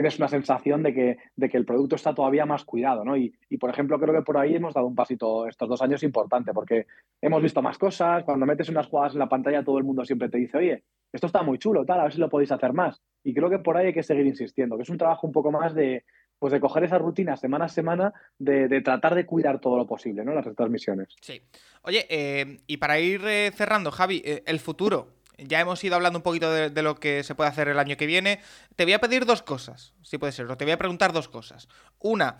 tienes 0.00 0.18
una 0.18 0.28
sensación 0.28 0.82
de 0.82 0.94
que, 0.94 1.18
de 1.36 1.48
que 1.50 1.58
el 1.58 1.66
producto 1.66 1.94
está 1.94 2.14
todavía 2.14 2.46
más 2.46 2.64
cuidado, 2.64 3.04
¿no? 3.04 3.18
Y, 3.18 3.34
por 3.58 3.68
ejemplo, 3.68 4.00
creo 4.00 4.14
que 4.14 4.22
por 4.22 4.38
ahí 4.38 4.54
hemos 4.54 4.72
dado 4.72 4.86
un 4.86 4.94
pasito 4.94 5.46
estos 5.46 5.68
dos 5.68 5.82
años 5.82 6.02
importante, 6.02 6.54
porque 6.54 6.86
hemos 7.20 7.42
visto 7.42 7.60
más 7.60 7.76
cosas, 7.76 8.24
cuando 8.24 8.46
metes 8.46 8.70
unas 8.70 8.86
jugadas 8.86 9.12
en 9.12 9.18
la 9.18 9.28
pantalla 9.28 9.62
todo 9.62 9.76
el 9.76 9.84
mundo 9.84 10.02
siempre 10.06 10.30
te 10.30 10.38
dice, 10.38 10.56
oye, 10.56 10.84
esto 11.12 11.26
está 11.26 11.42
muy 11.42 11.58
chulo, 11.58 11.84
tal, 11.84 12.00
a 12.00 12.04
ver 12.04 12.14
si 12.14 12.18
lo 12.18 12.30
podéis 12.30 12.50
hacer 12.50 12.72
más. 12.72 13.02
Y 13.22 13.34
creo 13.34 13.50
que 13.50 13.58
por 13.58 13.76
ahí 13.76 13.88
hay 13.88 13.92
que 13.92 14.02
seguir 14.02 14.24
insistiendo, 14.24 14.76
que 14.76 14.84
es 14.84 14.88
un 14.88 14.96
trabajo 14.96 15.26
un 15.26 15.34
poco 15.34 15.52
más 15.52 15.74
de, 15.74 16.04
pues 16.38 16.50
de 16.50 16.60
coger 16.60 16.84
esa 16.84 16.96
rutina 16.96 17.36
semana 17.36 17.66
a 17.66 17.68
semana, 17.68 18.14
de, 18.38 18.68
de 18.68 18.80
tratar 18.80 19.14
de 19.14 19.26
cuidar 19.26 19.60
todo 19.60 19.76
lo 19.76 19.86
posible, 19.86 20.24
¿no? 20.24 20.32
Las 20.32 20.46
retransmisiones. 20.46 21.14
Sí. 21.20 21.42
Oye, 21.82 22.06
eh, 22.08 22.60
y 22.66 22.78
para 22.78 22.98
ir 23.00 23.20
eh, 23.26 23.50
cerrando, 23.54 23.90
Javi, 23.90 24.22
eh, 24.24 24.42
el 24.46 24.60
futuro. 24.60 25.19
Ya 25.46 25.60
hemos 25.60 25.82
ido 25.82 25.96
hablando 25.96 26.18
un 26.18 26.22
poquito 26.22 26.52
de, 26.52 26.70
de, 26.70 26.82
lo 26.82 26.96
que 26.96 27.22
se 27.24 27.34
puede 27.34 27.50
hacer 27.50 27.68
el 27.68 27.78
año 27.78 27.96
que 27.96 28.06
viene. 28.06 28.40
Te 28.76 28.84
voy 28.84 28.92
a 28.92 29.00
pedir 29.00 29.26
dos 29.26 29.42
cosas, 29.42 29.94
si 30.02 30.18
puede 30.18 30.32
ser, 30.32 30.50
o 30.50 30.56
te 30.56 30.64
voy 30.64 30.72
a 30.72 30.78
preguntar 30.78 31.12
dos 31.12 31.28
cosas. 31.28 31.68
Una, 31.98 32.38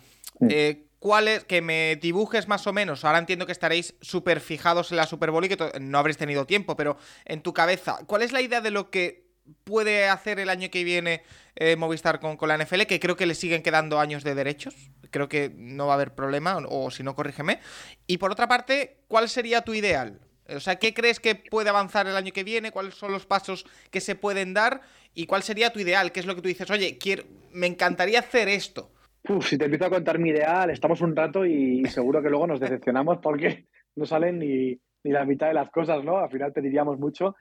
eh, 0.49 0.87
¿cuál 0.99 1.29
es, 1.29 1.45
que 1.45 1.61
me 1.61 1.97
dibujes 1.97 2.49
más 2.49 2.67
o 2.67 2.73
menos, 2.73 3.05
ahora 3.05 3.19
entiendo 3.19 3.47
que 3.47 3.53
estaréis 3.53 3.95
súper 4.01 4.41
fijados 4.41 4.91
en 4.91 4.97
la 4.97 5.07
Super 5.07 5.31
Bowl 5.31 5.45
y 5.45 5.49
que 5.49 5.73
no 5.81 5.99
habréis 5.99 6.17
tenido 6.17 6.47
tiempo, 6.47 6.77
pero 6.77 6.97
en 7.25 7.43
tu 7.43 7.53
cabeza, 7.53 7.99
¿cuál 8.07 8.23
es 8.23 8.33
la 8.33 8.41
idea 8.41 8.61
de 8.61 8.71
lo 8.71 8.91
que 8.91 9.29
puede 9.65 10.09
hacer 10.09 10.39
el 10.39 10.49
año 10.49 10.71
que 10.71 10.85
viene 10.85 11.23
eh, 11.57 11.77
Movistar 11.77 12.21
con, 12.21 12.37
con, 12.37 12.49
la 12.49 12.57
NFL? 12.57 12.83
Que 12.83 13.01
creo 13.01 13.17
que 13.17 13.27
le 13.27 13.35
siguen 13.35 13.63
quedando 13.63 13.99
años 13.99 14.25
de 14.25 14.35
derechos. 14.35 14.75
Creo 15.11 15.29
que 15.29 15.53
no 15.55 15.87
va 15.87 15.95
a 15.95 15.97
haber 15.97 16.15
problema, 16.15 16.57
o, 16.57 16.87
o 16.87 16.91
si 16.91 17.03
no, 17.03 17.15
corrígeme. 17.15 17.61
Y 18.07 18.19
por 18.19 18.31
otra 18.31 18.49
parte, 18.49 19.01
¿cuál 19.09 19.29
sería 19.29 19.63
tu 19.63 19.75
ideal? 19.75 20.21
O 20.55 20.61
sea, 20.61 20.77
¿qué 20.77 20.95
crees 20.95 21.21
que 21.21 21.35
puede 21.35 21.71
avanzar 21.71 22.07
el 22.07 22.17
año 22.17 22.33
que 22.33 22.45
viene? 22.45 22.73
¿Cuáles 22.73 22.95
son 22.95 23.13
los 23.13 23.27
pasos 23.27 23.67
que 23.91 24.01
se 24.01 24.15
pueden 24.15 24.55
dar? 24.55 24.81
¿Y 25.15 25.27
cuál 25.27 25.43
sería 25.43 25.73
tu 25.73 25.81
ideal? 25.81 26.13
¿Qué 26.13 26.21
es 26.21 26.27
lo 26.27 26.35
que 26.35 26.43
tú 26.43 26.49
dices? 26.49 26.71
Oye, 26.71 26.99
quiero, 26.99 27.25
me 27.53 27.67
encantaría 27.67 28.21
hacer 28.21 28.49
esto. 28.49 28.91
Uf, 29.29 29.49
si 29.49 29.59
te 29.59 29.65
empiezo 29.65 29.87
a 29.87 29.91
contar 29.91 30.19
mi 30.19 30.31
ideal, 30.31 30.71
estamos 30.71 31.01
un 31.01 31.15
rato 31.15 31.45
y 31.45 31.85
seguro 31.87 32.23
que 32.23 32.31
luego 32.31 32.47
nos 32.47 32.61
decepcionamos 32.61 33.19
porque 33.19 33.67
no 33.97 34.07
salen 34.07 34.39
ni, 34.39 34.79
ni 35.03 35.11
la 35.11 35.25
mitad 35.25 35.49
de 35.49 35.55
las 35.55 35.71
cosas, 35.71 36.05
¿no? 36.05 36.19
Al 36.19 36.31
final 36.31 36.53
pediríamos 36.53 36.99
mucho. 36.99 37.37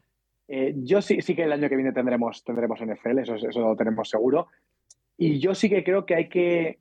Eh, 0.47 0.73
yo 0.77 1.01
sí, 1.01 1.21
sí 1.21 1.35
que 1.35 1.43
el 1.43 1.51
año 1.51 1.69
que 1.69 1.75
viene 1.75 1.93
tendremos, 1.93 2.43
tendremos 2.43 2.79
NFL, 2.81 3.19
eso, 3.19 3.35
eso 3.35 3.59
lo 3.59 3.75
tenemos 3.75 4.09
seguro. 4.09 4.47
Y 5.17 5.39
yo 5.39 5.53
sí 5.53 5.69
que 5.69 5.83
creo 5.83 6.05
que 6.05 6.15
hay 6.15 6.29
que, 6.29 6.79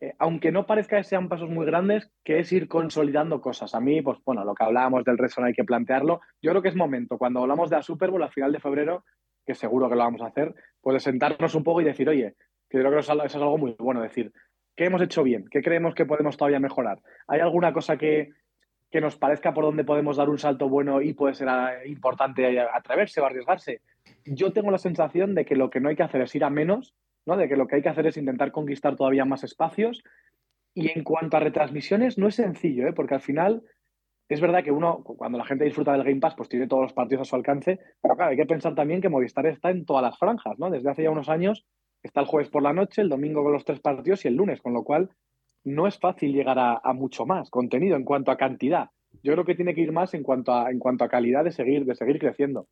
eh, 0.00 0.14
aunque 0.18 0.50
no 0.50 0.66
parezca 0.66 0.96
que 0.96 1.04
sean 1.04 1.28
pasos 1.28 1.50
muy 1.50 1.66
grandes, 1.66 2.10
que 2.24 2.38
es 2.38 2.50
ir 2.52 2.68
consolidando 2.68 3.40
cosas. 3.40 3.74
A 3.74 3.80
mí, 3.80 4.00
pues 4.00 4.18
bueno, 4.24 4.44
lo 4.44 4.54
que 4.54 4.64
hablábamos 4.64 5.04
del 5.04 5.18
Redson 5.18 5.44
hay 5.44 5.52
que 5.52 5.64
plantearlo. 5.64 6.20
Yo 6.40 6.50
creo 6.52 6.62
que 6.62 6.70
es 6.70 6.76
momento, 6.76 7.18
cuando 7.18 7.40
hablamos 7.40 7.68
de 7.68 7.76
la 7.76 7.82
Super 7.82 8.10
Bowl 8.10 8.22
a 8.22 8.30
final 8.30 8.52
de 8.52 8.60
febrero, 8.60 9.04
que 9.46 9.54
seguro 9.54 9.88
que 9.88 9.96
lo 9.96 10.02
vamos 10.02 10.22
a 10.22 10.28
hacer, 10.28 10.54
pues 10.80 11.02
sentarnos 11.02 11.54
un 11.54 11.64
poco 11.64 11.80
y 11.80 11.84
decir, 11.84 12.08
oye, 12.08 12.34
que 12.68 12.78
creo 12.78 12.90
que 12.90 12.98
eso 12.98 13.24
es 13.24 13.34
algo 13.34 13.58
muy 13.58 13.74
bueno, 13.78 14.00
decir, 14.00 14.32
¿qué 14.76 14.86
hemos 14.86 15.02
hecho 15.02 15.22
bien? 15.22 15.46
¿Qué 15.50 15.60
creemos 15.60 15.94
que 15.94 16.06
podemos 16.06 16.36
todavía 16.36 16.60
mejorar? 16.60 17.00
¿Hay 17.28 17.40
alguna 17.40 17.72
cosa 17.72 17.96
que, 17.96 18.30
que 18.90 19.00
nos 19.00 19.16
parezca 19.16 19.52
por 19.52 19.64
donde 19.64 19.84
podemos 19.84 20.16
dar 20.16 20.30
un 20.30 20.38
salto 20.38 20.68
bueno 20.68 21.02
y 21.02 21.12
puede 21.12 21.34
ser 21.34 21.48
ah, 21.48 21.84
importante 21.84 22.58
atreverse 22.60 23.20
o 23.20 23.26
arriesgarse? 23.26 23.82
Yo 24.24 24.52
tengo 24.52 24.70
la 24.70 24.78
sensación 24.78 25.34
de 25.34 25.44
que 25.44 25.56
lo 25.56 25.68
que 25.68 25.80
no 25.80 25.88
hay 25.88 25.96
que 25.96 26.04
hacer 26.04 26.22
es 26.22 26.34
ir 26.34 26.44
a 26.44 26.50
menos, 26.50 26.94
de 27.26 27.48
que 27.48 27.56
lo 27.56 27.66
que 27.66 27.76
hay 27.76 27.82
que 27.82 27.88
hacer 27.88 28.06
es 28.06 28.16
intentar 28.16 28.52
conquistar 28.52 28.96
todavía 28.96 29.24
más 29.24 29.44
espacios. 29.44 30.02
Y 30.74 30.90
en 30.90 31.04
cuanto 31.04 31.36
a 31.36 31.40
retransmisiones, 31.40 32.18
no 32.18 32.28
es 32.28 32.36
sencillo, 32.36 32.88
¿eh? 32.88 32.92
porque 32.92 33.14
al 33.14 33.20
final 33.20 33.62
es 34.28 34.40
verdad 34.40 34.62
que 34.62 34.70
uno, 34.70 35.02
cuando 35.02 35.38
la 35.38 35.44
gente 35.44 35.64
disfruta 35.64 35.92
del 35.92 36.04
Game 36.04 36.20
Pass, 36.20 36.36
pues 36.36 36.48
tiene 36.48 36.68
todos 36.68 36.84
los 36.84 36.92
partidos 36.92 37.22
a 37.22 37.30
su 37.30 37.34
alcance, 37.34 37.80
pero 38.00 38.14
claro, 38.14 38.30
hay 38.30 38.36
que 38.36 38.46
pensar 38.46 38.76
también 38.76 39.00
que 39.00 39.08
Movistar 39.08 39.46
está 39.46 39.70
en 39.70 39.84
todas 39.84 40.04
las 40.04 40.16
franjas, 40.18 40.56
¿no? 40.58 40.70
Desde 40.70 40.88
hace 40.88 41.02
ya 41.02 41.10
unos 41.10 41.28
años 41.28 41.66
está 42.02 42.20
el 42.20 42.26
jueves 42.26 42.48
por 42.48 42.62
la 42.62 42.72
noche, 42.72 43.02
el 43.02 43.08
domingo 43.08 43.42
con 43.42 43.52
los 43.52 43.64
tres 43.64 43.80
partidos 43.80 44.24
y 44.24 44.28
el 44.28 44.36
lunes, 44.36 44.62
con 44.62 44.72
lo 44.72 44.84
cual 44.84 45.10
no 45.64 45.88
es 45.88 45.98
fácil 45.98 46.32
llegar 46.32 46.58
a, 46.58 46.80
mucho 46.94 47.26
más 47.26 47.50
contenido 47.50 47.96
en 47.96 48.04
cuanto 48.04 48.30
a 48.30 48.36
cantidad. 48.36 48.90
Yo 49.22 49.32
creo 49.32 49.44
que 49.44 49.56
tiene 49.56 49.74
que 49.74 49.80
ir 49.80 49.92
más 49.92 50.14
en 50.14 50.22
cuanto 50.22 50.54
a, 50.54 50.70
en 50.70 50.78
cuanto 50.78 51.04
a 51.04 51.08
calidad 51.08 51.42
de 51.42 51.50
seguir, 51.50 51.84
de 51.84 51.96
seguir 51.96 52.20
creciendo. 52.20 52.68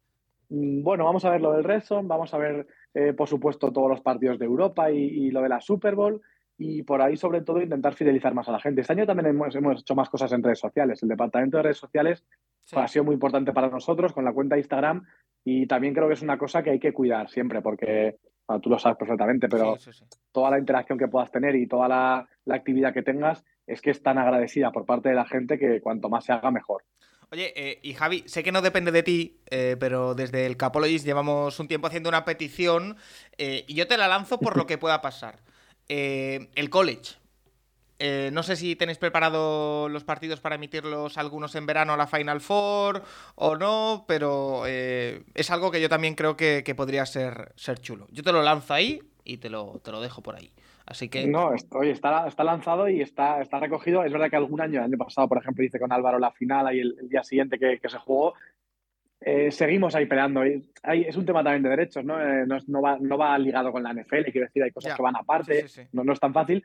Mm, 0.48 0.82
bueno, 0.82 1.04
vamos 1.04 1.24
a 1.24 1.30
ver 1.30 1.40
lo 1.40 1.52
del 1.52 1.64
Red 1.64 1.82
vamos 2.04 2.32
a 2.34 2.38
ver, 2.38 2.66
eh, 2.94 3.12
por 3.12 3.28
supuesto, 3.28 3.72
todos 3.72 3.88
los 3.90 4.00
partidos 4.00 4.38
de 4.38 4.46
Europa 4.46 4.90
y, 4.90 5.30
lo 5.30 5.42
de 5.42 5.48
la 5.48 5.60
Super 5.60 5.94
Bowl 5.94 6.20
y 6.56 6.82
por 6.82 7.00
ahí, 7.00 7.16
sobre 7.16 7.42
todo, 7.42 7.62
intentar 7.62 7.94
fidelizar 7.94 8.34
más 8.34 8.48
a 8.48 8.52
la 8.52 8.60
gente. 8.60 8.80
Este 8.80 8.92
año 8.92 9.06
también 9.06 9.28
hemos, 9.28 9.54
hemos 9.54 9.80
hecho 9.80 9.94
más 9.94 10.10
cosas 10.10 10.32
en 10.32 10.42
redes 10.42 10.58
sociales. 10.58 11.02
El 11.02 11.08
departamento 11.08 11.56
de 11.56 11.62
redes 11.62 11.78
sociales 11.78 12.24
ha 12.72 12.88
sido 12.88 13.04
muy 13.04 13.14
importante 13.14 13.52
para 13.52 13.68
nosotros 13.68 14.12
con 14.12 14.24
la 14.24 14.32
cuenta 14.32 14.56
de 14.56 14.62
Instagram 14.62 15.04
y 15.44 15.66
también 15.66 15.94
creo 15.94 16.08
que 16.08 16.14
es 16.14 16.22
una 16.22 16.36
cosa 16.36 16.62
que 16.62 16.70
hay 16.70 16.80
que 16.80 16.92
cuidar 16.92 17.28
siempre 17.30 17.62
porque 17.62 18.18
tú 18.62 18.70
lo 18.70 18.78
sabes 18.78 18.96
perfectamente, 18.96 19.48
pero 19.48 19.76
toda 20.32 20.50
la 20.50 20.58
interacción 20.58 20.98
que 20.98 21.08
puedas 21.08 21.30
tener 21.30 21.54
y 21.54 21.66
toda 21.66 21.88
la, 21.88 22.28
actividad 22.50 22.94
que 22.94 23.02
tengas 23.02 23.44
es 23.66 23.82
que 23.82 23.90
es 23.90 24.02
tan 24.02 24.16
agradecida 24.16 24.72
por 24.72 24.86
parte 24.86 25.10
de 25.10 25.14
la 25.14 25.26
gente 25.26 25.58
que 25.58 25.82
cuanto 25.82 26.08
más 26.08 26.24
se 26.24 26.32
haga, 26.32 26.50
mejor. 26.50 26.82
Oye, 27.30 27.52
eh, 27.56 27.78
y 27.82 27.92
Javi, 27.92 28.24
sé 28.26 28.42
que 28.42 28.52
no 28.52 28.62
depende 28.62 28.90
de 28.90 29.02
ti, 29.02 29.40
eh, 29.50 29.76
pero 29.78 30.14
desde 30.14 30.46
el 30.46 30.56
Capologist 30.56 31.04
llevamos 31.04 31.60
un 31.60 31.68
tiempo 31.68 31.86
haciendo 31.86 32.08
una 32.08 32.24
petición 32.24 32.96
eh, 33.36 33.64
y 33.68 33.74
yo 33.74 33.86
te 33.86 33.98
la 33.98 34.08
lanzo 34.08 34.40
por 34.40 34.56
lo 34.56 34.66
que 34.66 34.78
pueda 34.78 35.02
pasar. 35.02 35.40
el 35.88 36.70
college. 36.70 37.16
no 38.32 38.42
sé 38.42 38.56
si 38.56 38.76
tenéis 38.76 38.98
preparado 38.98 39.88
los 39.88 40.04
partidos 40.04 40.40
para 40.40 40.54
emitirlos 40.54 41.18
algunos 41.18 41.54
en 41.54 41.66
verano 41.66 41.92
a 41.92 41.96
la 41.96 42.06
Final 42.06 42.40
Four 42.40 43.02
o 43.34 43.56
no, 43.56 44.04
pero 44.08 44.64
es 44.66 45.50
algo 45.50 45.70
que 45.70 45.80
yo 45.82 45.88
también 45.88 46.14
creo 46.14 46.34
que, 46.36 46.74
podría 46.76 47.04
ser, 47.04 47.52
ser 47.56 47.78
chulo. 47.80 48.06
Yo 48.10 48.22
te 48.22 48.32
lo 48.32 48.42
lanzo 48.42 48.72
ahí 48.72 49.02
y 49.24 49.36
te 49.36 49.50
lo, 49.50 49.80
te 49.84 49.90
lo 49.92 50.00
dejo 50.00 50.22
por 50.22 50.36
ahí. 50.36 50.50
Así 50.88 51.10
que. 51.10 51.26
No, 51.26 51.52
está, 51.52 52.26
está 52.26 52.44
lanzado 52.44 52.88
y 52.88 53.02
está, 53.02 53.42
está 53.42 53.60
recogido. 53.60 54.04
Es 54.04 54.12
verdad 54.12 54.30
que 54.30 54.36
algún 54.36 54.60
año, 54.60 54.78
el 54.78 54.86
año 54.86 54.96
pasado, 54.96 55.28
por 55.28 55.38
ejemplo, 55.38 55.62
hice 55.62 55.78
con 55.78 55.92
Álvaro 55.92 56.18
la 56.18 56.32
final 56.32 56.74
y 56.74 56.80
el, 56.80 57.08
día 57.08 57.22
siguiente 57.22 57.58
que, 57.58 57.78
se 57.88 57.98
jugó. 57.98 58.34
Eh, 59.20 59.50
seguimos 59.50 59.94
ahí 59.94 60.06
peleando. 60.06 60.42
es 60.42 61.16
un 61.16 61.26
tema 61.26 61.44
también 61.44 61.62
de 61.62 61.68
derechos, 61.68 62.04
¿no? 62.04 62.18
Eh, 62.18 62.46
no, 62.46 62.80
va, 62.80 62.96
no, 62.98 63.18
va, 63.18 63.38
ligado 63.38 63.70
con 63.70 63.82
la 63.82 63.92
NFL, 63.92 64.30
quiero 64.32 64.46
decir, 64.46 64.62
hay 64.62 64.70
cosas 64.70 64.96
que 64.96 65.02
van 65.02 65.16
aparte, 65.16 65.66
No, 65.92 66.04
no 66.04 66.14
es 66.14 66.20
tan 66.20 66.32
fácil. 66.32 66.64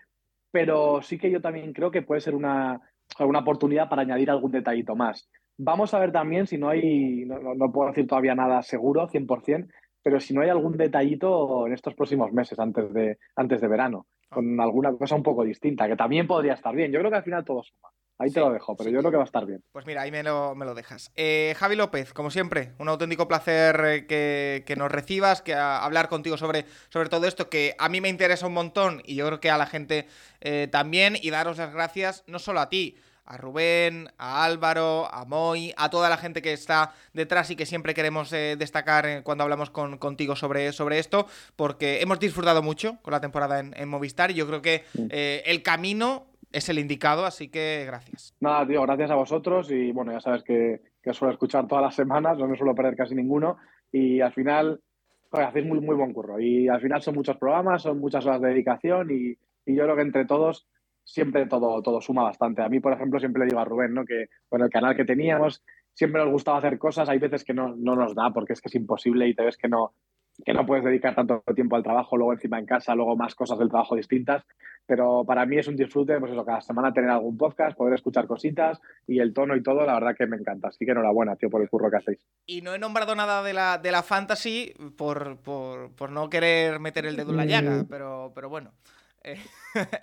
Pero 0.51 1.01
sí 1.01 1.17
que 1.17 1.29
yo 1.29 1.41
también 1.41 1.73
creo 1.73 1.91
que 1.91 2.03
puede 2.03 2.21
ser 2.21 2.35
una, 2.35 2.79
una 3.19 3.39
oportunidad 3.39 3.89
para 3.89 4.03
añadir 4.03 4.29
algún 4.29 4.51
detallito 4.51 4.95
más. 4.95 5.29
Vamos 5.57 5.93
a 5.93 5.99
ver 5.99 6.13
también 6.13 6.47
si 6.47 6.57
no 6.57 6.69
hay, 6.69 7.25
no, 7.25 7.55
no 7.55 7.71
puedo 7.73 7.89
decir 7.89 8.07
todavía 8.07 8.35
nada 8.35 8.61
seguro, 8.61 9.09
100%, 9.09 9.67
pero 10.03 10.19
si 10.19 10.33
no 10.33 10.41
hay 10.41 10.49
algún 10.49 10.77
detallito 10.77 11.65
en 11.65 11.73
estos 11.73 11.95
próximos 11.95 12.31
meses 12.31 12.59
antes 12.59 12.93
de, 12.93 13.17
antes 13.35 13.61
de 13.61 13.67
verano, 13.67 14.05
ah. 14.29 14.35
con 14.35 14.59
alguna 14.59 14.91
cosa 14.93 15.15
un 15.15 15.23
poco 15.23 15.43
distinta, 15.43 15.87
que 15.87 15.95
también 15.95 16.27
podría 16.27 16.53
estar 16.53 16.75
bien. 16.75 16.91
Yo 16.91 16.99
creo 16.99 17.09
que 17.09 17.17
al 17.17 17.23
final 17.23 17.45
todo 17.45 17.63
suma. 17.63 17.89
Ahí 18.19 18.29
te 18.29 18.39
lo 18.39 18.51
dejo, 18.51 18.77
pero 18.77 18.91
yo 18.91 18.99
creo 18.99 19.09
que 19.09 19.17
va 19.17 19.23
a 19.23 19.25
estar 19.25 19.45
bien. 19.45 19.63
Pues 19.71 19.87
mira, 19.87 20.03
ahí 20.03 20.11
me 20.11 20.21
lo, 20.21 20.53
me 20.53 20.65
lo 20.65 20.75
dejas. 20.75 21.11
Eh, 21.15 21.55
Javi 21.57 21.75
López, 21.75 22.13
como 22.13 22.29
siempre, 22.29 22.73
un 22.77 22.87
auténtico 22.87 23.27
placer 23.27 23.81
eh, 23.85 24.05
que, 24.05 24.63
que 24.67 24.75
nos 24.75 24.91
recibas, 24.91 25.41
que 25.41 25.55
hablar 25.55 26.09
contigo 26.09 26.37
sobre, 26.37 26.65
sobre 26.89 27.09
todo 27.09 27.25
esto, 27.25 27.49
que 27.49 27.75
a 27.79 27.89
mí 27.89 28.01
me 28.01 28.09
interesa 28.09 28.45
un 28.45 28.53
montón 28.53 29.01
y 29.03 29.15
yo 29.15 29.25
creo 29.25 29.39
que 29.39 29.49
a 29.49 29.57
la 29.57 29.65
gente 29.65 30.05
eh, 30.41 30.67
también, 30.71 31.15
y 31.19 31.31
daros 31.31 31.57
las 31.57 31.73
gracias 31.73 32.23
no 32.27 32.37
solo 32.37 32.59
a 32.59 32.69
ti, 32.69 32.97
a 33.25 33.37
Rubén, 33.37 34.07
a 34.17 34.43
Álvaro, 34.43 35.07
a 35.11 35.25
Moy, 35.25 35.73
a 35.77 35.89
toda 35.89 36.09
la 36.09 36.17
gente 36.17 36.41
que 36.41 36.53
está 36.53 36.91
detrás 37.13 37.49
y 37.51 37.55
que 37.55 37.65
siempre 37.65 37.93
queremos 37.93 38.33
eh, 38.33 38.55
destacar 38.57 39.05
eh, 39.05 39.21
cuando 39.23 39.43
hablamos 39.43 39.69
con, 39.69 39.97
contigo 39.97 40.35
sobre, 40.35 40.71
sobre 40.71 40.99
esto, 40.99 41.27
porque 41.55 42.01
hemos 42.01 42.19
disfrutado 42.19 42.61
mucho 42.61 42.97
con 43.01 43.11
la 43.11 43.21
temporada 43.21 43.59
en, 43.59 43.89
Movistar 43.89 44.31
y 44.31 44.35
yo 44.35 44.47
creo 44.47 44.61
que 44.61 44.83
eh, 45.09 45.43
el 45.45 45.61
camino 45.61 46.25
es 46.51 46.67
el 46.69 46.79
indicado, 46.79 47.25
así 47.25 47.49
que 47.49 47.83
gracias. 47.85 48.35
Nada, 48.39 48.65
tío, 48.67 48.81
gracias 48.81 49.11
a 49.11 49.15
vosotros 49.15 49.71
y 49.71 49.91
bueno, 49.91 50.11
ya 50.11 50.19
sabes 50.19 50.43
que, 50.43 50.81
que 51.01 51.13
suelo 51.13 51.33
escuchar 51.33 51.67
todas 51.67 51.83
las 51.83 51.95
semanas, 51.95 52.37
no 52.37 52.47
me 52.47 52.57
suelo 52.57 52.75
perder 52.75 52.95
casi 52.95 53.15
ninguno 53.15 53.57
y 53.91 54.21
al 54.21 54.33
final 54.33 54.81
hacéis 55.31 55.65
muy, 55.65 55.79
muy 55.79 55.95
buen 55.95 56.13
curro 56.13 56.39
y 56.39 56.67
al 56.67 56.81
final 56.81 57.01
son 57.01 57.15
muchos 57.15 57.37
programas, 57.37 57.83
son 57.83 57.99
muchas 57.99 58.25
horas 58.25 58.41
de 58.41 58.49
dedicación 58.49 59.09
y, 59.11 59.37
y 59.65 59.75
yo 59.75 59.83
creo 59.83 59.95
que 59.95 60.01
entre 60.01 60.25
todos 60.25 60.67
siempre 61.03 61.45
todo, 61.45 61.81
todo 61.81 62.01
suma 62.01 62.23
bastante. 62.23 62.61
A 62.61 62.69
mí, 62.69 62.79
por 62.79 62.93
ejemplo, 62.93 63.19
siempre 63.19 63.41
le 63.41 63.49
digo 63.49 63.59
a 63.59 63.65
Rubén, 63.65 63.93
¿no? 63.93 64.05
Que 64.05 64.27
con 64.49 64.61
el 64.61 64.69
canal 64.69 64.95
que 64.95 65.05
teníamos 65.05 65.63
siempre 65.93 66.21
nos 66.21 66.31
gustaba 66.31 66.57
hacer 66.57 66.77
cosas, 66.77 67.09
hay 67.09 67.19
veces 67.19 67.43
que 67.43 67.53
no, 67.53 67.75
no 67.75 67.95
nos 67.95 68.15
da 68.15 68.31
porque 68.31 68.53
es 68.53 68.61
que 68.61 68.69
es 68.69 68.75
imposible 68.75 69.27
y 69.27 69.35
te 69.35 69.43
ves 69.43 69.57
que 69.57 69.67
no, 69.67 69.93
que 70.43 70.53
no 70.53 70.65
puedes 70.65 70.83
dedicar 70.83 71.15
tanto 71.15 71.43
tiempo 71.53 71.75
al 71.75 71.83
trabajo, 71.83 72.17
luego 72.17 72.33
encima 72.33 72.59
en 72.59 72.65
casa, 72.65 72.95
luego 72.95 73.15
más 73.15 73.35
cosas 73.35 73.59
del 73.59 73.69
trabajo 73.69 73.95
distintas, 73.95 74.43
pero 74.85 75.23
para 75.25 75.45
mí 75.45 75.57
es 75.57 75.67
un 75.67 75.75
disfrute, 75.75 76.19
pues 76.19 76.31
eso, 76.31 76.43
cada 76.43 76.61
semana 76.61 76.91
tener 76.91 77.09
algún 77.09 77.37
podcast, 77.37 77.77
poder 77.77 77.93
escuchar 77.93 78.27
cositas 78.27 78.81
y 79.07 79.19
el 79.19 79.33
tono 79.33 79.55
y 79.55 79.63
todo, 79.63 79.85
la 79.85 79.93
verdad 79.93 80.15
que 80.17 80.27
me 80.27 80.37
encanta, 80.37 80.69
así 80.69 80.85
que 80.85 80.91
enhorabuena, 80.91 81.35
tío, 81.35 81.49
por 81.49 81.61
el 81.61 81.69
curro 81.69 81.89
que 81.89 81.97
hacéis. 81.97 82.25
Y 82.45 82.61
no 82.61 82.73
he 82.73 82.79
nombrado 82.79 83.15
nada 83.15 83.43
de 83.43 83.53
la, 83.53 83.77
de 83.77 83.91
la 83.91 84.03
fantasy 84.03 84.73
por, 84.97 85.37
por, 85.37 85.91
por 85.91 86.09
no 86.09 86.29
querer 86.29 86.79
meter 86.79 87.05
el 87.05 87.15
dedo 87.15 87.31
en 87.31 87.37
la 87.37 87.45
llaga, 87.45 87.83
mm. 87.83 87.87
pero, 87.87 88.31
pero 88.33 88.49
bueno. 88.49 88.71
Eh, 89.23 89.37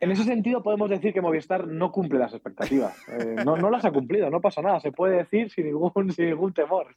en 0.01 0.11
ese 0.11 0.25
sentido 0.25 0.63
podemos 0.63 0.89
decir 0.89 1.13
que 1.13 1.21
Movistar 1.21 1.67
no 1.67 1.93
cumple 1.93 2.19
las 2.19 2.33
expectativas. 2.33 2.97
Eh, 3.09 3.37
no, 3.45 3.57
no, 3.57 3.71
las 3.71 3.85
ha 3.85 3.93
cumplido, 3.93 4.31
no 4.31 4.41
pasa 4.41 4.63
nada, 4.63 4.81
se 4.81 4.93
puede 4.93 5.19
decir 5.19 5.51
sin 5.51 5.67
ningún, 5.67 6.13
sin 6.13 6.27
ningún 6.27 6.53
temor. 6.53 6.89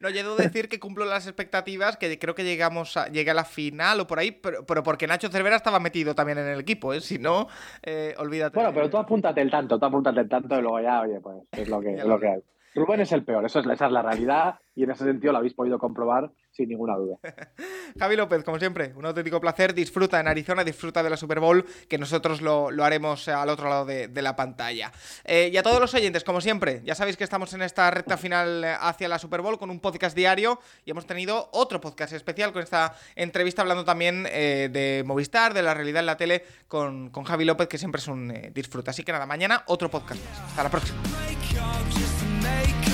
No, 0.00 0.08
yo 0.08 0.22
debo 0.22 0.36
decir 0.36 0.68
que 0.68 0.80
cumplo 0.80 1.04
las 1.04 1.26
expectativas, 1.26 1.96
que 1.96 2.18
creo 2.18 2.34
que 2.34 2.44
llegamos 2.44 2.96
a, 2.96 3.08
llegué 3.08 3.30
a 3.30 3.34
la 3.34 3.44
final 3.44 4.00
o 4.00 4.06
por 4.06 4.18
ahí, 4.18 4.32
pero, 4.32 4.82
porque 4.82 5.06
Nacho 5.06 5.28
Cervera 5.28 5.56
estaba 5.56 5.80
metido 5.80 6.14
también 6.14 6.38
en 6.38 6.48
el 6.48 6.60
equipo, 6.60 6.94
¿eh? 6.94 7.00
si 7.00 7.18
no, 7.18 7.48
eh, 7.82 8.14
olvídate. 8.18 8.54
Bueno, 8.54 8.72
pero 8.72 8.88
tú 8.88 8.96
apúntate 8.96 9.40
el 9.40 9.50
tanto, 9.50 9.78
tú 9.78 9.84
apúntate 9.84 10.20
el 10.20 10.28
tanto 10.28 10.58
y 10.58 10.62
luego 10.62 10.80
ya, 10.80 11.02
oye, 11.02 11.20
pues 11.20 11.36
es 11.52 11.68
lo 11.68 11.80
que, 11.80 11.94
es 11.94 12.04
lo 12.04 12.18
que 12.18 12.28
hay. 12.28 12.42
Rubén 12.74 13.00
es 13.00 13.12
el 13.12 13.24
peor, 13.24 13.44
eso 13.44 13.60
es, 13.60 13.66
esa 13.66 13.86
es 13.86 13.92
la 13.92 14.02
realidad 14.02 14.58
y 14.78 14.84
en 14.84 14.92
ese 14.92 15.04
sentido 15.04 15.32
lo 15.32 15.38
habéis 15.38 15.54
podido 15.54 15.76
comprobar 15.76 16.30
sin 16.52 16.68
ninguna 16.68 16.94
duda. 16.94 17.16
Javi 17.98 18.14
López, 18.14 18.44
como 18.44 18.60
siempre, 18.60 18.92
un 18.94 19.04
auténtico 19.04 19.40
placer. 19.40 19.74
Disfruta 19.74 20.20
en 20.20 20.28
Arizona, 20.28 20.62
disfruta 20.62 21.02
de 21.02 21.10
la 21.10 21.16
Super 21.16 21.40
Bowl, 21.40 21.64
que 21.88 21.98
nosotros 21.98 22.40
lo, 22.40 22.68
haremos 22.84 23.26
al 23.26 23.48
otro 23.48 23.68
lado 23.68 23.84
de, 23.84 24.22
la 24.22 24.36
pantalla. 24.36 24.92
Eh, 25.24 25.50
y 25.52 25.56
a 25.56 25.64
todos 25.64 25.80
los 25.80 25.92
oyentes, 25.94 26.22
como 26.22 26.40
siempre, 26.40 26.80
ya 26.84 26.94
sabéis 26.94 27.16
que 27.16 27.24
estamos 27.24 27.52
en 27.54 27.62
esta 27.62 27.90
recta 27.90 28.16
final 28.16 28.64
hacia 28.80 29.08
la 29.08 29.18
Super 29.18 29.40
Bowl 29.40 29.58
con 29.58 29.70
un 29.70 29.80
podcast 29.80 30.16
diario 30.16 30.60
y 30.84 30.92
hemos 30.92 31.06
tenido 31.06 31.48
otro 31.52 31.80
podcast 31.80 32.12
especial 32.12 32.52
con 32.52 32.62
esta 32.62 32.94
entrevista 33.16 33.62
hablando 33.62 33.84
también 33.84 34.26
eh, 34.30 34.68
de 34.72 35.02
Movistar, 35.04 35.54
de 35.54 35.62
la 35.62 35.74
realidad 35.74 36.00
en 36.00 36.06
la 36.06 36.16
tele 36.16 36.44
con, 36.68 37.10
Javi 37.12 37.44
López, 37.44 37.66
que 37.66 37.78
siempre 37.78 38.00
es 38.00 38.06
un 38.06 38.30
eh, 38.30 38.52
disfrute. 38.54 38.90
Así 38.90 39.02
que 39.02 39.10
nada, 39.10 39.26
mañana 39.26 39.64
otro 39.66 39.90
podcast 39.90 40.20
Hasta 40.46 40.62
la 40.62 40.70
próxima. 40.70 40.98
make 42.48 42.87